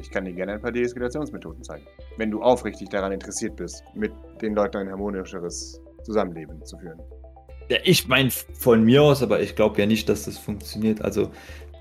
Ich 0.00 0.10
kann 0.10 0.24
dir 0.24 0.32
gerne 0.32 0.52
ein 0.52 0.60
paar 0.60 0.72
Deeskalationsmethoden 0.72 1.62
zeigen. 1.62 1.84
Wenn 2.16 2.30
du 2.30 2.42
aufrichtig 2.42 2.88
daran 2.88 3.12
interessiert 3.12 3.56
bist, 3.56 3.82
mit 3.94 4.12
den 4.40 4.54
Leuten 4.54 4.76
ein 4.78 4.90
harmonischeres 4.90 5.80
Zusammenleben 6.04 6.64
zu 6.64 6.78
führen. 6.78 7.00
Ja, 7.68 7.78
ich 7.84 8.08
meine 8.08 8.30
von 8.30 8.82
mir 8.84 9.02
aus, 9.02 9.22
aber 9.22 9.40
ich 9.40 9.56
glaube 9.56 9.78
ja 9.80 9.86
nicht, 9.86 10.08
dass 10.08 10.24
das 10.24 10.38
funktioniert. 10.38 11.02
Also, 11.02 11.30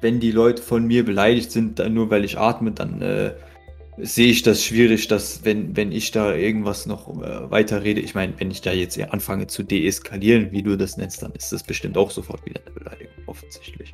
wenn 0.01 0.19
die 0.19 0.31
Leute 0.31 0.61
von 0.61 0.85
mir 0.85 1.05
beleidigt 1.05 1.51
sind, 1.51 1.79
dann 1.79 1.93
nur 1.93 2.09
weil 2.09 2.25
ich 2.25 2.37
atme, 2.37 2.71
dann 2.71 3.01
äh, 3.01 3.33
sehe 3.97 4.27
ich 4.27 4.43
das 4.43 4.63
schwierig, 4.63 5.07
dass 5.07 5.43
wenn, 5.45 5.75
wenn 5.75 5.91
ich 5.91 6.11
da 6.11 6.35
irgendwas 6.35 6.85
noch 6.85 7.07
äh, 7.21 7.49
weiterrede, 7.49 8.01
ich 8.01 8.15
meine, 8.15 8.33
wenn 8.37 8.51
ich 8.51 8.61
da 8.61 8.71
jetzt 8.71 8.99
anfange 8.99 9.47
zu 9.47 9.63
deeskalieren, 9.63 10.51
wie 10.51 10.61
du 10.61 10.77
das 10.77 10.97
nennst, 10.97 11.23
dann 11.23 11.31
ist 11.31 11.51
das 11.51 11.63
bestimmt 11.63 11.97
auch 11.97 12.11
sofort 12.11 12.45
wieder 12.45 12.61
eine 12.65 12.75
Beleidigung, 12.75 13.13
offensichtlich. 13.25 13.93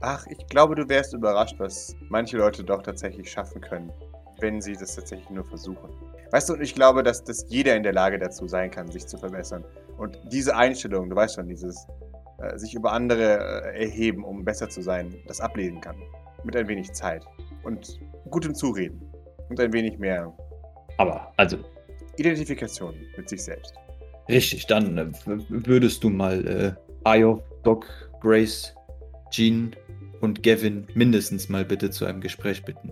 Ach, 0.00 0.24
ich 0.28 0.46
glaube, 0.46 0.74
du 0.76 0.88
wärst 0.88 1.12
überrascht, 1.12 1.56
was 1.58 1.96
manche 2.08 2.36
Leute 2.36 2.62
doch 2.62 2.82
tatsächlich 2.82 3.30
schaffen 3.30 3.60
können, 3.60 3.92
wenn 4.40 4.60
sie 4.60 4.74
das 4.74 4.94
tatsächlich 4.94 5.28
nur 5.30 5.44
versuchen. 5.44 5.90
Weißt 6.30 6.48
du, 6.48 6.52
und 6.54 6.60
ich 6.60 6.74
glaube, 6.74 7.02
dass, 7.02 7.24
dass 7.24 7.46
jeder 7.48 7.74
in 7.74 7.82
der 7.82 7.92
Lage 7.92 8.18
dazu 8.18 8.46
sein 8.46 8.70
kann, 8.70 8.88
sich 8.90 9.06
zu 9.06 9.18
verbessern. 9.18 9.64
Und 9.96 10.16
diese 10.30 10.54
Einstellung, 10.54 11.10
du 11.10 11.16
weißt 11.16 11.36
schon, 11.36 11.48
dieses 11.48 11.86
äh, 12.38 12.56
sich 12.56 12.74
über 12.74 12.92
andere 12.92 13.72
äh, 13.74 13.84
erheben, 13.84 14.24
um 14.24 14.44
besser 14.44 14.68
zu 14.68 14.82
sein, 14.82 15.16
das 15.26 15.40
ablesen 15.40 15.80
kann. 15.80 15.96
Mit 16.44 16.54
ein 16.54 16.68
wenig 16.68 16.92
Zeit. 16.92 17.24
Und 17.64 17.98
gutem 18.30 18.54
Zureden. 18.54 19.02
Und 19.48 19.58
ein 19.58 19.72
wenig 19.72 19.98
mehr 19.98 20.32
Aber, 20.98 21.32
also, 21.38 21.56
Identifikation 22.18 22.94
mit 23.16 23.28
sich 23.28 23.42
selbst. 23.42 23.74
richtig, 24.28 24.66
dann 24.66 24.98
äh, 24.98 25.06
würdest 25.48 26.04
du 26.04 26.10
mal 26.10 26.46
äh, 26.46 26.72
Ayo, 27.04 27.42
Doc, 27.64 27.86
Grace, 28.20 28.74
Jean 29.30 29.74
und 30.20 30.42
Gavin 30.42 30.86
mindestens 30.94 31.48
mal 31.48 31.64
bitte 31.64 31.90
zu 31.90 32.04
einem 32.06 32.20
Gespräch 32.20 32.64
bitten. 32.64 32.90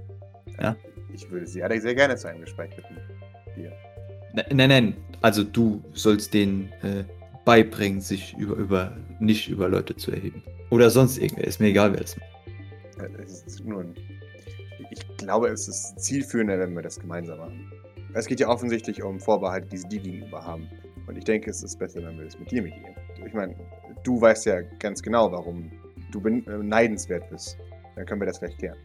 Ich 1.13 1.31
würde 1.31 1.47
sie 1.47 1.63
alle 1.63 1.81
sehr 1.81 1.95
gerne 1.95 2.17
zu 2.17 2.29
einem 2.29 2.41
Gespräch 2.43 2.71
bitten. 2.77 2.97
Hier. 3.55 3.73
Ne- 4.35 4.45
Nein, 4.53 4.69
nein, 4.69 4.97
also 5.23 5.43
du 5.45 5.83
sollst 5.95 6.35
denen 6.35 6.71
äh, 6.83 7.05
beibringen, 7.45 8.01
sich 8.01 8.37
über, 8.37 8.55
über, 8.57 8.97
nicht 9.19 9.49
über 9.49 9.69
Leute 9.69 9.97
zu 9.97 10.11
erheben. 10.13 10.43
Oder 10.71 10.91
sonst 10.91 11.19
irgendwer, 11.19 11.47
ist 11.47 11.59
mir 11.61 11.69
egal, 11.69 11.93
wer 11.93 12.01
das 12.01 12.17
macht. 12.17 12.31
Äh, 12.99 13.23
Es 13.23 13.43
ist 13.45 13.65
nur 13.65 13.81
ein, 13.81 13.95
ich 14.91 15.01
glaube, 15.17 15.49
es 15.49 15.69
ist 15.69 15.99
zielführender, 15.99 16.59
wenn 16.59 16.75
wir 16.75 16.83
das 16.83 17.01
gemeinsam 17.01 17.39
machen. 17.39 17.73
Es 18.15 18.27
geht 18.27 18.41
ja 18.41 18.49
offensichtlich 18.49 19.03
um 19.03 19.19
Vorbehalte, 19.21 19.69
die 19.69 19.77
sie 19.79 19.89
dir 19.89 20.01
gegenüber 20.01 20.45
haben. 20.45 20.69
Und 21.07 21.17
ich 21.17 21.25
denke, 21.25 21.51
es 21.51 21.63
ist 21.63 21.79
besser, 21.79 22.03
wenn 22.03 22.19
wir 22.19 22.25
das 22.25 22.39
mit 22.39 22.51
dir 22.51 22.63
mitgehen. 22.63 22.95
Ich 23.27 23.33
meine, 23.35 23.55
du 24.05 24.21
weißt 24.21 24.47
ja 24.47 24.61
ganz 24.79 25.03
genau, 25.03 25.31
warum 25.33 25.71
du 26.11 26.21
ben- 26.21 26.47
äh, 26.47 26.59
neidenswert 26.59 27.29
bist. 27.31 27.57
Dann 27.95 28.07
können 28.07 28.21
wir 28.21 28.27
das 28.27 28.39
vielleicht 28.39 28.59
klären. 28.59 28.77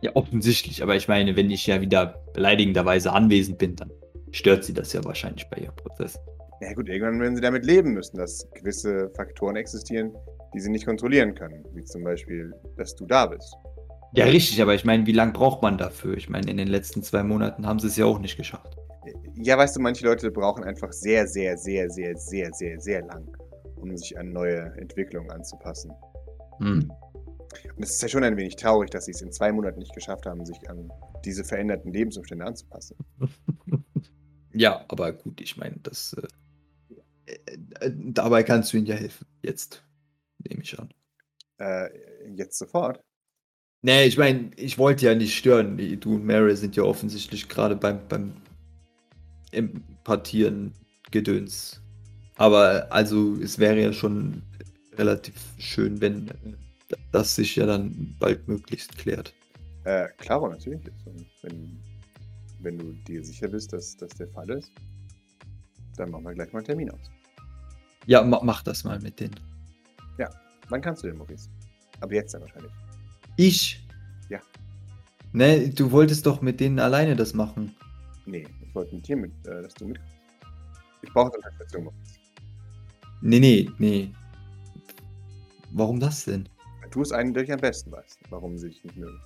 Ja, 0.00 0.14
offensichtlich, 0.14 0.82
aber 0.82 0.96
ich 0.96 1.08
meine, 1.08 1.36
wenn 1.36 1.50
ich 1.50 1.66
ja 1.66 1.80
wieder 1.80 2.22
beleidigenderweise 2.34 3.12
anwesend 3.12 3.58
bin, 3.58 3.76
dann 3.76 3.90
stört 4.32 4.64
sie 4.64 4.74
das 4.74 4.92
ja 4.92 5.02
wahrscheinlich 5.04 5.48
bei 5.48 5.58
ihrem 5.62 5.76
Prozess. 5.76 6.18
Ja 6.60 6.72
gut, 6.72 6.88
irgendwann 6.88 7.20
werden 7.20 7.36
sie 7.36 7.42
damit 7.42 7.64
leben 7.64 7.92
müssen, 7.92 8.16
dass 8.16 8.48
gewisse 8.54 9.10
Faktoren 9.16 9.56
existieren, 9.56 10.14
die 10.54 10.60
sie 10.60 10.70
nicht 10.70 10.86
kontrollieren 10.86 11.34
können. 11.34 11.64
Wie 11.74 11.84
zum 11.84 12.04
Beispiel, 12.04 12.52
dass 12.76 12.94
du 12.96 13.06
da 13.06 13.26
bist. 13.26 13.54
Ja, 14.12 14.26
richtig, 14.26 14.62
aber 14.62 14.74
ich 14.74 14.84
meine, 14.84 15.06
wie 15.06 15.12
lange 15.12 15.32
braucht 15.32 15.62
man 15.62 15.76
dafür? 15.76 16.16
Ich 16.16 16.28
meine, 16.28 16.50
in 16.50 16.56
den 16.56 16.68
letzten 16.68 17.02
zwei 17.02 17.22
Monaten 17.22 17.66
haben 17.66 17.80
sie 17.80 17.88
es 17.88 17.96
ja 17.96 18.04
auch 18.04 18.18
nicht 18.18 18.36
geschafft. 18.36 18.76
Ja, 19.36 19.58
weißt 19.58 19.76
du, 19.76 19.80
manche 19.80 20.06
Leute 20.06 20.30
brauchen 20.30 20.62
einfach 20.64 20.92
sehr, 20.92 21.26
sehr, 21.26 21.56
sehr, 21.56 21.90
sehr, 21.90 22.16
sehr, 22.16 22.52
sehr, 22.52 22.80
sehr 22.80 23.02
lang, 23.02 23.26
um 23.76 23.96
sich 23.96 24.16
an 24.16 24.32
neue 24.32 24.72
Entwicklungen 24.78 25.30
anzupassen. 25.30 25.92
Hm. 26.58 26.92
Und 27.76 27.82
es 27.82 27.90
ist 27.90 28.02
ja 28.02 28.08
schon 28.08 28.24
ein 28.24 28.36
wenig 28.36 28.56
traurig, 28.56 28.90
dass 28.90 29.06
sie 29.06 29.12
es 29.12 29.22
in 29.22 29.32
zwei 29.32 29.52
Monaten 29.52 29.78
nicht 29.78 29.94
geschafft 29.94 30.26
haben, 30.26 30.44
sich 30.44 30.68
an 30.68 30.90
diese 31.24 31.44
veränderten 31.44 31.92
Lebensumstände 31.92 32.44
anzupassen. 32.44 32.96
Ja, 34.54 34.84
aber 34.88 35.12
gut, 35.12 35.40
ich 35.40 35.56
meine, 35.56 35.76
das. 35.82 36.16
Äh, 37.26 37.32
äh, 37.80 37.92
dabei 37.92 38.44
kannst 38.44 38.72
du 38.72 38.76
ihnen 38.76 38.86
ja 38.86 38.94
helfen. 38.94 39.26
Jetzt. 39.42 39.84
Nehme 40.38 40.62
ich 40.62 40.78
an. 40.78 40.90
Äh, 41.58 41.88
jetzt 42.36 42.58
sofort. 42.58 43.00
Nee, 43.82 44.04
ich 44.04 44.16
meine, 44.16 44.50
ich 44.56 44.78
wollte 44.78 45.06
ja 45.06 45.14
nicht 45.14 45.36
stören. 45.36 45.76
Du 46.00 46.14
und 46.14 46.24
Mary 46.24 46.56
sind 46.56 46.76
ja 46.76 46.84
offensichtlich 46.84 47.48
gerade 47.48 47.76
beim, 47.76 48.06
beim 48.08 48.32
Importieren 49.50 50.72
Gedöns. 51.10 51.80
Aber 52.36 52.86
also 52.90 53.36
es 53.36 53.58
wäre 53.58 53.80
ja 53.80 53.92
schon 53.92 54.42
relativ 54.98 55.34
schön, 55.58 56.00
wenn 56.00 56.30
das 57.12 57.34
sich 57.34 57.56
ja 57.56 57.66
dann 57.66 58.14
bald 58.18 58.46
möglichst 58.48 58.96
klärt. 58.96 59.34
Äh, 59.84 60.08
klaro, 60.18 60.48
natürlich. 60.48 60.82
Und 61.06 61.26
wenn, 61.42 61.78
wenn 62.60 62.78
du 62.78 62.92
dir 63.06 63.24
sicher 63.24 63.48
bist, 63.48 63.72
dass 63.72 63.96
das 63.96 64.10
der 64.10 64.28
Fall 64.28 64.50
ist, 64.50 64.70
dann 65.96 66.10
machen 66.10 66.24
wir 66.24 66.34
gleich 66.34 66.52
mal 66.52 66.60
einen 66.60 66.66
Termin 66.66 66.90
aus. 66.90 67.10
Ja, 68.06 68.22
ma 68.22 68.40
mach 68.42 68.62
das 68.62 68.84
mal 68.84 69.00
mit 69.00 69.20
denen. 69.20 69.34
Wann 70.68 70.80
kannst 70.80 71.02
du 71.02 71.08
denn, 71.08 71.18
Maurice? 71.18 71.48
Aber 72.00 72.14
jetzt 72.14 72.32
dann 72.34 72.42
wahrscheinlich. 72.42 72.72
Ich? 73.36 73.86
Ja. 74.28 74.40
Ne, 75.32 75.68
du 75.70 75.90
wolltest 75.90 76.26
doch 76.26 76.40
mit 76.40 76.60
denen 76.60 76.78
alleine 76.78 77.16
das 77.16 77.34
machen. 77.34 77.74
Nee, 78.26 78.46
ich 78.62 78.74
wollte 78.74 78.94
mit 78.94 79.06
dir 79.06 79.16
mit, 79.16 79.32
äh, 79.46 79.62
dass 79.62 79.74
du 79.74 79.86
mitkommst. 79.86 80.14
Ich 81.02 81.12
brauche 81.12 81.30
Unterstützung, 81.32 81.84
Maurice. 81.84 82.18
Nee, 83.20 83.40
nee, 83.40 83.70
nee. 83.78 84.12
Warum 85.76 85.98
das 86.00 86.24
denn? 86.24 86.48
Tu 86.90 87.02
es 87.02 87.10
einen, 87.10 87.34
der 87.34 87.42
dich 87.42 87.52
am 87.52 87.60
besten 87.60 87.90
weiß, 87.90 88.18
warum 88.30 88.56
sie 88.56 88.68
dich 88.68 88.84
nicht 88.84 88.96
mögen. 88.96 89.18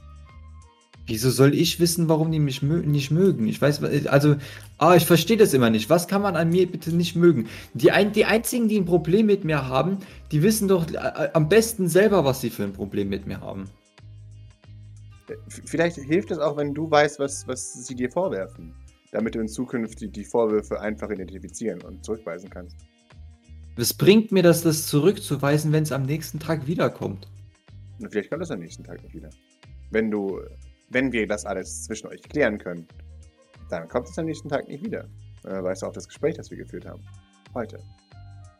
Wieso 1.06 1.30
soll 1.30 1.54
ich 1.54 1.78
wissen, 1.78 2.08
warum 2.08 2.32
die 2.32 2.38
mich 2.38 2.62
mö 2.62 2.80
nicht 2.80 3.10
mögen? 3.10 3.46
Ich 3.48 3.60
weiß, 3.60 3.82
also, 4.06 4.36
ah, 4.78 4.94
ich 4.94 5.06
verstehe 5.06 5.36
das 5.36 5.54
immer 5.54 5.68
nicht. 5.70 5.88
Was 5.90 6.08
kann 6.08 6.22
man 6.22 6.36
an 6.36 6.48
mir 6.50 6.66
bitte 6.70 6.94
nicht 6.94 7.16
mögen? 7.16 7.48
Die, 7.74 7.90
ein, 7.90 8.12
die 8.12 8.24
einzigen, 8.24 8.68
die 8.68 8.78
ein 8.78 8.84
Problem 8.86 9.26
mit 9.26 9.44
mir 9.44 9.68
haben, 9.68 9.98
die 10.32 10.42
wissen 10.42 10.68
doch 10.68 10.90
äh, 10.90 11.30
am 11.34 11.48
besten 11.48 11.88
selber, 11.88 12.24
was 12.24 12.40
sie 12.40 12.50
für 12.50 12.64
ein 12.64 12.72
Problem 12.72 13.08
mit 13.10 13.26
mir 13.26 13.40
haben. 13.40 13.70
F- 15.28 15.62
Vielleicht 15.66 15.96
hilft 15.96 16.30
es 16.30 16.38
auch, 16.38 16.56
wenn 16.56 16.72
du 16.74 16.90
weißt, 16.90 17.18
was, 17.18 17.46
was 17.46 17.86
sie 17.86 17.94
dir 17.94 18.10
vorwerfen. 18.10 18.74
Damit 19.12 19.34
du 19.34 19.40
in 19.40 19.48
Zukunft 19.48 20.00
die, 20.00 20.08
die 20.08 20.24
Vorwürfe 20.24 20.80
einfach 20.80 21.10
identifizieren 21.10 21.80
und 21.82 22.04
zurückweisen 22.04 22.48
kannst. 22.50 22.76
Was 23.78 23.94
bringt 23.94 24.32
mir 24.32 24.42
das, 24.42 24.62
das 24.62 24.88
zurückzuweisen, 24.88 25.70
wenn 25.72 25.84
es 25.84 25.92
am 25.92 26.02
nächsten 26.02 26.40
Tag 26.40 26.66
wiederkommt? 26.66 27.28
Und 28.00 28.10
vielleicht 28.10 28.28
kommt 28.28 28.42
es 28.42 28.50
am 28.50 28.58
nächsten 28.58 28.82
Tag 28.82 29.00
nicht 29.04 29.14
wieder. 29.14 29.30
Wenn 29.92 30.10
du, 30.10 30.40
wenn 30.90 31.12
wir 31.12 31.28
das 31.28 31.46
alles 31.46 31.84
zwischen 31.84 32.08
euch 32.08 32.20
klären 32.22 32.58
können, 32.58 32.88
dann 33.70 33.86
kommt 33.88 34.08
es 34.08 34.18
am 34.18 34.24
nächsten 34.24 34.48
Tag 34.48 34.66
nicht 34.66 34.84
wieder. 34.84 35.08
Äh, 35.44 35.62
weißt 35.62 35.82
du 35.82 35.86
auch 35.86 35.92
das 35.92 36.08
Gespräch, 36.08 36.34
das 36.34 36.50
wir 36.50 36.58
geführt 36.58 36.86
haben? 36.86 37.04
Heute. 37.54 37.78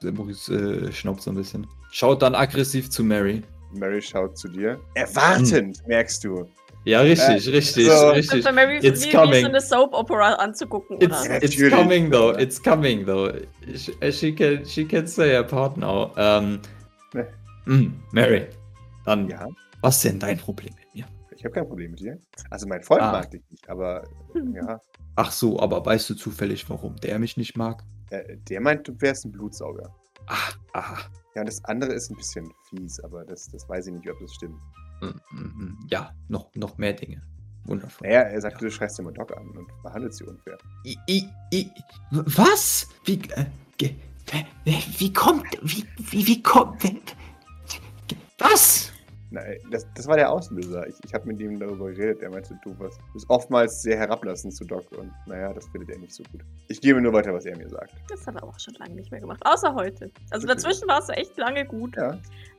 Der 0.05 0.13
Maurice 0.13 0.55
äh, 0.55 0.93
schnaubt 0.93 1.21
so 1.21 1.33
ein 1.33 1.37
bisschen. 1.37 1.67
Schaut 1.91 2.23
dann 2.23 2.37
aggressiv 2.37 2.89
zu 2.89 3.03
Mary. 3.03 3.43
Mary 3.73 4.01
schaut 4.01 4.39
zu 4.39 4.47
dir. 4.47 4.79
Erwartend, 4.95 5.85
merkst 5.89 6.23
du. 6.23 6.49
Ja, 6.89 7.01
richtig, 7.01 7.53
richtig, 7.53 7.85
so. 7.87 7.91
Das 7.91 8.15
richtig. 8.17 8.39
ist 8.39 8.47
für 8.49 8.53
Mary 8.55 8.79
It's 8.79 9.03
wie, 9.05 9.09
wie 9.09 9.13
coming. 9.13 9.41
so 9.43 9.49
eine 9.49 9.61
Soap-Opera 9.61 10.35
anzugucken, 10.37 10.97
It's, 11.01 11.25
oder? 11.27 11.43
It's 11.43 11.57
natürlich. 11.57 11.75
coming 11.75 12.11
though, 12.11 12.39
it's 12.39 12.63
coming 12.63 13.05
though. 13.05 13.31
She, 13.75 13.93
she 14.13 14.35
can, 14.35 14.65
she 14.65 14.85
can 14.87 15.07
say 15.07 15.31
her 15.35 15.45
part 15.45 15.77
now. 15.77 16.13
Ähm, 16.17 16.61
Ne. 17.13 17.27
mm, 17.67 17.93
Mary, 18.13 18.47
dann, 19.05 19.29
Ja, 19.29 19.47
was 19.83 19.97
ist 19.97 20.05
denn 20.05 20.19
dein 20.19 20.39
Problem 20.39 20.75
mit 20.77 20.95
mir? 20.95 21.05
ich 21.37 21.45
habe 21.45 21.55
kein 21.55 21.67
Problem 21.69 21.91
mit 21.93 22.01
dir. 22.01 22.19
Also 22.51 22.67
mein 22.67 22.83
Freund 22.83 23.03
Ah. 23.03 23.13
mag 23.13 23.31
dich 23.31 23.43
nicht, 23.51 23.69
aber 23.69 24.05
ja, 24.55 24.81
Ach 25.17 25.31
so, 25.33 25.59
aber 25.61 25.85
weißt 25.85 26.09
du 26.11 26.15
zufällig, 26.15 26.69
warum 26.71 26.97
der 26.97 27.19
mich 27.19 27.37
nicht 27.37 27.57
mag? 27.57 27.83
äh, 28.11 28.37
der 28.49 28.61
meint, 28.63 28.89
du 28.89 28.99
wärst 29.01 29.27
ein 29.27 29.33
Blutsauger. 29.33 29.95
Ah, 30.27 30.37
ah, 30.73 30.97
Ja, 31.35 31.43
und 31.43 31.47
das 31.49 31.63
andere 31.67 31.93
ist 31.93 32.11
ein 32.11 32.17
bisschen 32.17 32.51
fies, 32.71 32.99
aber 33.01 33.25
das, 33.27 33.49
das 33.53 33.69
weiß 33.69 33.89
ich 33.89 33.93
nicht, 33.93 34.09
ob 34.11 34.19
das 34.21 34.33
stimmt. 34.35 34.59
Mm, 35.01 35.87
ja, 35.91 36.13
noch, 36.29 36.55
noch 36.55 36.79
mehr 36.79 36.93
Dinge. 36.93 37.23
Wundervoll. 37.65 38.09
Naja, 38.09 38.21
er 38.23 38.41
sagte, 38.41 38.65
du 38.65 38.71
schreist 38.71 38.99
immer 38.99 39.13
Doc 39.13 39.37
an 39.37 39.49
und 39.51 39.69
behandelst 39.83 40.19
sie 40.19 40.25
unfair. 40.25 40.59
I, 40.87 40.97
I, 41.09 41.29
I, 41.53 41.71
was? 42.11 42.89
Wie, 43.05 43.21
äh, 43.37 43.45
ge, 43.77 43.95
wie 44.99 45.13
kommt, 45.13 45.47
wie, 45.63 45.85
wie, 45.99 46.27
wie 46.27 46.43
kommt, 46.43 46.83
was? 48.39 48.93
Ey, 49.35 49.61
das, 49.71 49.87
das 49.95 50.07
war 50.07 50.17
der 50.17 50.31
Auslöser. 50.33 50.87
Ich, 50.87 50.95
ich 51.05 51.13
habe 51.13 51.27
mit 51.27 51.39
ihm 51.41 51.61
darüber 51.61 51.91
geredet. 51.91 52.23
Er 52.23 52.31
meinte, 52.31 52.59
du 52.65 52.75
was, 52.79 52.97
bist 53.13 53.29
oftmals 53.29 53.83
sehr 53.83 53.99
herablassend 53.99 54.55
zu 54.55 54.65
Doc 54.65 54.91
und 54.93 55.13
naja, 55.27 55.53
das 55.53 55.67
findet 55.69 55.91
er 55.91 55.99
nicht 55.99 56.15
so 56.15 56.23
gut. 56.33 56.41
Ich 56.69 56.81
gebe 56.81 57.01
nur 57.03 57.13
weiter, 57.13 57.35
was 57.35 57.45
er 57.45 57.57
mir 57.57 57.69
sagt. 57.69 57.93
Das 58.09 58.27
hat 58.27 58.37
er 58.37 58.45
auch 58.45 58.59
schon 58.59 58.73
lange 58.75 58.95
nicht 58.95 59.11
mehr 59.11 59.21
gemacht. 59.21 59.41
Außer 59.45 59.75
heute. 59.75 60.11
Also 60.31 60.47
Okay. 60.47 60.57
dazwischen 60.57 60.89
war 60.89 61.01
es 61.01 61.11
echt 61.11 61.37
lange 61.37 61.67
gut. 61.67 61.95
Ja, 61.97 62.19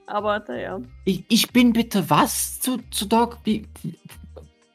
Aber 0.10 0.43
naja. 0.47 0.82
Ich, 1.05 1.24
ich 1.30 1.51
bin 1.51 1.72
bitte 1.72 2.10
was 2.10 2.60
zu, 2.60 2.78
zu 2.89 3.05
Doc? 3.05 3.38
Wie, 3.43 3.68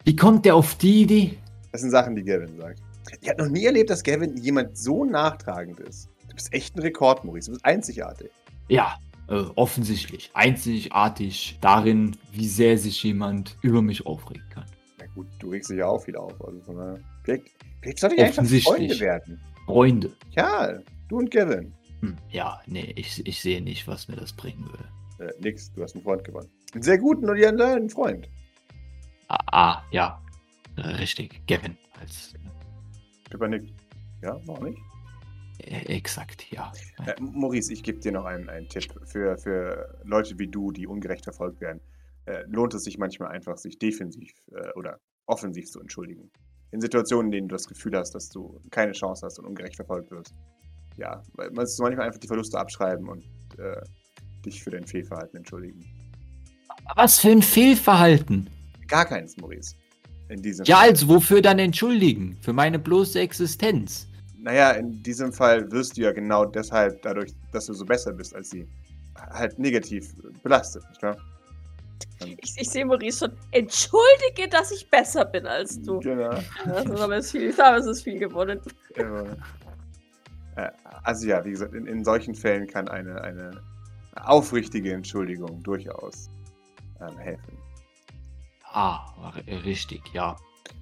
wie 0.04 0.16
kommt 0.16 0.44
der 0.44 0.54
auf 0.54 0.76
die 0.76 1.02
Idee? 1.02 1.38
das 1.72 1.80
sind 1.80 1.90
Sachen, 1.90 2.14
die 2.14 2.22
Gavin 2.22 2.56
sagt. 2.56 2.80
Ich 3.20 3.28
habe 3.28 3.42
noch 3.42 3.50
nie 3.50 3.64
erlebt, 3.64 3.90
dass 3.90 4.04
Gavin 4.04 4.36
jemand 4.36 4.78
so 4.78 5.04
nachtragend 5.04 5.80
ist. 5.80 6.08
Du 6.28 6.36
bist 6.36 6.54
echt 6.54 6.76
ein 6.76 6.82
Rekord, 6.82 7.24
Maurice. 7.24 7.46
Du 7.46 7.54
bist 7.54 7.64
einzigartig. 7.64 8.30
Ja, 8.68 8.96
äh, 9.28 9.42
offensichtlich. 9.56 10.30
Einzigartig 10.34 11.58
darin, 11.60 12.16
wie 12.30 12.46
sehr 12.46 12.78
sich 12.78 13.02
jemand 13.02 13.56
über 13.62 13.82
mich 13.82 14.06
aufregen 14.06 14.44
kann. 14.50 14.66
Na 15.00 15.06
gut, 15.16 15.26
du 15.40 15.50
regst 15.50 15.68
dich 15.68 15.78
ja 15.78 15.86
auch 15.86 16.00
viel 16.00 16.14
auf. 16.14 16.40
Also 16.46 16.60
von 16.60 16.76
daher, 16.76 17.00
vielleicht, 17.24 17.44
vielleicht 17.82 17.98
sollte 17.98 18.14
ich 18.14 18.22
einfach. 18.22 18.44
Freunde 18.44 19.00
werden. 19.00 19.40
Freunde. 19.66 20.12
Ja, 20.30 20.78
du 21.08 21.18
und 21.18 21.30
Gavin. 21.32 21.74
Hm, 22.02 22.16
ja, 22.30 22.60
nee, 22.66 22.92
ich, 22.94 23.26
ich 23.26 23.40
sehe 23.40 23.60
nicht, 23.60 23.88
was 23.88 24.06
mir 24.06 24.14
das 24.14 24.32
bringen 24.32 24.64
würde. 24.66 24.88
Äh, 25.24 25.32
nix, 25.40 25.72
du 25.72 25.82
hast 25.82 25.94
einen 25.94 26.04
Freund 26.04 26.24
gewonnen. 26.24 26.50
Einen 26.72 26.82
sehr 26.82 26.98
guten 26.98 27.28
und 27.28 27.42
einen 27.42 27.88
Freund. 27.88 28.28
Ah, 29.28 29.38
ah 29.52 29.82
ja. 29.90 30.20
Äh, 30.76 30.82
richtig. 30.82 31.46
Gavin 31.46 31.76
als. 32.00 32.34
Pippa 33.30 33.48
nickt. 33.48 33.72
Ja, 34.22 34.40
warum 34.46 34.64
nicht? 34.64 34.78
Äh, 35.58 35.96
exakt, 35.96 36.50
ja. 36.50 36.72
Äh, 37.06 37.14
Maurice, 37.20 37.72
ich 37.72 37.82
gebe 37.82 38.00
dir 38.00 38.12
noch 38.12 38.24
einen, 38.24 38.48
einen 38.48 38.68
Tipp. 38.68 38.92
Für, 39.04 39.36
für 39.38 39.98
Leute 40.04 40.38
wie 40.38 40.48
du, 40.48 40.72
die 40.72 40.86
ungerecht 40.86 41.24
verfolgt 41.24 41.60
werden, 41.60 41.80
äh, 42.26 42.42
lohnt 42.46 42.74
es 42.74 42.84
sich 42.84 42.98
manchmal 42.98 43.30
einfach, 43.30 43.56
sich 43.56 43.78
defensiv 43.78 44.32
äh, 44.52 44.72
oder 44.74 44.98
offensiv 45.26 45.66
zu 45.66 45.80
entschuldigen. 45.80 46.30
In 46.70 46.80
Situationen, 46.80 47.26
in 47.26 47.32
denen 47.32 47.48
du 47.48 47.54
das 47.54 47.66
Gefühl 47.66 47.96
hast, 47.96 48.14
dass 48.14 48.28
du 48.28 48.60
keine 48.70 48.92
Chance 48.92 49.24
hast 49.24 49.38
und 49.38 49.46
ungerecht 49.46 49.76
verfolgt 49.76 50.10
wirst. 50.10 50.34
Ja, 50.96 51.22
man 51.36 51.52
muss 51.54 51.78
manchmal 51.78 52.06
einfach 52.06 52.20
die 52.20 52.26
Verluste 52.26 52.58
abschreiben 52.58 53.08
und 53.08 53.24
äh, 53.58 53.80
dich 54.46 54.62
für 54.62 54.70
dein 54.70 54.86
Fehlverhalten 54.86 55.38
entschuldigen. 55.38 55.84
Was 56.96 57.18
für 57.18 57.30
ein 57.30 57.42
Fehlverhalten. 57.42 58.48
Gar 58.88 59.06
keins, 59.06 59.36
Maurice. 59.36 59.74
In 60.28 60.42
diesem 60.42 60.64
Ja, 60.64 60.76
Fall. 60.78 60.90
also 60.90 61.08
wofür 61.08 61.42
dann 61.42 61.58
entschuldigen? 61.58 62.36
Für 62.40 62.52
meine 62.52 62.78
bloße 62.78 63.20
Existenz. 63.20 64.06
Naja, 64.38 64.72
in 64.72 65.02
diesem 65.02 65.32
Fall 65.32 65.70
wirst 65.72 65.96
du 65.96 66.02
ja 66.02 66.12
genau 66.12 66.44
deshalb, 66.44 67.00
dadurch, 67.02 67.32
dass 67.52 67.66
du 67.66 67.72
so 67.74 67.84
besser 67.84 68.12
bist 68.12 68.34
als 68.34 68.50
sie, 68.50 68.66
halt 69.16 69.58
negativ 69.58 70.12
belastet, 70.42 70.82
nicht 70.90 71.02
wahr? 71.02 71.16
Ich, 72.42 72.54
ich 72.56 72.70
sehe 72.70 72.84
Maurice 72.84 73.18
schon. 73.26 73.32
Entschuldige, 73.52 74.48
dass 74.50 74.70
ich 74.70 74.88
besser 74.90 75.24
bin 75.24 75.46
als 75.46 75.80
du. 75.80 76.00
Genau. 76.00 76.30
Das 76.64 76.84
ist 76.84 77.00
aber 77.00 77.16
es 77.16 77.30
viel, 77.30 77.42
ist 77.50 78.02
viel 78.02 78.18
gewonnen. 78.18 78.60
Äh, 80.56 80.70
Also 81.02 81.26
ja, 81.26 81.44
wie 81.44 81.50
gesagt, 81.50 81.74
in, 81.74 81.86
in 81.86 82.04
solchen 82.04 82.34
Fällen 82.34 82.66
kann 82.66 82.88
eine, 82.88 83.20
eine 83.22 83.62
aufrichtige 84.16 84.92
Entschuldigung 84.92 85.62
durchaus 85.62 86.30
ähm, 87.00 87.16
helfen. 87.18 87.58
Ah, 88.72 89.30
richtig, 89.64 90.02
ja. 90.12 90.36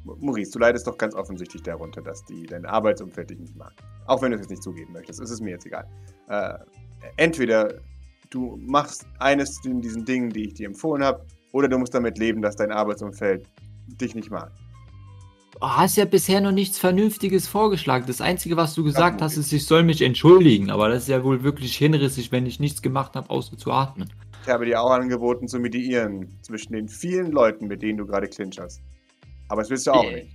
Maurice, 0.04 0.52
du 0.52 0.58
leidest 0.58 0.86
doch 0.86 0.96
ganz 0.96 1.14
offensichtlich 1.14 1.62
darunter, 1.62 2.00
dass 2.00 2.24
die 2.24 2.46
dein 2.46 2.64
Arbeitsumfeld 2.64 3.30
dich 3.30 3.38
nicht 3.38 3.56
mag. 3.56 3.72
Auch 4.06 4.22
wenn 4.22 4.30
du 4.30 4.36
es 4.36 4.42
jetzt 4.42 4.50
nicht 4.50 4.62
zugeben 4.62 4.92
möchtest, 4.92 5.20
ist 5.20 5.30
es 5.30 5.40
mir 5.40 5.50
jetzt 5.50 5.66
egal. 5.66 5.86
Äh, 6.28 6.54
entweder 7.16 7.74
du 8.30 8.56
machst 8.56 9.06
eines 9.18 9.58
von 9.58 9.80
diesen 9.80 10.04
Dingen, 10.04 10.30
die 10.30 10.46
ich 10.46 10.54
dir 10.54 10.66
empfohlen 10.66 11.04
habe, 11.04 11.26
oder 11.52 11.68
du 11.68 11.78
musst 11.78 11.94
damit 11.94 12.18
leben, 12.18 12.40
dass 12.40 12.56
dein 12.56 12.72
Arbeitsumfeld 12.72 13.46
dich 14.00 14.14
nicht 14.14 14.30
mag. 14.30 14.50
Du 15.62 15.68
hast 15.68 15.96
ja 15.96 16.06
bisher 16.06 16.40
noch 16.40 16.50
nichts 16.50 16.76
Vernünftiges 16.76 17.46
vorgeschlagen. 17.46 18.04
Das 18.08 18.20
Einzige, 18.20 18.56
was 18.56 18.74
du 18.74 18.82
gesagt 18.82 19.20
Ja, 19.20 19.26
hast, 19.26 19.36
ist, 19.36 19.52
ich 19.52 19.64
soll 19.64 19.84
mich 19.84 20.02
entschuldigen. 20.02 20.70
Aber 20.70 20.88
das 20.88 21.04
ist 21.04 21.08
ja 21.08 21.22
wohl 21.22 21.44
wirklich 21.44 21.76
hinrissig, 21.76 22.32
wenn 22.32 22.46
ich 22.46 22.58
nichts 22.58 22.82
gemacht 22.82 23.14
habe, 23.14 23.30
außer 23.30 23.56
zu 23.56 23.70
atmen. 23.70 24.12
Ich 24.42 24.48
habe 24.48 24.66
dir 24.66 24.82
auch 24.82 24.90
angeboten, 24.90 25.46
zu 25.46 25.60
mediieren 25.60 26.36
zwischen 26.42 26.72
den 26.72 26.88
vielen 26.88 27.30
Leuten, 27.30 27.68
mit 27.68 27.80
denen 27.80 27.98
du 27.98 28.06
gerade 28.06 28.26
clincherst. 28.26 28.80
Aber 29.50 29.62
das 29.62 29.70
willst 29.70 29.86
du 29.86 29.92
auch 29.92 30.02
Äh. 30.02 30.24
nicht. 30.24 30.32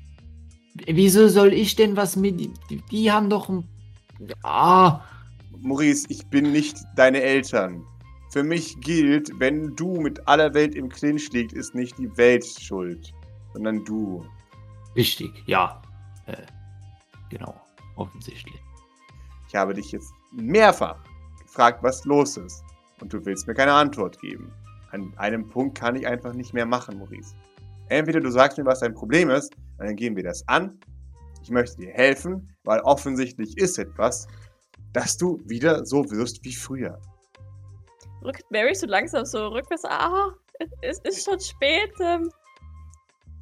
Wieso 0.88 1.28
soll 1.28 1.52
ich 1.52 1.76
denn 1.76 1.98
was 1.98 2.16
mit... 2.16 2.40
Die, 2.40 2.82
die 2.90 3.12
haben 3.12 3.30
doch 3.30 3.50
ein... 3.50 3.66
Ah, 4.44 5.02
Maurice, 5.60 6.06
ich 6.08 6.26
bin 6.28 6.54
nicht 6.54 6.78
deine 6.96 7.22
Eltern. 7.22 7.84
Für 8.32 8.44
mich 8.44 8.80
gilt, 8.80 9.30
wenn 9.40 9.76
du 9.76 10.00
mit 10.00 10.26
aller 10.26 10.54
Welt 10.54 10.74
im 10.74 10.88
Clinch 10.88 11.30
liegt, 11.34 11.52
ist 11.52 11.76
nicht 11.76 11.98
die 11.98 12.16
Welt 12.16 12.46
schuld, 12.46 13.12
sondern 13.52 13.84
du. 13.84 14.24
Richtig, 14.98 15.32
ja. 15.46 15.82
Äh, 16.26 16.36
genau, 17.30 17.56
offensichtlich. 17.96 18.62
Ich 19.48 19.56
habe 19.56 19.74
dich 19.74 19.92
jetzt 19.92 20.12
mehrfach 20.34 20.98
gefragt, 21.42 21.82
was 21.82 22.04
los 22.06 22.38
ist. 22.38 22.64
Und 23.00 23.14
du 23.14 23.26
willst 23.26 23.48
mir 23.48 23.54
keine 23.54 23.74
Antwort 23.74 24.20
geben. 24.20 24.52
An 24.92 25.14
einem 25.18 25.48
Punkt 25.48 25.78
kann 25.78 25.96
ich 25.96 26.08
einfach 26.08 26.34
nicht 26.34 26.54
mehr 26.54 26.66
machen, 26.66 26.98
Maurice. 26.98 27.36
Entweder 27.90 28.20
du 28.20 28.30
sagst 28.30 28.58
mir, 28.58 28.66
was 28.66 28.80
dein 28.80 28.94
Problem 28.94 29.30
ist, 29.30 29.56
und 29.78 29.86
dann 29.86 29.96
gehen 29.96 30.16
wir 30.16 30.24
das 30.24 30.48
an. 30.48 30.80
Ich 31.42 31.50
möchte 31.50 31.78
dir 31.78 31.92
helfen, 31.94 32.54
weil 32.64 32.80
offensichtlich 32.82 33.58
ist 33.58 33.78
etwas, 33.78 34.28
dass 34.94 35.18
du 35.18 35.40
wieder 35.46 35.86
so 35.86 36.10
wirst 36.12 36.44
wie 36.44 36.54
früher. 36.54 37.00
Rückt 38.24 38.50
Mary 38.50 38.74
so 38.74 38.88
langsam 38.88 39.26
so 39.26 39.48
rückwärts. 39.48 39.86
Ah, 39.86 40.32
es 40.82 41.00
ist 41.00 41.26
schon 41.26 41.40
spät. 41.40 41.94
Ähm, 42.02 42.30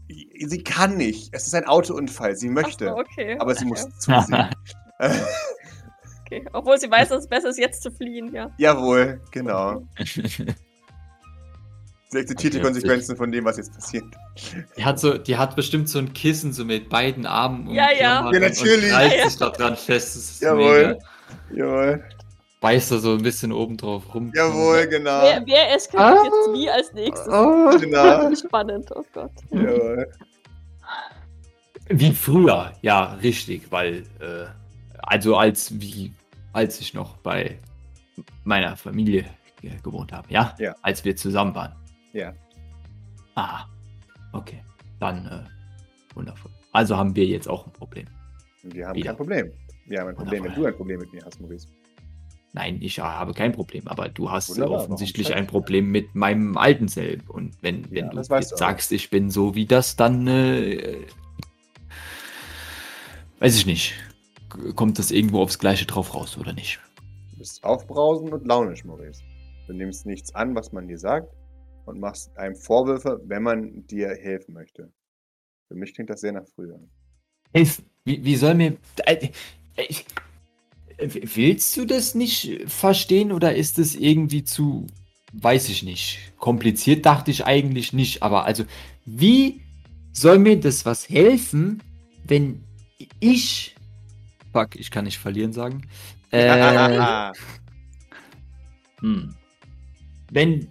Sie 0.08 0.64
kann 0.64 0.98
nicht. 0.98 1.30
Es 1.34 1.48
ist 1.48 1.56
ein 1.56 1.66
Autounfall. 1.66 2.36
Sie 2.36 2.50
möchte. 2.50 2.86
so, 2.86 2.98
okay. 2.98 3.38
Aber 3.40 3.56
sie 3.56 3.66
muss 3.66 3.88
ja, 4.08 4.22
zusehen. 4.22 4.50
Okay. 6.28 6.44
Obwohl 6.54 6.80
sie 6.80 6.90
weiß, 6.90 7.10
dass 7.10 7.20
es 7.24 7.30
besser 7.30 7.50
ist, 7.50 7.60
jetzt 7.60 7.84
zu 7.84 7.92
fliehen, 7.92 8.34
ja. 8.34 8.50
Jawohl, 8.58 9.22
genau. 9.30 9.84
Sie 12.10 12.20
akzeptiert 12.20 12.54
die 12.54 12.62
Konsequenzen 12.62 13.16
von 13.18 13.32
dem, 13.32 13.46
was 13.46 13.58
jetzt 13.58 13.74
passiert. 13.74 14.06
Die 14.78 14.86
hat, 14.86 15.00
so, 15.00 15.18
die 15.18 15.38
hat 15.38 15.56
bestimmt 15.56 15.90
so 15.90 16.00
ein 16.00 16.14
Kissen 16.14 16.54
so 16.54 16.64
mit 16.64 16.90
beiden 16.90 17.26
Armen 17.26 17.70
Ja, 17.70 17.90
ja. 17.92 18.32
Ja, 18.32 18.40
natürlich. 18.40 18.92
Und 18.92 18.96
reißt 18.96 19.16
Ja, 19.16 19.22
ja. 19.22 19.30
sich 19.30 19.38
da 19.38 19.50
dran 19.50 19.76
fest. 19.76 20.16
Das 20.16 20.24
ist 20.24 20.42
Jawohl. 20.42 20.98
mega. 21.52 21.66
Jawohl. 21.66 22.04
Beißt 22.66 22.92
da 22.92 22.98
so 23.00 23.14
ein 23.14 23.22
bisschen 23.24 23.52
oben 23.52 23.78
drauf 23.78 24.14
rum. 24.14 24.32
Jawohl, 24.36 24.88
genau. 24.88 25.22
Wer, 25.22 25.44
wer 25.46 25.76
eskaliert 25.76 26.20
Ah. 26.20 26.24
jetzt 26.24 26.54
wie 26.54 26.70
als 26.70 26.94
nächstes? 26.94 27.28
Oh. 27.34 27.78
Genau. 27.80 28.34
Spannend, 28.36 28.90
oh 28.96 29.04
Gott. 29.14 29.32
Jawohl. 29.52 30.12
Wie 31.88 32.12
früher, 32.14 32.74
ja, 32.82 33.14
richtig, 33.22 33.72
weil, 33.72 34.04
äh, 34.20 34.46
also 35.04 35.38
als 35.38 35.80
wie, 35.80 36.12
als 36.54 36.80
ich 36.82 36.94
noch 36.94 37.18
bei 37.18 37.60
meiner 38.44 38.76
Familie 38.76 39.26
ge- 39.62 39.72
gewohnt 39.84 40.12
habe, 40.12 40.28
ja? 40.32 40.56
Ja. 40.58 40.76
Als 40.82 41.06
wir 41.06 41.16
zusammen 41.16 41.54
waren. 41.56 41.76
Ja. 42.14 42.34
Ah, 43.36 43.66
Okay, 44.34 44.62
dann 45.00 45.26
äh, 45.28 46.16
wundervoll. 46.16 46.52
Also 46.74 46.98
haben 46.98 47.16
wir 47.16 47.26
jetzt 47.26 47.48
auch 47.48 47.66
ein 47.68 47.72
Problem. 47.72 48.06
Wir 48.64 48.88
haben 48.88 48.96
Wieder. 48.96 49.08
kein 49.12 49.16
Problem. 49.18 49.52
Wir 49.86 50.02
haben 50.02 50.10
ein 50.10 50.16
Problem, 50.16 50.44
wenn 50.44 50.52
Wundervoll. 50.56 50.64
du 50.64 50.68
ein 50.70 50.76
Problem 50.76 51.00
mit 51.00 51.14
mir 51.14 51.24
hast, 51.26 51.40
Maurice. 51.40 51.68
Nein, 52.56 52.80
ich 52.82 53.00
habe 53.00 53.34
kein 53.34 53.52
Problem, 53.52 53.86
aber 53.90 54.08
du 54.08 54.32
hast 54.32 54.52
Wunderbar, 54.52 54.78
offensichtlich 54.78 55.34
ein 55.34 55.46
Problem 55.46 55.92
mit 55.92 56.16
meinem 56.16 56.58
alten 56.58 56.88
Selb. 56.88 57.30
Und 57.30 57.62
wenn, 57.62 57.84
wenn 57.92 58.06
Ja, 58.06 58.10
du 58.10 58.18
jetzt 58.22 58.58
sagst, 58.58 58.94
ich 58.94 59.10
bin 59.10 59.30
so 59.30 59.56
wie 59.56 59.66
das, 59.66 59.98
dann 59.98 60.26
äh, 60.26 61.06
weiß 63.40 63.58
ich 63.58 63.66
nicht. 63.66 63.96
Kommt 64.76 65.00
das 65.00 65.12
irgendwo 65.12 65.42
aufs 65.42 65.60
Gleiche 65.60 65.86
drauf 65.86 66.16
raus 66.16 66.38
oder 66.38 66.54
nicht? 66.54 66.80
Du 67.32 67.40
bist 67.40 67.62
aufbrausend 67.62 68.32
und 68.32 68.48
launisch, 68.48 68.86
Maurice. 68.86 69.22
Du 69.68 69.74
nimmst 69.74 70.06
nichts 70.06 70.34
an, 70.34 70.56
was 70.56 70.72
man 70.72 70.88
dir 70.88 70.98
sagt 70.98 71.28
und 71.84 72.00
machst 72.00 72.38
einem 72.38 72.56
Vorwürfe, 72.56 73.20
wenn 73.26 73.44
man 73.44 73.86
dir 73.88 74.16
helfen 74.16 74.54
möchte. 74.54 74.94
Für 75.68 75.76
mich 75.76 75.94
klingt 75.94 76.10
das 76.10 76.22
sehr 76.22 76.32
nach 76.32 76.48
früher. 76.56 76.80
Helfen. 77.54 77.84
Wie, 78.06 78.24
wie 78.24 78.38
soll 78.38 78.54
mir. 78.56 78.78
Äh, 79.06 79.30
ich, 79.76 80.00
äh, 80.00 80.04
willst 80.98 81.76
du 81.78 81.86
das 81.86 82.16
nicht 82.16 82.64
verstehen 82.68 83.32
oder 83.32 83.56
ist 83.56 83.80
es 83.80 83.96
irgendwie 83.96 84.44
zu. 84.44 84.88
Weiß 85.34 85.68
ich 85.70 85.84
nicht. 85.84 86.20
Kompliziert 86.38 87.06
dachte 87.06 87.32
ich 87.32 87.46
eigentlich 87.46 87.92
nicht. 87.92 88.24
Aber 88.24 88.46
also, 88.46 88.64
wie 89.06 89.62
soll 90.14 90.40
mir 90.40 90.60
das 90.60 90.86
was 90.86 91.10
helfen, 91.10 91.84
wenn 92.24 92.64
ich. 93.20 93.76
Fuck, 94.54 94.76
ich 94.76 94.92
kann 94.92 95.06
nicht 95.06 95.20
verlieren 95.20 95.54
sagen. 95.54 95.88
Äh, 96.32 97.32
hm. 99.00 99.36
Wenn 100.32 100.68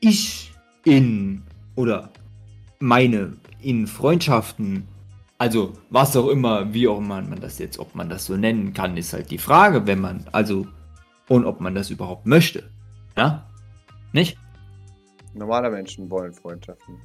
ich 0.00 0.52
in 0.84 1.42
oder 1.74 2.10
meine 2.78 3.36
in 3.60 3.86
Freundschaften, 3.86 4.88
also 5.38 5.72
was 5.90 6.16
auch 6.16 6.28
immer, 6.28 6.72
wie 6.72 6.88
auch 6.88 6.98
immer 6.98 7.20
man 7.22 7.40
das 7.40 7.58
jetzt, 7.58 7.78
ob 7.78 7.94
man 7.94 8.08
das 8.08 8.26
so 8.26 8.36
nennen 8.36 8.72
kann, 8.72 8.96
ist 8.96 9.12
halt 9.12 9.30
die 9.30 9.38
Frage, 9.38 9.86
wenn 9.86 10.00
man, 10.00 10.26
also, 10.32 10.66
und 11.28 11.44
ob 11.44 11.60
man 11.60 11.74
das 11.74 11.90
überhaupt 11.90 12.26
möchte. 12.26 12.70
Ja? 13.16 13.48
Nicht? 14.12 14.38
Normale 15.34 15.70
Menschen 15.70 16.10
wollen 16.10 16.32
Freundschaften. 16.32 16.98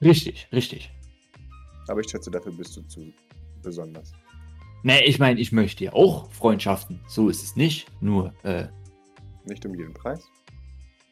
Richtig, 0.00 0.48
richtig. 0.52 0.90
Aber 1.88 2.00
ich 2.00 2.10
schätze, 2.10 2.30
dafür 2.30 2.52
bist 2.52 2.76
du 2.76 2.82
zu 2.82 3.12
besonders. 3.62 4.12
Ne, 4.82 5.04
ich 5.04 5.18
meine, 5.18 5.38
ich 5.38 5.52
möchte 5.52 5.84
ja 5.84 5.92
auch 5.92 6.30
Freundschaften. 6.30 7.00
So 7.06 7.28
ist 7.28 7.42
es 7.42 7.56
nicht. 7.56 7.86
Nur, 8.00 8.32
äh, 8.44 8.66
Nicht 9.44 9.66
um 9.66 9.74
jeden 9.74 9.92
Preis. 9.92 10.24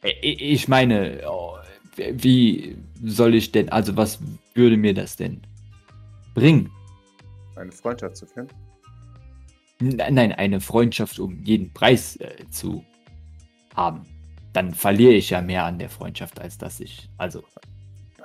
ich 0.01 0.41
ich 0.41 0.67
meine, 0.67 1.21
oh, 1.29 1.57
wie 1.95 2.77
soll 3.03 3.35
ich 3.35 3.51
denn, 3.51 3.69
also 3.69 3.95
was 3.95 4.19
würde 4.55 4.77
mir 4.77 4.95
das 4.95 5.15
denn 5.17 5.41
bringen? 6.39 6.71
Eine 7.55 7.71
Freundschaft 7.71 8.17
zu 8.17 8.25
führen. 8.25 8.47
Nein, 9.81 10.33
eine 10.33 10.59
Freundschaft 10.59 11.19
um 11.19 11.43
jeden 11.43 11.73
Preis 11.73 12.17
äh, 12.17 12.45
zu 12.49 12.83
haben. 13.75 14.05
Dann 14.53 14.73
verliere 14.73 15.13
ich 15.13 15.29
ja 15.29 15.41
mehr 15.41 15.65
an 15.65 15.79
der 15.79 15.89
Freundschaft, 15.89 16.39
als 16.39 16.57
dass 16.57 16.79
ich. 16.79 17.09
Also, 17.17 17.43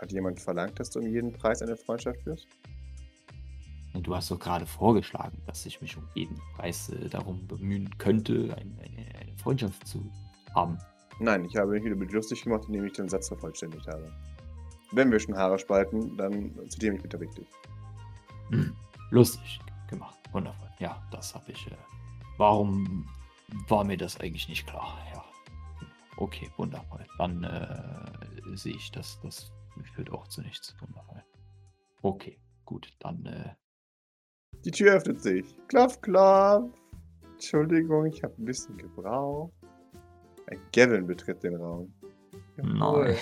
Hat 0.01 0.11
jemand 0.11 0.41
verlangt, 0.41 0.81
dass 0.81 0.91
du 0.91 1.01
um 1.01 1.07
jeden 1.07 1.33
Preis 1.33 1.62
eine 1.62 1.77
Freundschaft 1.77 2.23
führst? 2.23 2.49
du 3.95 4.15
hast 4.15 4.31
doch 4.31 4.39
gerade 4.39 4.67
vorgeschlagen, 4.67 5.39
dass 5.47 5.65
ich 5.67 5.81
mich 5.81 5.97
um 5.97 6.03
jeden 6.15 6.37
Preis 6.57 6.89
äh, 6.89 7.09
darum 7.09 7.47
bemühen 7.47 7.89
könnte, 7.99 8.55
ein, 8.59 8.77
eine, 8.79 9.21
eine 9.21 9.37
Freundschaft 9.39 9.87
zu 9.87 10.05
haben. 10.55 10.79
Nein, 11.21 11.45
ich 11.45 11.57
habe 11.57 11.73
mich 11.73 11.85
wieder 11.85 11.95
lustig 11.95 12.43
gemacht, 12.43 12.65
indem 12.67 12.85
ich 12.85 12.93
den 12.93 13.09
Satz 13.09 13.29
vervollständigt 13.29 13.87
habe. 13.87 14.11
Wenn 14.93 15.11
wir 15.11 15.21
schon 15.21 15.37
Haare 15.37 15.59
spalten, 15.59 16.17
dann 16.17 16.53
zitiere 16.69 16.95
mich 16.95 17.03
bitte 17.03 17.21
richtig. 17.21 17.47
Hm, 18.55 18.77
lustig 19.11 19.61
gemacht. 19.89 20.19
Wundervoll. 20.33 20.69
Ja, 20.79 21.03
das 21.11 21.35
habe 21.35 21.51
ich. 21.51 21.67
Äh, 21.67 21.77
warum 22.39 23.09
war 23.69 23.85
mir 23.85 23.97
das 23.97 24.21
eigentlich 24.21 24.49
nicht 24.49 24.67
klar? 24.67 24.97
Ja. 25.13 25.25
Okay, 26.17 26.51
wundervoll. 26.57 27.05
Dann 27.19 27.43
äh, 27.43 28.57
sehe 28.57 28.77
ich, 28.77 28.93
dass 28.93 29.21
das 29.23 29.53
führt 29.95 30.13
auch 30.13 30.29
zu 30.29 30.41
nichts. 30.43 30.75
Wundervoll. 30.81 31.25
Okay, 32.03 32.39
gut. 32.65 32.93
Dann 33.01 33.27
äh, 33.27 33.55
Die 34.65 34.71
Tür 34.71 34.95
öffnet 34.95 35.21
sich. 35.21 35.57
Klopf, 35.67 36.01
klopf. 36.01 36.73
Entschuldigung, 37.33 38.07
ich 38.07 38.23
habe 38.23 38.35
ein 38.39 38.45
bisschen 38.45 38.77
gebraucht. 38.77 39.53
Ein 40.47 40.61
Gavin 40.73 41.07
betritt 41.07 41.43
den 41.43 41.57
Raum. 41.57 41.93
Jawohl, 42.57 43.17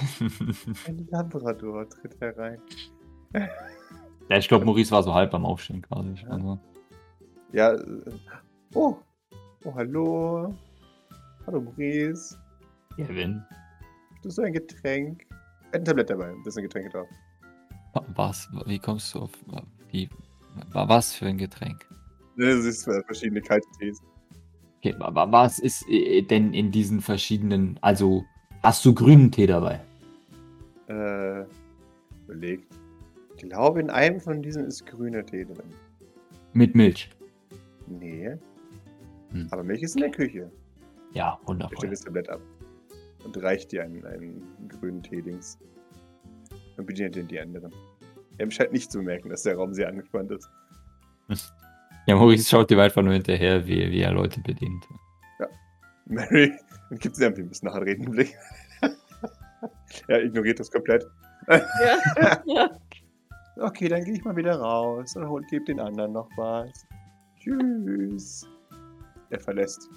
Ein 0.86 1.06
Labrador 1.10 1.88
tritt 1.88 2.20
herein. 2.20 2.60
ja, 4.28 4.36
ich 4.38 4.48
glaube, 4.48 4.64
Maurice 4.64 4.90
war 4.90 5.02
so 5.02 5.12
halb 5.14 5.30
beim 5.30 5.44
Aufstehen 5.44 5.82
quasi. 5.82 6.14
Ja. 6.22 6.28
Also, 6.30 6.58
Ja, 7.52 7.72
äh, 7.72 8.10
oh. 8.74 8.96
Oh, 9.64 9.74
hallo. 9.74 10.54
Hallo, 11.46 11.60
Maurice. 11.60 12.36
Kevin. 12.96 13.42
Hast 14.24 14.38
du 14.38 14.42
ein 14.42 14.52
Getränk? 14.52 15.26
Ein 15.72 15.84
Tablett 15.84 16.10
dabei, 16.10 16.34
da 16.44 16.50
sind 16.50 16.64
Getränke 16.64 16.90
drauf. 16.90 17.08
Wa- 17.94 18.04
Was? 18.14 18.48
Wie 18.66 18.78
kommst 18.78 19.14
du 19.14 19.20
auf. 19.20 19.30
Wie. 19.90 20.08
wa- 20.72 20.88
Was 20.88 21.14
für 21.14 21.26
ein 21.26 21.38
Getränk? 21.38 21.86
Das 22.36 22.64
ist 22.64 22.86
äh, 22.86 23.02
verschiedene 23.04 23.40
kalte 23.40 23.66
Tees. 23.78 24.00
Okay, 24.78 24.94
wa- 24.98 25.14
wa- 25.14 25.30
was 25.30 25.58
ist 25.58 25.88
äh, 25.88 26.22
denn 26.22 26.52
in 26.54 26.70
diesen 26.70 27.00
verschiedenen. 27.00 27.78
Also, 27.82 28.24
hast 28.62 28.84
du 28.84 28.94
grünen 28.94 29.30
Tee 29.30 29.46
dabei? 29.46 29.80
Äh, 30.88 31.44
überlegt. 32.24 32.72
Ich 33.42 33.48
glaube, 33.48 33.80
in 33.80 33.90
einem 33.90 34.20
von 34.20 34.40
diesen 34.40 34.66
ist 34.66 34.86
grüner 34.86 35.26
Tee 35.26 35.44
drin. 35.44 35.74
Mit 36.52 36.76
Milch. 36.76 37.10
Nee. 37.88 38.36
Hm. 39.30 39.48
Aber 39.50 39.64
Milch 39.64 39.82
ist 39.82 39.96
in 39.96 40.02
der 40.02 40.12
Küche. 40.12 40.50
Ja, 41.12 41.30
Er 41.30 41.34
stellt 41.34 41.48
wundervoll. 41.48 41.90
das 41.90 42.00
Tablett 42.00 42.28
ab 42.28 42.40
und 43.24 43.42
reicht 43.42 43.72
dir 43.72 43.82
einen, 43.82 44.04
einen 44.06 44.68
grünen 44.68 45.02
Tee-Dings. 45.02 45.58
Und 46.76 46.86
bedient 46.86 47.16
den 47.16 47.26
die 47.26 47.40
anderen. 47.40 47.72
Er 48.38 48.50
scheint 48.50 48.72
nicht 48.72 48.92
zu 48.92 49.02
merken, 49.02 49.28
dass 49.28 49.42
der 49.42 49.56
Raum 49.56 49.74
sehr 49.74 49.88
angespannt 49.88 50.30
ist. 50.30 50.48
Ja, 52.08 52.16
Maurice 52.16 52.48
schaut 52.48 52.68
dir 52.68 52.82
einfach 52.82 53.00
nur 53.00 53.12
hinterher, 53.12 53.64
wie, 53.64 53.88
wie 53.92 54.00
er 54.00 54.10
Leute 54.10 54.40
bedient. 54.40 54.84
Mary 56.06 56.52
gibt 56.98 57.14
sie 57.14 57.22
irgendwie 57.22 57.42
ein 57.42 57.48
bisschen 57.48 57.68
nachher 57.68 57.82
reden 57.82 58.10
Blick. 58.10 58.36
er 60.08 60.24
ignoriert 60.24 60.58
das 60.58 60.68
komplett. 60.68 61.06
Ja. 61.46 62.42
ja. 62.44 62.70
Okay, 63.56 63.88
dann 63.88 64.04
gehe 64.04 64.14
ich 64.14 64.24
mal 64.24 64.34
wieder 64.36 64.56
raus 64.56 65.14
und 65.16 65.28
hol, 65.28 65.42
gebe 65.50 65.64
den 65.64 65.80
anderen 65.80 66.12
noch 66.12 66.28
was. 66.36 66.86
Tschüss. 67.38 68.46
Er 69.30 69.40
verlässt. 69.40 69.88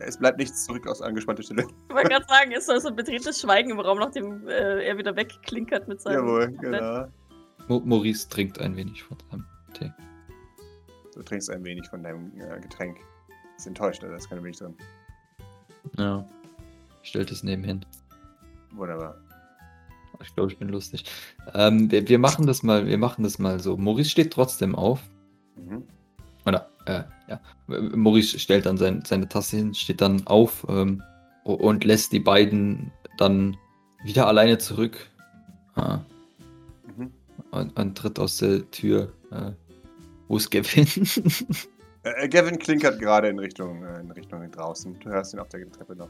Es 0.00 0.16
bleibt 0.16 0.38
nichts 0.38 0.64
zurück 0.64 0.86
aus 0.86 1.02
angespannter 1.02 1.42
Stelle. 1.42 1.66
Ich 1.88 1.94
wollte 1.94 2.08
gerade 2.08 2.26
sagen, 2.26 2.52
ist 2.52 2.66
so 2.66 2.78
so 2.78 2.88
ein 2.88 2.96
betriebenes 2.96 3.40
Schweigen 3.40 3.70
im 3.70 3.80
Raum, 3.80 3.98
nachdem 3.98 4.48
äh, 4.48 4.86
er 4.86 4.96
wieder 4.96 5.14
wegklinkert 5.14 5.88
mit 5.88 6.00
seinem. 6.00 6.26
Jawohl, 6.26 6.52
genau. 6.52 7.06
Maurice 7.68 8.28
trinkt 8.28 8.58
ein 8.60 8.74
wenig 8.76 9.02
von 9.02 9.18
seinem 9.30 9.46
Tee. 9.74 9.92
Du 11.14 11.22
trinkst 11.22 11.50
ein 11.50 11.62
wenig 11.64 11.86
von 11.88 12.02
deinem 12.02 12.32
äh, 12.40 12.60
Getränk. 12.60 12.98
Ist 13.56 13.66
enttäuscht, 13.66 14.02
da 14.02 14.14
ist 14.14 14.28
keine 14.28 14.40
Milch 14.40 14.56
drin. 14.56 14.74
Ja. 15.98 16.26
Stellt 17.02 17.30
es 17.30 17.42
nebenhin. 17.42 17.84
Wunderbar. 18.72 19.16
Ich 20.22 20.34
glaube, 20.34 20.52
ich 20.52 20.58
bin 20.58 20.68
lustig. 20.68 21.04
Ähm, 21.54 21.90
wir, 21.90 22.08
wir 22.08 22.18
machen 22.18 22.46
das 22.46 22.62
mal, 22.62 22.86
wir 22.86 22.98
machen 22.98 23.22
das 23.22 23.38
mal 23.38 23.60
so. 23.60 23.76
Maurice 23.76 24.10
steht 24.10 24.32
trotzdem 24.32 24.74
auf. 24.74 25.00
Mhm. 25.56 25.82
Oder, 26.46 26.70
äh, 26.86 27.02
ja. 27.28 27.40
Maurice 27.66 28.38
stellt 28.38 28.66
dann 28.66 28.76
sein, 28.76 29.02
seine 29.06 29.28
Tasse 29.28 29.56
hin, 29.56 29.74
steht 29.74 30.00
dann 30.00 30.26
auf 30.26 30.66
ähm, 30.68 31.02
und 31.44 31.84
lässt 31.84 32.12
die 32.12 32.20
beiden 32.20 32.90
dann 33.18 33.56
wieder 34.04 34.26
alleine 34.26 34.58
zurück. 34.58 35.10
Ah, 35.74 36.00
Mhm. 36.96 37.12
und, 37.52 37.78
und 37.78 37.96
tritt 37.96 38.18
aus 38.18 38.38
der 38.38 38.68
Tür. 38.70 39.12
Äh, 39.30 39.52
wo 40.28 40.36
ist 40.36 40.50
Gavin? 40.50 40.86
Äh, 42.02 42.30
Gavin 42.30 42.58
klinkert 42.58 42.98
gerade 42.98 43.28
in 43.28 43.38
Richtung, 43.38 43.84
äh, 43.84 44.00
in 44.00 44.10
Richtung 44.12 44.50
draußen. 44.50 44.98
Du 45.00 45.10
hörst 45.10 45.34
ihn 45.34 45.38
auf 45.38 45.48
der 45.50 45.70
Treppe 45.70 45.94
noch. 45.94 46.08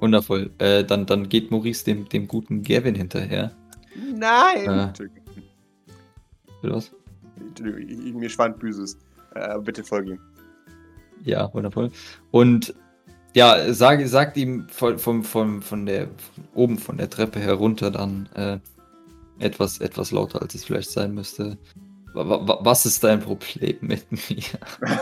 Wundervoll. 0.00 0.50
Äh, 0.58 0.84
dann, 0.84 1.06
dann 1.06 1.28
geht 1.28 1.50
Maurice 1.50 1.84
dem, 1.84 2.08
dem 2.08 2.28
guten 2.28 2.62
Gavin 2.62 2.94
hinterher. 2.94 3.52
Nein! 4.14 4.68
Äh. 4.68 4.92
Was? 6.62 6.92
Mir 7.60 8.28
schwand 8.30 8.58
Büses. 8.58 8.98
Äh, 9.34 9.58
bitte 9.60 9.84
folge 9.84 10.12
ihm. 10.12 10.20
Ja, 11.24 11.52
wundervoll. 11.52 11.90
Und 12.30 12.74
ja, 13.34 13.72
sag, 13.72 14.06
sagt 14.08 14.36
ihm 14.36 14.68
von, 14.68 14.98
von, 14.98 15.22
von, 15.24 15.62
von 15.62 15.86
der 15.86 16.06
von 16.06 16.44
oben 16.54 16.78
von 16.78 16.96
der 16.96 17.10
Treppe 17.10 17.40
herunter 17.40 17.90
dann 17.90 18.28
äh, 18.34 18.58
etwas, 19.38 19.78
etwas 19.80 20.10
lauter, 20.10 20.42
als 20.42 20.54
es 20.54 20.64
vielleicht 20.64 20.90
sein 20.90 21.14
müsste. 21.14 21.58
Wa- 22.14 22.58
Was 22.62 22.86
ist 22.86 23.04
dein 23.04 23.20
Problem 23.20 23.76
mit 23.80 24.06
mir? 24.10 24.42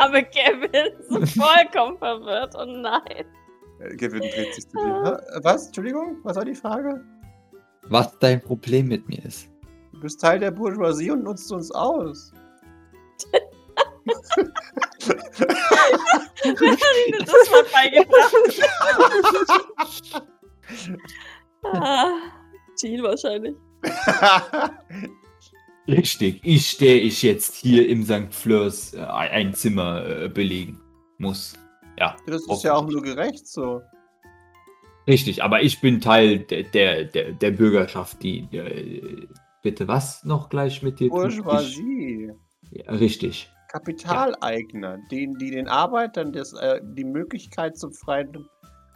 Arme 0.00 0.24
Kevin, 0.24 0.92
so 1.08 1.26
vollkommen 1.40 1.98
verwirrt. 1.98 2.54
Oh 2.56 2.64
nein. 2.64 3.24
Äh, 3.80 3.96
Gavin 3.96 4.20
dreht 4.20 4.54
sich 4.54 4.68
zu 4.68 4.78
dir. 4.78 5.20
Hä? 5.34 5.40
Was? 5.42 5.66
Entschuldigung? 5.66 6.18
Was 6.22 6.36
war 6.36 6.44
die 6.44 6.54
Frage? 6.54 7.04
was 7.88 8.16
dein 8.18 8.42
Problem 8.42 8.88
mit 8.88 9.08
mir 9.08 9.24
ist. 9.24 9.48
Du 9.92 10.00
bist 10.00 10.20
Teil 10.20 10.38
der 10.38 10.50
Bourgeoisie 10.50 11.10
und 11.10 11.24
nutzt 11.24 11.50
uns 11.52 11.70
aus. 11.70 12.32
Wer 13.32 13.40
das 17.24 17.50
mal 17.50 17.64
beigebracht? 17.72 18.60
ah, 21.62 22.10
Jean 22.76 23.02
wahrscheinlich. 23.02 23.56
Richtig, 25.86 26.40
ich, 26.44 26.78
der 26.78 27.02
ich 27.02 27.22
jetzt 27.22 27.56
hier 27.56 27.88
im 27.88 28.04
St. 28.04 28.32
Fleurs 28.32 28.94
äh, 28.94 29.00
ein 29.00 29.52
Zimmer 29.54 30.06
äh, 30.06 30.28
belegen 30.28 30.80
muss. 31.18 31.54
Ja. 31.98 32.16
das 32.26 32.46
ist 32.48 32.64
ja 32.64 32.74
auch 32.74 32.88
nur 32.88 33.02
gerecht 33.02 33.46
so. 33.46 33.80
Richtig, 35.06 35.44
aber 35.44 35.62
ich 35.62 35.80
bin 35.80 36.00
Teil 36.00 36.38
der, 36.38 36.62
der, 36.62 37.04
der, 37.04 37.32
der 37.32 37.50
Bürgerschaft, 37.50 38.22
die. 38.22 38.48
äh, 38.52 39.26
bitte 39.62 39.88
was 39.88 40.24
noch 40.24 40.48
gleich 40.48 40.82
mit 40.82 41.00
dir? 41.00 41.10
Bourgeoisie. 41.10 42.30
Ja, 42.70 42.92
richtig. 42.92 43.50
Kapitaleigner, 43.68 44.98
denen, 45.10 45.36
die 45.38 45.50
den 45.50 45.66
Arbeitern 45.68 46.32
das, 46.32 46.52
äh, 46.52 46.80
die 46.82 47.04
Möglichkeit 47.04 47.76
zur, 47.76 47.92
freien, 47.92 48.46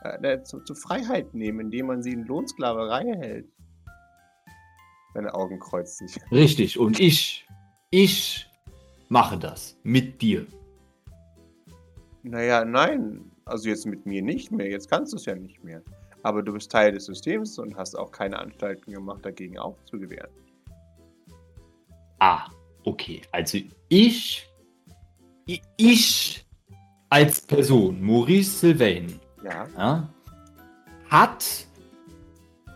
äh, 0.03 0.43
zur, 0.43 0.64
zur 0.64 0.76
Freiheit 0.76 1.34
nehmen, 1.34 1.61
indem 1.61 1.86
man 1.86 2.03
sie 2.03 2.12
in 2.12 2.24
Lohnsklaverei 2.24 3.05
hält. 3.18 3.47
Seine 5.15 5.35
Augen 5.35 5.59
kreuzt 5.59 5.99
sich. 5.99 6.17
Richtig, 6.31 6.79
und 6.79 7.01
ich, 7.01 7.47
ich 7.91 8.47
mache 9.09 9.39
das 9.39 9.77
mit 9.83 10.21
dir. 10.21 10.47
Naja, 12.23 12.65
nein. 12.65 13.31
Also 13.45 13.69
jetzt 13.71 13.87
mit 13.87 14.05
mir 14.05 14.23
nicht 14.23 14.53
mehr. 14.53 14.69
Jetzt 14.69 14.91
kannst 14.91 15.13
du 15.13 15.17
es 15.17 15.25
ja 15.25 15.35
nicht 15.35 15.65
mehr. 15.65 15.83
Aber 16.23 16.43
du 16.43 16.53
bist 16.53 16.71
Teil 16.71 16.93
des 16.93 17.07
Systems 17.07 17.59
und 17.59 17.77
hast 17.77 17.95
auch 17.95 18.11
keine 18.11 18.39
Anstalten 18.39 18.93
gemacht, 18.93 19.25
dagegen 19.25 19.59
aufzugewehren. 19.59 20.31
Ah, 22.19 22.49
okay. 22.85 23.23
Also 23.33 23.59
ich, 23.89 24.47
ich 25.77 26.45
als 27.09 27.41
Person, 27.41 28.03
Maurice 28.03 28.59
Sylvain, 28.59 29.19
Ja. 29.43 29.67
ja, 29.79 30.13
hat 31.09 31.67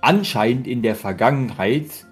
anscheinend 0.01 0.67
in 0.67 0.81
der 0.83 0.95
Vergangenheit 0.97 2.07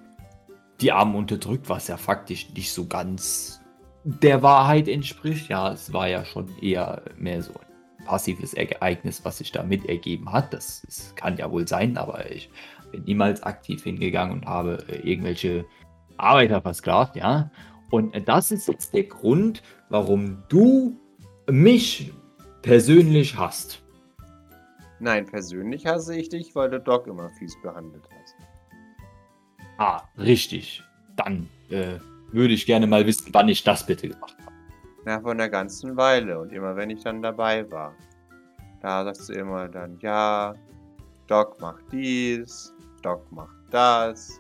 die 0.80 0.92
Armen 0.92 1.14
unterdrückt, 1.14 1.68
was 1.68 1.88
ja 1.88 1.96
faktisch 1.96 2.52
nicht 2.54 2.72
so 2.72 2.86
ganz 2.86 3.60
der 4.04 4.42
Wahrheit 4.42 4.88
entspricht. 4.88 5.48
Ja, 5.48 5.72
es 5.72 5.92
war 5.92 6.08
ja 6.08 6.24
schon 6.24 6.48
eher 6.60 7.02
mehr 7.16 7.42
so 7.42 7.52
ein 7.52 8.04
passives 8.06 8.54
Ereignis, 8.54 9.24
was 9.24 9.38
sich 9.38 9.52
da 9.52 9.62
mit 9.62 9.86
ergeben 9.86 10.32
hat. 10.32 10.52
Das, 10.52 10.82
das 10.86 11.14
kann 11.14 11.36
ja 11.36 11.50
wohl 11.50 11.68
sein, 11.68 11.96
aber 11.96 12.30
ich 12.30 12.50
bin 12.90 13.04
niemals 13.04 13.42
aktiv 13.42 13.82
hingegangen 13.82 14.38
und 14.38 14.46
habe 14.46 14.84
äh, 14.88 15.08
irgendwelche 15.08 15.64
Arbeiter 16.16 16.60
versklavt, 16.60 17.16
ja. 17.16 17.50
Und 17.90 18.14
äh, 18.14 18.22
das 18.22 18.50
ist 18.50 18.68
jetzt 18.68 18.94
der 18.94 19.04
Grund, 19.04 19.62
warum 19.88 20.42
du 20.48 20.96
mich 21.50 22.12
persönlich 22.62 23.36
hast. 23.36 23.82
Nein, 24.98 25.26
persönlich 25.26 25.86
hasse 25.86 26.14
ich 26.16 26.28
dich, 26.28 26.54
weil 26.54 26.70
du 26.70 26.78
Doc 26.78 27.06
immer 27.06 27.30
fies 27.38 27.56
behandelt 27.62 28.04
hast. 28.14 28.19
Ah, 29.80 30.02
richtig. 30.18 30.84
Dann 31.16 31.48
äh, 31.70 31.94
würde 32.32 32.52
ich 32.52 32.66
gerne 32.66 32.86
mal 32.86 33.06
wissen, 33.06 33.30
wann 33.32 33.48
ich 33.48 33.64
das 33.64 33.86
bitte 33.86 34.10
gemacht 34.10 34.36
habe. 34.44 34.54
Na, 35.06 35.18
von 35.22 35.38
der 35.38 35.48
ganzen 35.48 35.96
Weile. 35.96 36.38
Und 36.38 36.52
immer 36.52 36.76
wenn 36.76 36.90
ich 36.90 37.02
dann 37.02 37.22
dabei 37.22 37.68
war. 37.70 37.94
Da 38.82 39.04
sagst 39.04 39.30
du 39.30 39.32
immer 39.32 39.68
dann, 39.68 39.98
ja, 40.02 40.52
Doc 41.28 41.58
macht 41.62 41.84
dies, 41.92 42.74
Doc 43.00 43.32
macht 43.32 43.56
das. 43.70 44.38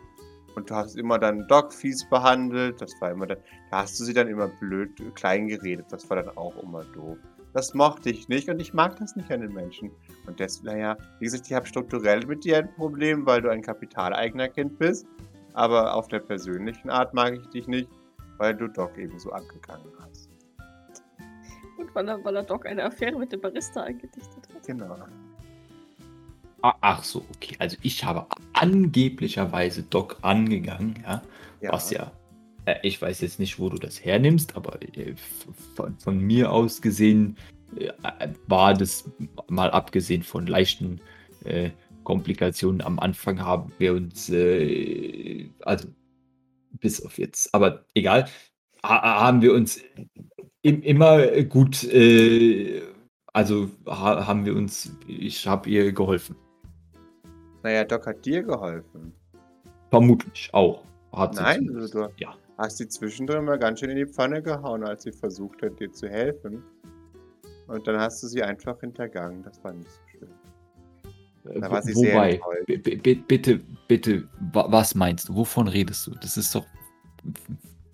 Und 0.56 0.68
du 0.68 0.74
hast 0.74 0.96
immer 0.96 1.18
dann 1.18 1.48
Doc 1.48 1.72
fies 1.72 2.06
behandelt. 2.10 2.78
Das 2.82 2.92
war 3.00 3.10
immer 3.10 3.26
dann, 3.26 3.38
da 3.70 3.78
hast 3.78 3.98
du 3.98 4.04
sie 4.04 4.12
dann 4.12 4.28
immer 4.28 4.48
blöd 4.48 4.90
klein 5.14 5.48
geredet. 5.48 5.86
Das 5.88 6.10
war 6.10 6.22
dann 6.22 6.36
auch 6.36 6.62
immer 6.62 6.84
doof. 6.84 7.16
Das 7.54 7.72
mochte 7.72 8.10
ich 8.10 8.28
nicht 8.28 8.50
und 8.50 8.60
ich 8.60 8.74
mag 8.74 8.96
das 8.96 9.16
nicht 9.16 9.32
an 9.32 9.40
den 9.40 9.54
Menschen. 9.54 9.90
Und 10.26 10.38
deswegen, 10.38 10.66
naja, 10.66 10.98
wie 11.18 11.24
gesagt, 11.24 11.46
ich 11.46 11.54
habe 11.54 11.66
strukturell 11.66 12.26
mit 12.26 12.44
dir 12.44 12.58
ein 12.58 12.74
Problem, 12.74 13.24
weil 13.24 13.40
du 13.40 13.48
ein 13.48 13.62
Kapitaleignerkind 13.62 14.78
bist. 14.78 15.06
Aber 15.54 15.94
auf 15.94 16.08
der 16.08 16.20
persönlichen 16.20 16.90
Art 16.90 17.14
mag 17.14 17.34
ich 17.34 17.46
dich 17.48 17.66
nicht, 17.68 17.88
weil 18.38 18.54
du 18.54 18.68
Doc 18.68 18.96
eben 18.98 19.18
so 19.18 19.30
angegangen 19.32 19.92
hast. 20.00 20.30
Und 21.78 21.94
weil 21.94 22.08
er, 22.08 22.24
weil 22.24 22.36
er 22.36 22.42
Doc 22.42 22.66
eine 22.66 22.84
Affäre 22.84 23.18
mit 23.18 23.32
dem 23.32 23.40
Barista 23.40 23.82
eingedichtet 23.82 24.48
hat. 24.54 24.66
Genau. 24.66 24.96
Ah, 26.62 26.74
ach 26.80 27.02
so, 27.04 27.24
okay. 27.34 27.56
Also 27.58 27.76
ich 27.82 28.04
habe 28.04 28.26
angeblicherweise 28.52 29.82
Doc 29.82 30.18
angegangen, 30.22 31.02
ja. 31.02 31.22
Ja. 31.60 31.72
Was 31.72 31.90
ja, 31.90 32.10
äh, 32.64 32.76
ich 32.82 33.00
weiß 33.00 33.20
jetzt 33.20 33.38
nicht, 33.38 33.58
wo 33.58 33.68
du 33.68 33.78
das 33.78 34.04
hernimmst, 34.04 34.56
aber 34.56 34.80
äh, 34.82 35.14
von, 35.74 35.96
von 35.98 36.18
mir 36.18 36.52
aus 36.52 36.80
gesehen 36.80 37.36
äh, 37.76 37.92
war 38.46 38.74
das 38.74 39.10
mal 39.48 39.70
abgesehen 39.70 40.22
von 40.22 40.46
leichten 40.46 41.00
äh, 41.44 41.70
Komplikationen 42.10 42.80
am 42.80 42.98
Anfang 42.98 43.40
haben 43.40 43.70
wir 43.78 43.92
uns, 43.94 44.28
äh, 44.30 45.48
also 45.60 45.86
bis 46.80 47.04
auf 47.06 47.18
jetzt, 47.18 47.54
aber 47.54 47.84
egal, 47.94 48.26
ha 48.84 49.20
haben 49.20 49.42
wir 49.42 49.54
uns 49.54 49.80
im, 50.62 50.82
immer 50.82 51.42
gut, 51.42 51.84
äh, 51.84 52.82
also 53.32 53.70
ha 53.86 54.26
haben 54.26 54.44
wir 54.44 54.56
uns, 54.56 54.90
ich 55.06 55.46
habe 55.46 55.70
ihr 55.70 55.92
geholfen. 55.92 56.34
Naja, 57.62 57.84
Doc 57.84 58.04
hat 58.08 58.24
dir 58.26 58.42
geholfen. 58.42 59.12
Vermutlich 59.90 60.50
auch. 60.52 60.82
Hat 61.12 61.36
Nein, 61.36 61.66
zumindest. 61.66 61.94
du, 61.94 61.98
du 62.00 62.08
Ja. 62.16 62.34
hast 62.58 62.78
sie 62.78 62.88
zwischendrin 62.88 63.44
mal 63.44 63.56
ganz 63.58 63.78
schön 63.78 63.90
in 63.90 63.96
die 63.98 64.06
Pfanne 64.06 64.42
gehauen, 64.42 64.82
als 64.82 65.04
sie 65.04 65.12
versucht 65.12 65.62
hat, 65.62 65.78
dir 65.78 65.92
zu 65.92 66.08
helfen. 66.08 66.60
Und 67.68 67.86
dann 67.86 68.00
hast 68.00 68.20
du 68.24 68.26
sie 68.26 68.42
einfach 68.42 68.80
hintergangen. 68.80 69.44
Das 69.44 69.62
war 69.62 69.72
nicht 69.72 69.88
so. 69.88 70.09
Da 71.44 71.70
war 71.70 71.82
sie 71.82 71.94
sehr 71.94 72.14
Wobei, 72.14 72.34
enttäuscht. 72.34 72.66
b- 73.02 73.14
bitte, 73.16 73.60
bitte, 73.88 74.28
wa- 74.52 74.66
was 74.70 74.94
meinst 74.94 75.28
du? 75.28 75.36
Wovon 75.36 75.68
redest 75.68 76.06
du? 76.06 76.10
Das 76.20 76.36
ist 76.36 76.54
doch. 76.54 76.66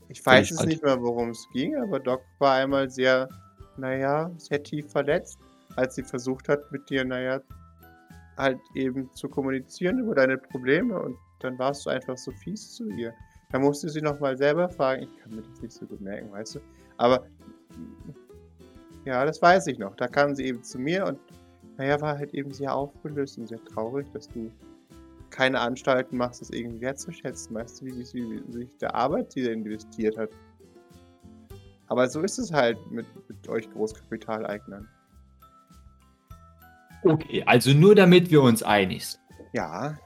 Ich 0.09 0.25
weiß 0.25 0.51
es 0.51 0.57
falsch. 0.59 0.69
nicht 0.69 0.83
mehr, 0.83 1.01
worum 1.01 1.31
es 1.31 1.47
ging, 1.53 1.77
aber 1.77 2.01
Doc 2.01 2.23
war 2.39 2.55
einmal 2.57 2.91
sehr, 2.91 3.29
naja, 3.77 4.31
sehr 4.39 4.63
tief 4.63 4.91
verletzt, 4.91 5.39
als 5.77 5.95
sie 5.95 6.03
versucht 6.03 6.49
hat, 6.49 6.71
mit 6.73 6.89
dir, 6.91 7.05
naja, 7.05 7.41
halt 8.37 8.59
eben 8.75 9.09
zu 9.15 9.29
kommunizieren 9.29 9.99
über 10.01 10.15
deine 10.15 10.39
Probleme 10.39 11.01
und 11.01 11.17
dann 11.41 11.59
warst 11.59 11.87
du 11.87 11.91
einfach 11.91 12.17
so 12.19 12.33
fies 12.33 12.75
zu 12.75 12.89
ihr. 12.91 13.13
Da 13.53 13.59
musste 13.59 13.89
sie 13.89 14.01
nochmal 14.03 14.37
selber 14.37 14.69
fragen, 14.69 15.05
ich 15.05 15.23
kann 15.23 15.35
mir 15.37 15.43
das 15.43 15.61
nicht 15.63 15.73
so 15.73 15.87
gut 15.87 16.01
merken, 16.01 16.31
weißt 16.33 16.57
du, 16.57 16.61
aber 16.97 17.27
ja, 19.05 19.25
das 19.25 19.41
weiß 19.41 19.69
ich 19.69 19.79
noch. 19.79 19.95
Da 19.97 20.09
kam 20.09 20.35
sie 20.35 20.47
eben 20.47 20.63
zu 20.65 20.79
mir 20.79 21.05
und 21.07 21.19
naja, 21.77 22.01
war 22.01 22.19
halt 22.19 22.35
eben 22.35 22.53
sehr 22.53 22.75
aufgelöst 22.75 23.39
und 23.39 23.49
sehr 23.49 23.63
traurig, 23.65 24.07
dass 24.13 24.29
du 24.29 24.51
keine 25.31 25.61
Anstalten 25.61 26.17
machst, 26.17 26.41
das 26.41 26.51
irgendwie 26.51 26.81
wertzuschätzen. 26.81 27.55
Weißt 27.55 27.81
du, 27.81 27.87
wie, 27.87 27.99
wie, 27.99 28.43
wie 28.47 28.53
sich 28.53 28.77
der 28.81 28.95
Arbeit, 28.95 29.35
die 29.35 29.43
er 29.43 29.53
investiert 29.53 30.17
hat. 30.17 30.31
Aber 31.89 32.09
so 32.09 32.21
ist 32.23 32.39
es 32.39 32.53
halt 32.53 32.79
mit, 32.91 33.07
mit 33.29 33.49
euch 33.49 33.71
Großkapitaleignern. 33.71 34.89
Okay, 37.03 37.45
also 37.47 37.73
nur 37.73 37.95
damit 37.95 38.31
wir 38.31 38.43
uns 38.43 38.63
einig 38.63 39.07
sind. 39.07 39.21
Ja, 39.53 39.97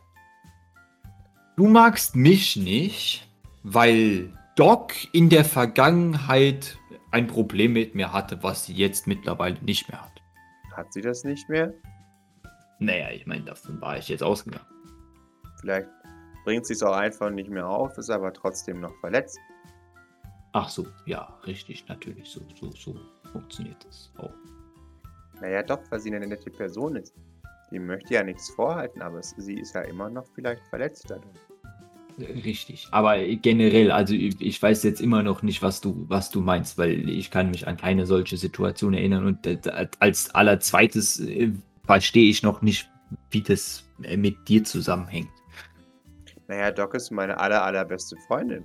Du 1.61 1.69
magst 1.69 2.17
mich 2.17 2.57
nicht, 2.57 3.29
weil 3.63 4.33
Doc 4.57 4.95
in 5.13 5.29
der 5.29 5.45
Vergangenheit 5.45 6.79
ein 7.11 7.27
Problem 7.27 7.75
mit 7.75 7.95
mir 7.95 8.15
hatte, 8.15 8.43
was 8.43 8.65
sie 8.65 8.73
jetzt 8.73 9.07
mittlerweile 9.07 9.59
nicht 9.63 9.91
mehr 9.91 10.01
hat. 10.01 10.10
Hat 10.73 10.93
sie 10.93 11.01
das 11.01 11.25
nicht 11.25 11.49
mehr? 11.49 11.73
Naja, 12.79 13.11
ich 13.11 13.27
meine, 13.27 13.45
davon 13.45 13.81
war 13.81 13.99
ich 13.99 14.09
jetzt 14.09 14.23
ausgegangen. 14.23 14.67
Vielleicht 15.61 15.89
bringt 16.45 16.67
sie 16.67 16.73
es 16.73 16.83
auch 16.83 16.97
einfach 16.97 17.31
nicht 17.31 17.51
mehr 17.51 17.69
auf, 17.69 17.97
ist 17.99 18.11
aber 18.11 18.33
trotzdem 18.33 18.81
noch 18.81 18.95
verletzt. 19.01 19.39
Ach 20.53 20.69
so, 20.69 20.87
ja, 21.07 21.39
richtig, 21.47 21.87
natürlich, 21.89 22.29
so, 22.29 22.41
so, 22.59 22.71
so 22.73 22.97
funktioniert 23.31 23.85
das 23.85 24.13
auch. 24.17 24.35
Naja, 25.41 25.63
doch, 25.63 25.81
weil 25.91 26.01
sie 26.01 26.15
eine 26.15 26.27
nette 26.27 26.51
Person 26.51 26.97
ist. 26.97 27.15
Die 27.71 27.79
möchte 27.79 28.15
ja 28.15 28.25
nichts 28.25 28.51
vorhalten, 28.51 29.01
aber 29.01 29.19
es, 29.19 29.31
sie 29.37 29.61
ist 29.61 29.75
ja 29.75 29.83
immer 29.83 30.11
noch 30.11 30.27
vielleicht 30.35 30.67
verletzt 30.69 31.05
dadurch. 31.09 31.39
Richtig. 32.45 32.89
Aber 32.91 33.19
generell, 33.19 33.91
also 33.91 34.15
ich 34.15 34.63
weiß 34.63 34.83
jetzt 34.83 35.01
immer 35.01 35.23
noch 35.23 35.43
nicht, 35.43 35.63
was 35.63 35.81
du, 35.81 36.05
was 36.09 36.31
du 36.31 36.41
meinst, 36.41 36.79
weil 36.79 37.09
ich 37.09 37.31
kann 37.31 37.51
mich 37.51 37.67
an 37.67 37.77
keine 37.77 38.07
solche 38.07 38.37
Situation 38.37 38.95
erinnern 38.95 39.27
und 39.27 40.01
als 40.01 40.35
allerzweites 40.35 41.21
äh, 41.21 41.53
verstehe 41.85 42.31
ich 42.31 42.43
noch 42.43 42.63
nicht, 42.63 42.89
wie 43.31 43.43
das 43.43 43.85
äh, 44.03 44.17
mit 44.17 44.49
dir 44.49 44.65
zusammenhängt. 44.65 45.31
Naja, 46.49 46.71
Doc 46.71 46.95
ist 46.95 47.11
meine 47.11 47.39
aller, 47.39 47.63
allerbeste 47.63 48.17
Freundin. 48.27 48.65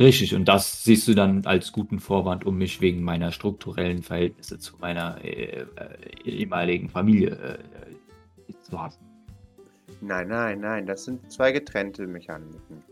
Richtig, 0.00 0.34
und 0.34 0.46
das 0.46 0.82
siehst 0.82 1.06
du 1.06 1.14
dann 1.14 1.46
als 1.46 1.70
guten 1.70 2.00
Vorwand, 2.00 2.44
um 2.44 2.58
mich 2.58 2.80
wegen 2.80 3.02
meiner 3.02 3.30
strukturellen 3.30 4.02
Verhältnisse 4.02 4.58
zu 4.58 4.76
meiner 4.78 5.24
äh, 5.24 5.60
äh, 5.60 5.66
ehemaligen 6.24 6.88
Familie 6.88 7.30
äh, 8.48 8.52
zu 8.62 8.82
hassen. 8.82 9.13
Nein, 10.06 10.28
nein, 10.28 10.60
nein, 10.60 10.86
das 10.86 11.04
sind 11.04 11.32
zwei 11.32 11.50
getrennte 11.50 12.06
Mechaniken. 12.06 12.82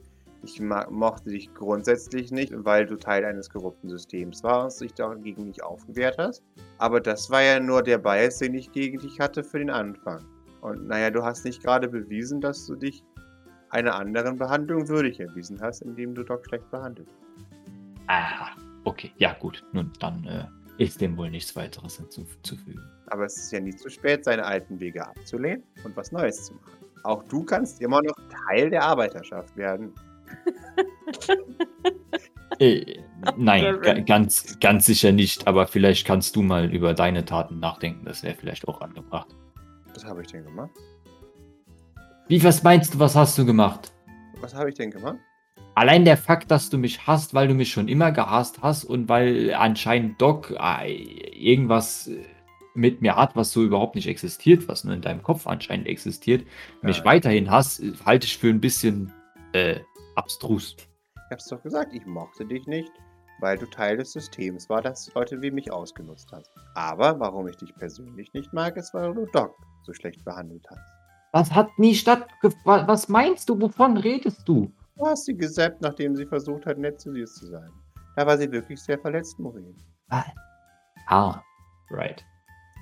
Ich 0.44 0.60
mochte 0.60 1.28
dich 1.28 1.52
grundsätzlich 1.52 2.32
nicht, 2.32 2.52
weil 2.64 2.86
du 2.86 2.96
Teil 2.96 3.24
eines 3.26 3.50
korrupten 3.50 3.90
Systems 3.90 4.42
warst, 4.42 4.80
dich 4.80 4.94
dagegen 4.94 5.44
nicht 5.44 5.62
aufgewehrt 5.62 6.16
hast. 6.16 6.42
Aber 6.78 7.00
das 7.00 7.28
war 7.30 7.42
ja 7.42 7.60
nur 7.60 7.82
der 7.82 7.98
Bias, 7.98 8.38
den 8.38 8.54
ich 8.54 8.72
gegen 8.72 8.98
dich 8.98 9.20
hatte 9.20 9.44
für 9.44 9.58
den 9.58 9.68
Anfang. 9.68 10.24
Und 10.62 10.88
naja, 10.88 11.10
du 11.10 11.22
hast 11.22 11.44
nicht 11.44 11.62
gerade 11.62 11.86
bewiesen, 11.86 12.40
dass 12.40 12.66
du 12.66 12.76
dich 12.76 13.04
einer 13.68 13.94
anderen 13.94 14.38
Behandlung 14.38 14.88
würdig 14.88 15.20
erwiesen 15.20 15.60
hast, 15.60 15.82
indem 15.82 16.14
du 16.14 16.22
Doc 16.22 16.46
schlecht 16.46 16.68
behandelt. 16.70 17.08
Ah, 18.06 18.48
okay. 18.84 19.12
Ja, 19.18 19.34
gut. 19.34 19.62
Nun, 19.72 19.92
dann 20.00 20.24
äh, 20.24 20.46
ist 20.82 21.00
dem 21.02 21.16
wohl 21.18 21.30
nichts 21.30 21.54
weiteres 21.56 21.98
hinzuzufügen. 21.98 22.82
Aber 23.08 23.26
es 23.26 23.36
ist 23.36 23.52
ja 23.52 23.60
nie 23.60 23.76
zu 23.76 23.90
spät, 23.90 24.24
seine 24.24 24.46
alten 24.46 24.80
Wege 24.80 25.06
abzulehnen 25.06 25.62
und 25.84 25.94
was 25.94 26.10
Neues 26.10 26.46
zu 26.46 26.54
machen. 26.54 26.81
Auch 27.04 27.22
du 27.24 27.44
kannst 27.44 27.80
immer 27.80 28.00
noch 28.02 28.14
Teil 28.48 28.70
der 28.70 28.84
Arbeiterschaft 28.84 29.56
werden. 29.56 29.92
Äh, 32.58 33.00
nein, 33.36 34.04
ganz, 34.06 34.58
ganz 34.60 34.86
sicher 34.86 35.12
nicht. 35.12 35.46
Aber 35.46 35.66
vielleicht 35.66 36.06
kannst 36.06 36.36
du 36.36 36.42
mal 36.42 36.72
über 36.72 36.94
deine 36.94 37.24
Taten 37.24 37.58
nachdenken. 37.58 38.04
Das 38.04 38.22
wäre 38.22 38.34
vielleicht 38.34 38.68
auch 38.68 38.80
angebracht. 38.80 39.28
Was 39.94 40.04
habe 40.04 40.22
ich 40.22 40.28
denn 40.28 40.44
gemacht? 40.44 40.70
Wie, 42.28 42.42
was 42.42 42.62
meinst 42.62 42.94
du, 42.94 42.98
was 42.98 43.16
hast 43.16 43.36
du 43.36 43.44
gemacht? 43.44 43.92
Was 44.40 44.54
habe 44.54 44.70
ich 44.70 44.76
denn 44.76 44.90
gemacht? 44.90 45.18
Allein 45.74 46.04
der 46.04 46.16
Fakt, 46.16 46.50
dass 46.50 46.68
du 46.70 46.78
mich 46.78 47.06
hasst, 47.06 47.34
weil 47.34 47.48
du 47.48 47.54
mich 47.54 47.70
schon 47.70 47.88
immer 47.88 48.12
gehasst 48.12 48.62
hast 48.62 48.84
und 48.84 49.08
weil 49.08 49.54
anscheinend 49.54 50.20
Doc 50.20 50.54
äh, 50.58 50.92
irgendwas 50.92 52.08
äh, 52.08 52.24
mit 52.74 53.02
mir 53.02 53.16
hat, 53.16 53.36
was 53.36 53.52
so 53.52 53.62
überhaupt 53.62 53.94
nicht 53.94 54.08
existiert, 54.08 54.66
was 54.68 54.84
nur 54.84 54.94
in 54.94 55.02
deinem 55.02 55.22
Kopf 55.22 55.46
anscheinend 55.46 55.86
existiert, 55.86 56.46
mich 56.82 56.98
Ja. 56.98 57.04
weiterhin 57.04 57.50
hasst, 57.50 57.80
äh, 57.80 57.92
halte 58.04 58.26
ich 58.26 58.38
für 58.38 58.48
ein 58.48 58.60
bisschen 58.60 59.12
äh, 59.52 59.80
abstrus. 60.16 60.76
Ich 61.14 61.30
hab's 61.30 61.46
doch 61.48 61.62
gesagt, 61.62 61.92
ich 61.92 62.04
mochte 62.06 62.46
dich 62.46 62.66
nicht, 62.66 62.90
weil 63.40 63.58
du 63.58 63.66
Teil 63.66 63.96
des 63.98 64.12
Systems 64.12 64.68
war, 64.70 64.80
das 64.80 65.12
Leute 65.14 65.42
wie 65.42 65.50
mich 65.50 65.70
ausgenutzt 65.70 66.30
hast. 66.32 66.50
Aber 66.74 67.18
warum 67.20 67.48
ich 67.48 67.56
dich 67.56 67.74
persönlich 67.76 68.32
nicht 68.32 68.52
mag, 68.52 68.76
ist, 68.76 68.94
weil 68.94 69.12
du 69.14 69.26
Doc 69.32 69.54
so 69.84 69.92
schlecht 69.92 70.24
behandelt 70.24 70.64
hast. 70.70 70.80
Was 71.32 71.50
hat 71.52 71.68
nie 71.78 71.94
stattgefunden? 71.94 72.86
Was 72.86 73.08
meinst 73.08 73.48
du? 73.48 73.60
Wovon 73.60 73.96
redest 73.96 74.46
du? 74.46 74.72
Du 74.96 75.06
hast 75.06 75.24
sie 75.24 75.36
gesappt, 75.36 75.80
nachdem 75.80 76.14
sie 76.14 76.26
versucht 76.26 76.66
hat, 76.66 76.78
nett 76.78 77.00
zu 77.00 77.12
dir 77.12 77.26
zu 77.26 77.46
sein. 77.46 77.70
Da 78.16 78.26
war 78.26 78.36
sie 78.36 78.50
wirklich 78.52 78.78
sehr 78.80 78.98
verletzt, 78.98 79.38
Maureen. 79.38 79.74
Ah, 81.08 81.42
right. 81.90 82.22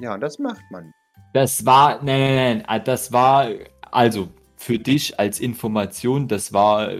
Ja, 0.01 0.15
und 0.15 0.21
das 0.21 0.39
macht 0.39 0.63
man. 0.71 0.93
Das 1.33 1.65
war, 1.65 2.03
nein, 2.03 2.21
nein, 2.21 2.65
nein, 2.67 2.83
das 2.85 3.13
war, 3.13 3.49
also 3.91 4.29
für 4.57 4.79
dich 4.79 5.21
als 5.21 5.39
Information, 5.41 6.27
das 6.27 6.53
war, 6.53 6.91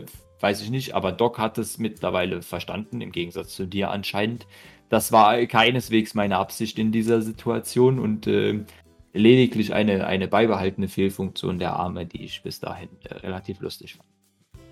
weiß 0.41 0.63
ich 0.63 0.71
nicht, 0.71 0.95
aber 0.95 1.13
Doc 1.13 1.39
hat 1.39 1.59
es 1.59 1.79
mittlerweile 1.79 2.43
verstanden, 2.43 3.01
im 3.01 3.13
Gegensatz 3.13 3.55
zu 3.55 3.67
dir 3.67 3.91
anscheinend. 3.91 4.47
Das 4.89 5.13
war 5.13 5.45
keineswegs 5.47 6.15
meine 6.15 6.37
Absicht 6.39 6.79
in 6.79 6.93
dieser 6.93 7.23
Situation 7.23 7.99
und 7.99 8.27
äh, 8.27 8.65
lediglich 9.13 9.73
eine, 9.73 10.07
eine 10.07 10.29
beibehaltene 10.29 10.89
Fehlfunktion 10.89 11.59
der 11.59 11.75
Arme, 11.75 12.07
die 12.07 12.25
ich 12.25 12.43
bis 12.43 12.61
dahin 12.61 12.89
äh, 13.05 13.15
relativ 13.15 13.61
lustig 13.61 13.97
fand. 13.97 14.09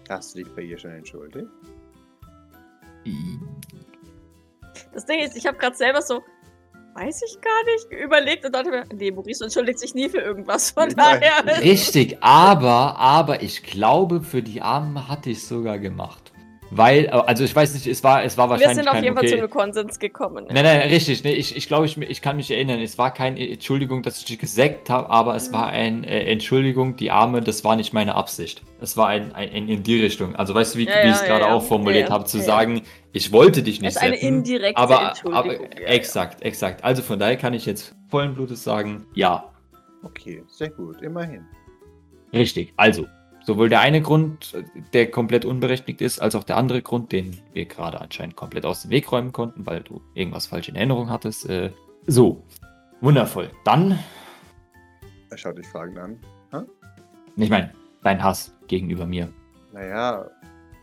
Hast 0.08 0.34
du 0.34 0.42
dich 0.42 0.54
bei 0.54 0.62
ihr 0.62 0.78
schon 0.78 0.92
entschuldigt? 0.92 1.48
Das 4.92 5.06
Ding 5.06 5.20
ist, 5.20 5.36
ich 5.36 5.46
habe 5.46 5.58
gerade 5.58 5.76
selber 5.76 6.02
so, 6.02 6.22
weiß 6.98 7.22
ich 7.22 7.40
gar 7.40 7.64
nicht, 7.64 8.04
überlegt 8.04 8.44
und 8.44 8.54
dachte 8.54 8.70
mir, 8.70 8.84
nee, 8.92 9.10
Maurice 9.10 9.44
entschuldigt 9.44 9.78
sich 9.78 9.94
nie 9.94 10.08
für 10.08 10.18
irgendwas. 10.18 10.70
Von 10.70 10.88
Nein. 10.96 11.20
daher. 11.20 11.62
Richtig, 11.62 12.18
aber, 12.20 12.96
aber 12.98 13.42
ich 13.42 13.62
glaube, 13.62 14.22
für 14.22 14.42
die 14.42 14.60
Armen 14.60 15.08
hatte 15.08 15.30
ich 15.30 15.46
sogar 15.46 15.78
gemacht. 15.78 16.32
Weil, 16.70 17.08
also 17.08 17.44
ich 17.44 17.56
weiß 17.56 17.72
nicht, 17.74 17.86
es 17.86 18.04
war, 18.04 18.24
es 18.24 18.36
war 18.36 18.46
Wir 18.46 18.50
wahrscheinlich 18.50 18.76
sind 18.76 18.88
auf 18.88 18.94
kein, 18.94 19.04
jeden 19.04 19.16
Fall 19.16 19.24
okay, 19.24 19.32
zu 19.32 19.38
einem 19.38 19.50
Konsens 19.50 19.98
gekommen. 19.98 20.44
Nein, 20.50 20.64
nein, 20.64 20.80
richtig. 20.88 21.24
Nee, 21.24 21.32
ich, 21.32 21.56
ich 21.56 21.66
glaube, 21.66 21.86
ich, 21.86 21.96
ich 21.96 22.20
kann 22.20 22.36
mich 22.36 22.50
erinnern. 22.50 22.80
Es 22.80 22.98
war 22.98 23.12
keine 23.14 23.48
Entschuldigung, 23.50 24.02
dass 24.02 24.18
ich 24.18 24.26
dich 24.26 24.38
gesackt 24.38 24.90
habe, 24.90 25.08
aber 25.08 25.34
es 25.34 25.52
war 25.52 25.68
ein 25.68 26.04
äh, 26.04 26.30
Entschuldigung, 26.30 26.96
die 26.96 27.10
Arme, 27.10 27.40
das 27.40 27.64
war 27.64 27.74
nicht 27.76 27.92
meine 27.94 28.14
Absicht. 28.14 28.62
Es 28.80 28.96
war 28.96 29.08
ein, 29.08 29.32
ein, 29.34 29.50
ein 29.50 29.68
in 29.68 29.82
die 29.82 30.00
Richtung. 30.00 30.36
Also 30.36 30.54
weißt 30.54 30.74
du, 30.74 30.78
wie, 30.78 30.84
Ja, 30.86 30.90
wie 30.90 30.96
ja, 30.96 31.04
ich 31.08 31.14
es 31.14 31.20
ja, 31.22 31.26
gerade 31.28 31.44
ja. 31.46 31.52
auch 31.54 31.62
formuliert 31.62 32.10
habe, 32.10 32.24
zu 32.24 32.38
sagen, 32.38 32.82
ich 33.12 33.32
wollte 33.32 33.62
dich 33.62 33.76
Es 33.76 33.80
nicht 33.82 33.90
ist 33.90 33.96
eine 34.02 34.14
setzen, 34.16 34.26
indirekte 34.28 34.76
aber, 34.76 35.08
Entschuldigung. 35.08 35.66
aber 35.66 35.88
exakt, 35.88 36.42
exakt. 36.42 36.84
Also 36.84 37.02
von 37.02 37.18
daher 37.18 37.36
kann 37.36 37.54
ich 37.54 37.64
jetzt 37.66 37.94
vollen 38.08 38.34
Blutes 38.34 38.62
sagen, 38.62 39.06
ja, 39.14 39.44
Okay, 40.04 40.44
sehr 40.46 40.70
gut, 40.70 41.02
immerhin. 41.02 41.44
richtig. 42.32 42.72
Also, 42.76 43.06
sowohl 43.48 43.70
der 43.70 43.80
eine 43.80 44.02
Grund, 44.02 44.62
der 44.92 45.10
komplett 45.10 45.46
unberechtigt 45.46 46.02
ist, 46.02 46.18
als 46.18 46.34
auch 46.34 46.44
der 46.44 46.58
andere 46.58 46.82
Grund, 46.82 47.12
den 47.12 47.40
wir 47.54 47.64
gerade 47.64 47.98
anscheinend 47.98 48.36
komplett 48.36 48.66
aus 48.66 48.82
dem 48.82 48.90
Weg 48.90 49.10
räumen 49.10 49.32
konnten, 49.32 49.64
weil 49.64 49.80
du 49.80 50.02
irgendwas 50.12 50.46
falsch 50.46 50.68
in 50.68 50.76
Erinnerung 50.76 51.08
hattest. 51.08 51.48
Äh, 51.48 51.72
so, 52.06 52.44
wundervoll. 53.00 53.50
Dann 53.64 53.98
Er 55.30 55.38
schaut 55.38 55.56
dich 55.56 55.66
fragend 55.68 55.98
an. 55.98 56.18
Ich 57.36 57.48
meine, 57.48 57.72
dein 58.02 58.22
Hass 58.22 58.54
gegenüber 58.66 59.06
mir. 59.06 59.32
Naja, 59.72 60.28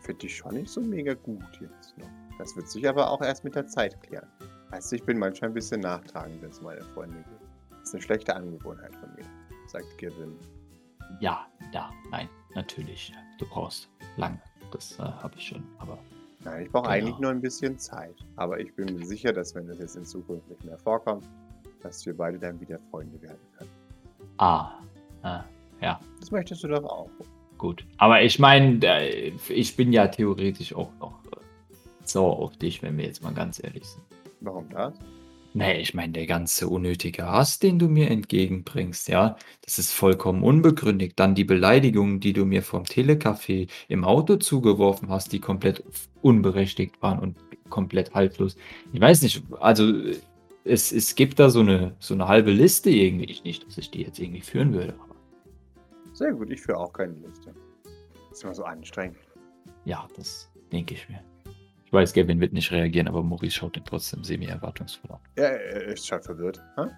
finde 0.00 0.26
ich 0.26 0.36
schon 0.36 0.54
nicht 0.54 0.68
so 0.68 0.80
mega 0.80 1.14
gut 1.14 1.44
jetzt 1.60 1.96
noch. 1.98 2.08
Das 2.40 2.56
wird 2.56 2.68
sich 2.68 2.88
aber 2.88 3.08
auch 3.08 3.22
erst 3.22 3.44
mit 3.44 3.54
der 3.54 3.68
Zeit 3.68 4.02
klären. 4.02 4.26
Weißt 4.70 4.90
du, 4.90 4.96
ich 4.96 5.04
bin 5.04 5.20
manchmal 5.20 5.50
ein 5.50 5.54
bisschen 5.54 5.82
nachtragend, 5.82 6.42
wenn 6.42 6.50
es 6.50 6.60
meine 6.60 6.82
Freunde 6.82 7.18
geht. 7.18 7.48
Das 7.70 7.90
ist 7.90 7.94
eine 7.94 8.02
schlechte 8.02 8.34
Angewohnheit 8.34 8.96
von 8.96 9.14
mir, 9.14 9.24
sagt 9.68 9.86
Gavin. 9.98 10.36
Ja, 11.20 11.46
ja, 11.72 11.90
nein, 12.10 12.28
natürlich. 12.56 13.12
Du 13.38 13.46
brauchst 13.46 13.88
lange. 14.16 14.40
Das 14.72 14.98
äh, 14.98 15.02
habe 15.02 15.34
ich 15.36 15.46
schon. 15.48 15.62
Aber 15.78 15.96
Nein, 16.44 16.64
ich 16.64 16.70
brauche 16.72 16.84
Genau. 16.84 16.94
eigentlich 16.94 17.18
nur 17.18 17.30
ein 17.30 17.40
bisschen 17.40 17.78
Zeit. 17.78 18.14
Aber 18.36 18.58
ich 18.60 18.74
bin 18.74 18.96
mir 18.96 19.04
sicher, 19.06 19.32
dass 19.32 19.54
wenn 19.54 19.66
das 19.68 19.78
jetzt 19.78 19.96
in 19.96 20.04
Zukunft 20.04 20.48
nicht 20.48 20.64
mehr 20.64 20.78
vorkommt, 20.78 21.24
dass 21.82 22.04
wir 22.06 22.16
beide 22.16 22.38
dann 22.38 22.60
wieder 22.60 22.78
Freunde 22.90 23.20
werden 23.22 23.38
können. 23.58 23.70
ah, 24.38 24.72
äh, 25.22 25.40
ja, 25.82 26.00
Das 26.20 26.30
möchtest 26.30 26.62
du 26.64 26.68
doch 26.68 26.84
auch. 26.84 27.10
gut. 27.58 27.84
Aber 27.98 28.22
ich 28.22 28.38
meine, 28.38 28.78
äh, 28.84 29.32
ich 29.48 29.76
bin 29.76 29.92
ja 29.92 30.06
theoretisch 30.08 30.74
auch 30.74 30.90
noch 31.00 31.18
äh, 31.26 31.36
sauer 32.04 32.38
auf 32.38 32.56
dich, 32.56 32.82
wenn 32.82 32.96
wir 32.98 33.06
jetzt 33.06 33.22
mal 33.22 33.34
ganz 33.34 33.62
ehrlich 33.62 33.84
sind. 33.84 34.04
Warum 34.40 34.68
das? 34.70 34.94
Nee, 35.56 35.80
ich 35.80 35.94
meine, 35.94 36.12
der 36.12 36.26
ganze 36.26 36.68
unnötige 36.68 37.24
Hass, 37.24 37.58
den 37.58 37.78
du 37.78 37.88
mir 37.88 38.10
entgegenbringst, 38.10 39.08
ja, 39.08 39.38
das 39.62 39.78
ist 39.78 39.90
vollkommen 39.90 40.42
unbegründet. 40.42 41.14
Dann 41.16 41.34
die 41.34 41.44
Beleidigungen, 41.44 42.20
die 42.20 42.34
du 42.34 42.44
mir 42.44 42.60
vom 42.60 42.82
Telecafé 42.82 43.66
im 43.88 44.04
Auto 44.04 44.36
zugeworfen 44.36 45.08
hast, 45.08 45.32
die 45.32 45.40
komplett 45.40 45.82
unberechtigt 46.20 47.00
waren 47.00 47.18
und 47.18 47.38
komplett 47.70 48.12
haltlos. 48.12 48.58
Ich 48.92 49.00
weiß 49.00 49.22
nicht, 49.22 49.44
also 49.58 49.94
es, 50.64 50.92
es 50.92 51.14
gibt 51.14 51.38
da 51.38 51.48
so 51.48 51.60
eine, 51.60 51.96
so 52.00 52.12
eine 52.12 52.28
halbe 52.28 52.50
Liste 52.50 52.90
irgendwie. 52.90 53.24
Ich 53.24 53.42
nicht, 53.42 53.66
dass 53.66 53.78
ich 53.78 53.90
die 53.90 54.02
jetzt 54.02 54.18
irgendwie 54.18 54.42
führen 54.42 54.74
würde. 54.74 54.92
Aber 54.92 55.16
Sehr 56.12 56.34
gut, 56.34 56.50
ich 56.50 56.60
führe 56.60 56.76
auch 56.76 56.92
keine 56.92 57.14
Liste. 57.14 57.54
ist 58.30 58.44
immer 58.44 58.54
so 58.54 58.64
anstrengend. 58.64 59.16
ja, 59.86 60.06
das 60.16 60.50
denke 60.70 60.92
ich 60.92 61.08
mir. 61.08 61.24
Ich 61.96 62.02
weiß, 62.02 62.12
Gavin 62.12 62.42
wird 62.42 62.52
nicht 62.52 62.70
reagieren, 62.72 63.08
aber 63.08 63.22
Maurice 63.22 63.56
schaut 63.56 63.74
ihn 63.78 63.84
trotzdem 63.86 64.22
semi-erwartungsvoll 64.22 65.12
an. 65.12 65.18
Ja, 65.38 65.44
er 65.44 65.86
ist 65.86 66.06
schon 66.06 66.20
verwirrt. 66.20 66.62
Hä? 66.76 66.88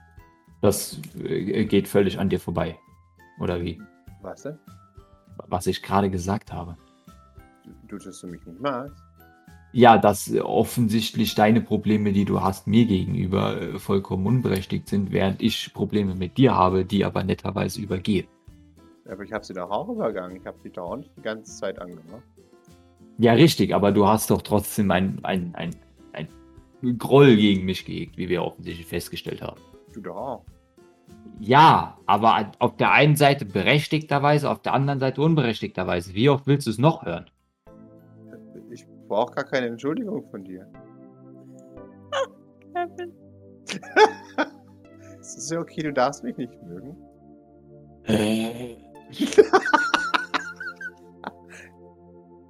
Das 0.60 1.00
äh, 1.22 1.66
geht 1.66 1.86
völlig 1.86 2.18
an 2.18 2.28
dir 2.28 2.40
vorbei. 2.40 2.76
Oder 3.38 3.62
wie? 3.62 3.80
Was 4.22 4.42
denn? 4.42 4.58
Was 5.46 5.68
ich 5.68 5.84
gerade 5.84 6.10
gesagt 6.10 6.52
habe. 6.52 6.76
Du, 7.86 7.96
dass 7.96 8.20
du 8.20 8.26
mich 8.26 8.44
nicht 8.44 8.60
magst? 8.60 9.00
Ja, 9.72 9.98
dass 9.98 10.34
offensichtlich 10.34 11.36
deine 11.36 11.60
Probleme, 11.60 12.12
die 12.12 12.24
du 12.24 12.40
hast, 12.40 12.66
mir 12.66 12.84
gegenüber 12.84 13.62
äh, 13.62 13.78
vollkommen 13.78 14.26
unberechtigt 14.26 14.88
sind, 14.88 15.12
während 15.12 15.40
ich 15.40 15.72
Probleme 15.74 16.16
mit 16.16 16.38
dir 16.38 16.56
habe, 16.56 16.84
die 16.84 17.04
aber 17.04 17.22
netterweise 17.22 17.80
übergehe. 17.80 18.26
Aber 19.08 19.22
ich 19.22 19.32
habe 19.32 19.44
sie 19.44 19.54
doch 19.54 19.70
auch 19.70 19.88
übergangen. 19.88 20.38
Ich 20.38 20.44
habe 20.44 20.58
sie 20.60 20.70
doch 20.70 20.90
auch 20.90 20.96
nicht 20.96 21.16
die 21.16 21.22
ganze 21.22 21.56
Zeit 21.56 21.80
angemacht. 21.80 22.24
Ja, 23.18 23.32
richtig, 23.32 23.74
aber 23.74 23.92
du 23.92 24.06
hast 24.06 24.30
doch 24.30 24.42
trotzdem 24.42 24.90
ein, 24.90 25.18
ein, 25.24 25.54
ein, 25.54 25.74
ein 26.12 26.98
Groll 26.98 27.36
gegen 27.36 27.64
mich 27.64 27.84
gehegt, 27.84 28.16
wie 28.16 28.28
wir 28.28 28.44
offensichtlich 28.44 28.86
festgestellt 28.86 29.42
haben. 29.42 29.60
Du 29.92 30.12
auch. 30.12 30.44
Ja, 31.40 31.98
aber 32.06 32.52
auf 32.60 32.76
der 32.76 32.92
einen 32.92 33.16
Seite 33.16 33.44
berechtigterweise, 33.44 34.48
auf 34.48 34.62
der 34.62 34.74
anderen 34.74 35.00
Seite 35.00 35.20
unberechtigterweise. 35.20 36.14
Wie 36.14 36.28
oft 36.28 36.46
willst 36.46 36.66
du 36.66 36.70
es 36.70 36.78
noch 36.78 37.04
hören? 37.04 37.26
Ich 38.70 38.86
brauche 39.08 39.34
gar 39.34 39.44
keine 39.44 39.66
Entschuldigung 39.66 40.28
von 40.30 40.44
dir. 40.44 40.66
Kevin. 42.72 43.12
Es 45.20 45.36
ist 45.36 45.50
ja 45.50 45.60
okay, 45.60 45.82
du 45.82 45.92
darfst 45.92 46.24
mich 46.24 46.36
nicht 46.38 46.52
mögen. 46.62 46.96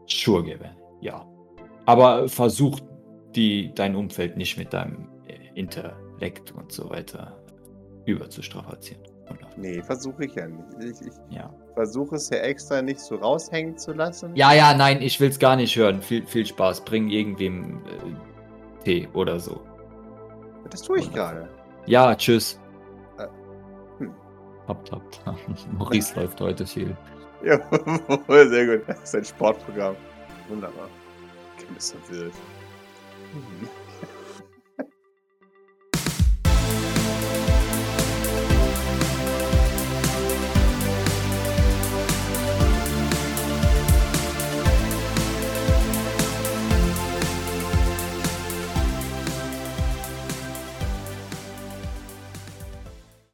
Sure, 0.09 0.43
Gavin, 0.43 0.71
ja. 1.01 1.25
Aber 1.87 2.29
versuch 2.29 2.81
die, 3.35 3.73
dein 3.75 3.95
Umfeld 3.95 4.37
nicht 4.37 4.57
mit 4.59 4.73
deinem 4.73 5.09
äh, 5.27 5.59
Intellekt 5.59 6.53
und 6.53 6.73
so 6.73 6.89
weiter 6.91 7.39
überzustrapazieren. 8.07 9.03
Nee, 9.57 9.83
versuche 9.83 10.25
ich 10.25 10.35
ja 10.35 10.47
nicht. 10.49 11.01
Ich, 11.01 11.07
ich 11.09 11.37
Ja. 11.37 11.53
versuche 11.75 12.17
es 12.17 12.31
ja 12.31 12.39
extra 12.39 12.81
nicht 12.81 13.01
so 13.01 13.17
raushängen 13.17 13.77
zu 13.77 13.93
lassen. 13.93 14.35
Ja, 14.35 14.53
ja, 14.55 14.73
nein, 14.75 15.03
ich 15.03 15.21
will's 15.21 15.39
gar 15.39 15.57
nicht 15.57 15.77
hören. 15.77 16.01
Viel, 16.01 16.25
viel 16.27 16.47
Spaß. 16.47 16.85
Bring 16.85 17.09
irgendwem 17.09 17.83
äh, 17.85 18.85
Tee 18.85 19.09
oder 19.15 19.39
so. 19.39 19.61
Das 20.71 20.83
tue 20.83 21.01
ich 21.01 21.13
gerade. 21.13 21.49
Ja, 21.87 22.15
tschüss. 22.15 22.61
Äh, 23.19 23.27
hm. 23.99 24.15
Habt, 24.67 24.93
habt. 24.93 25.21
Maurice 25.73 26.19
läuft 26.19 26.41
heute 26.41 26.67
viel. 26.67 26.97
Ja, 27.43 27.61
sehr 28.49 28.67
gut. 28.79 28.89
Das 28.89 29.03
ist 29.05 29.15
ein 29.15 29.25
Sportprogramm. 29.25 29.97
Wunderbar. 30.49 30.89
Kind 31.59 31.77
ist 31.77 31.89
so 31.89 31.97
wild. 32.09 32.35
Mhm. 33.33 33.69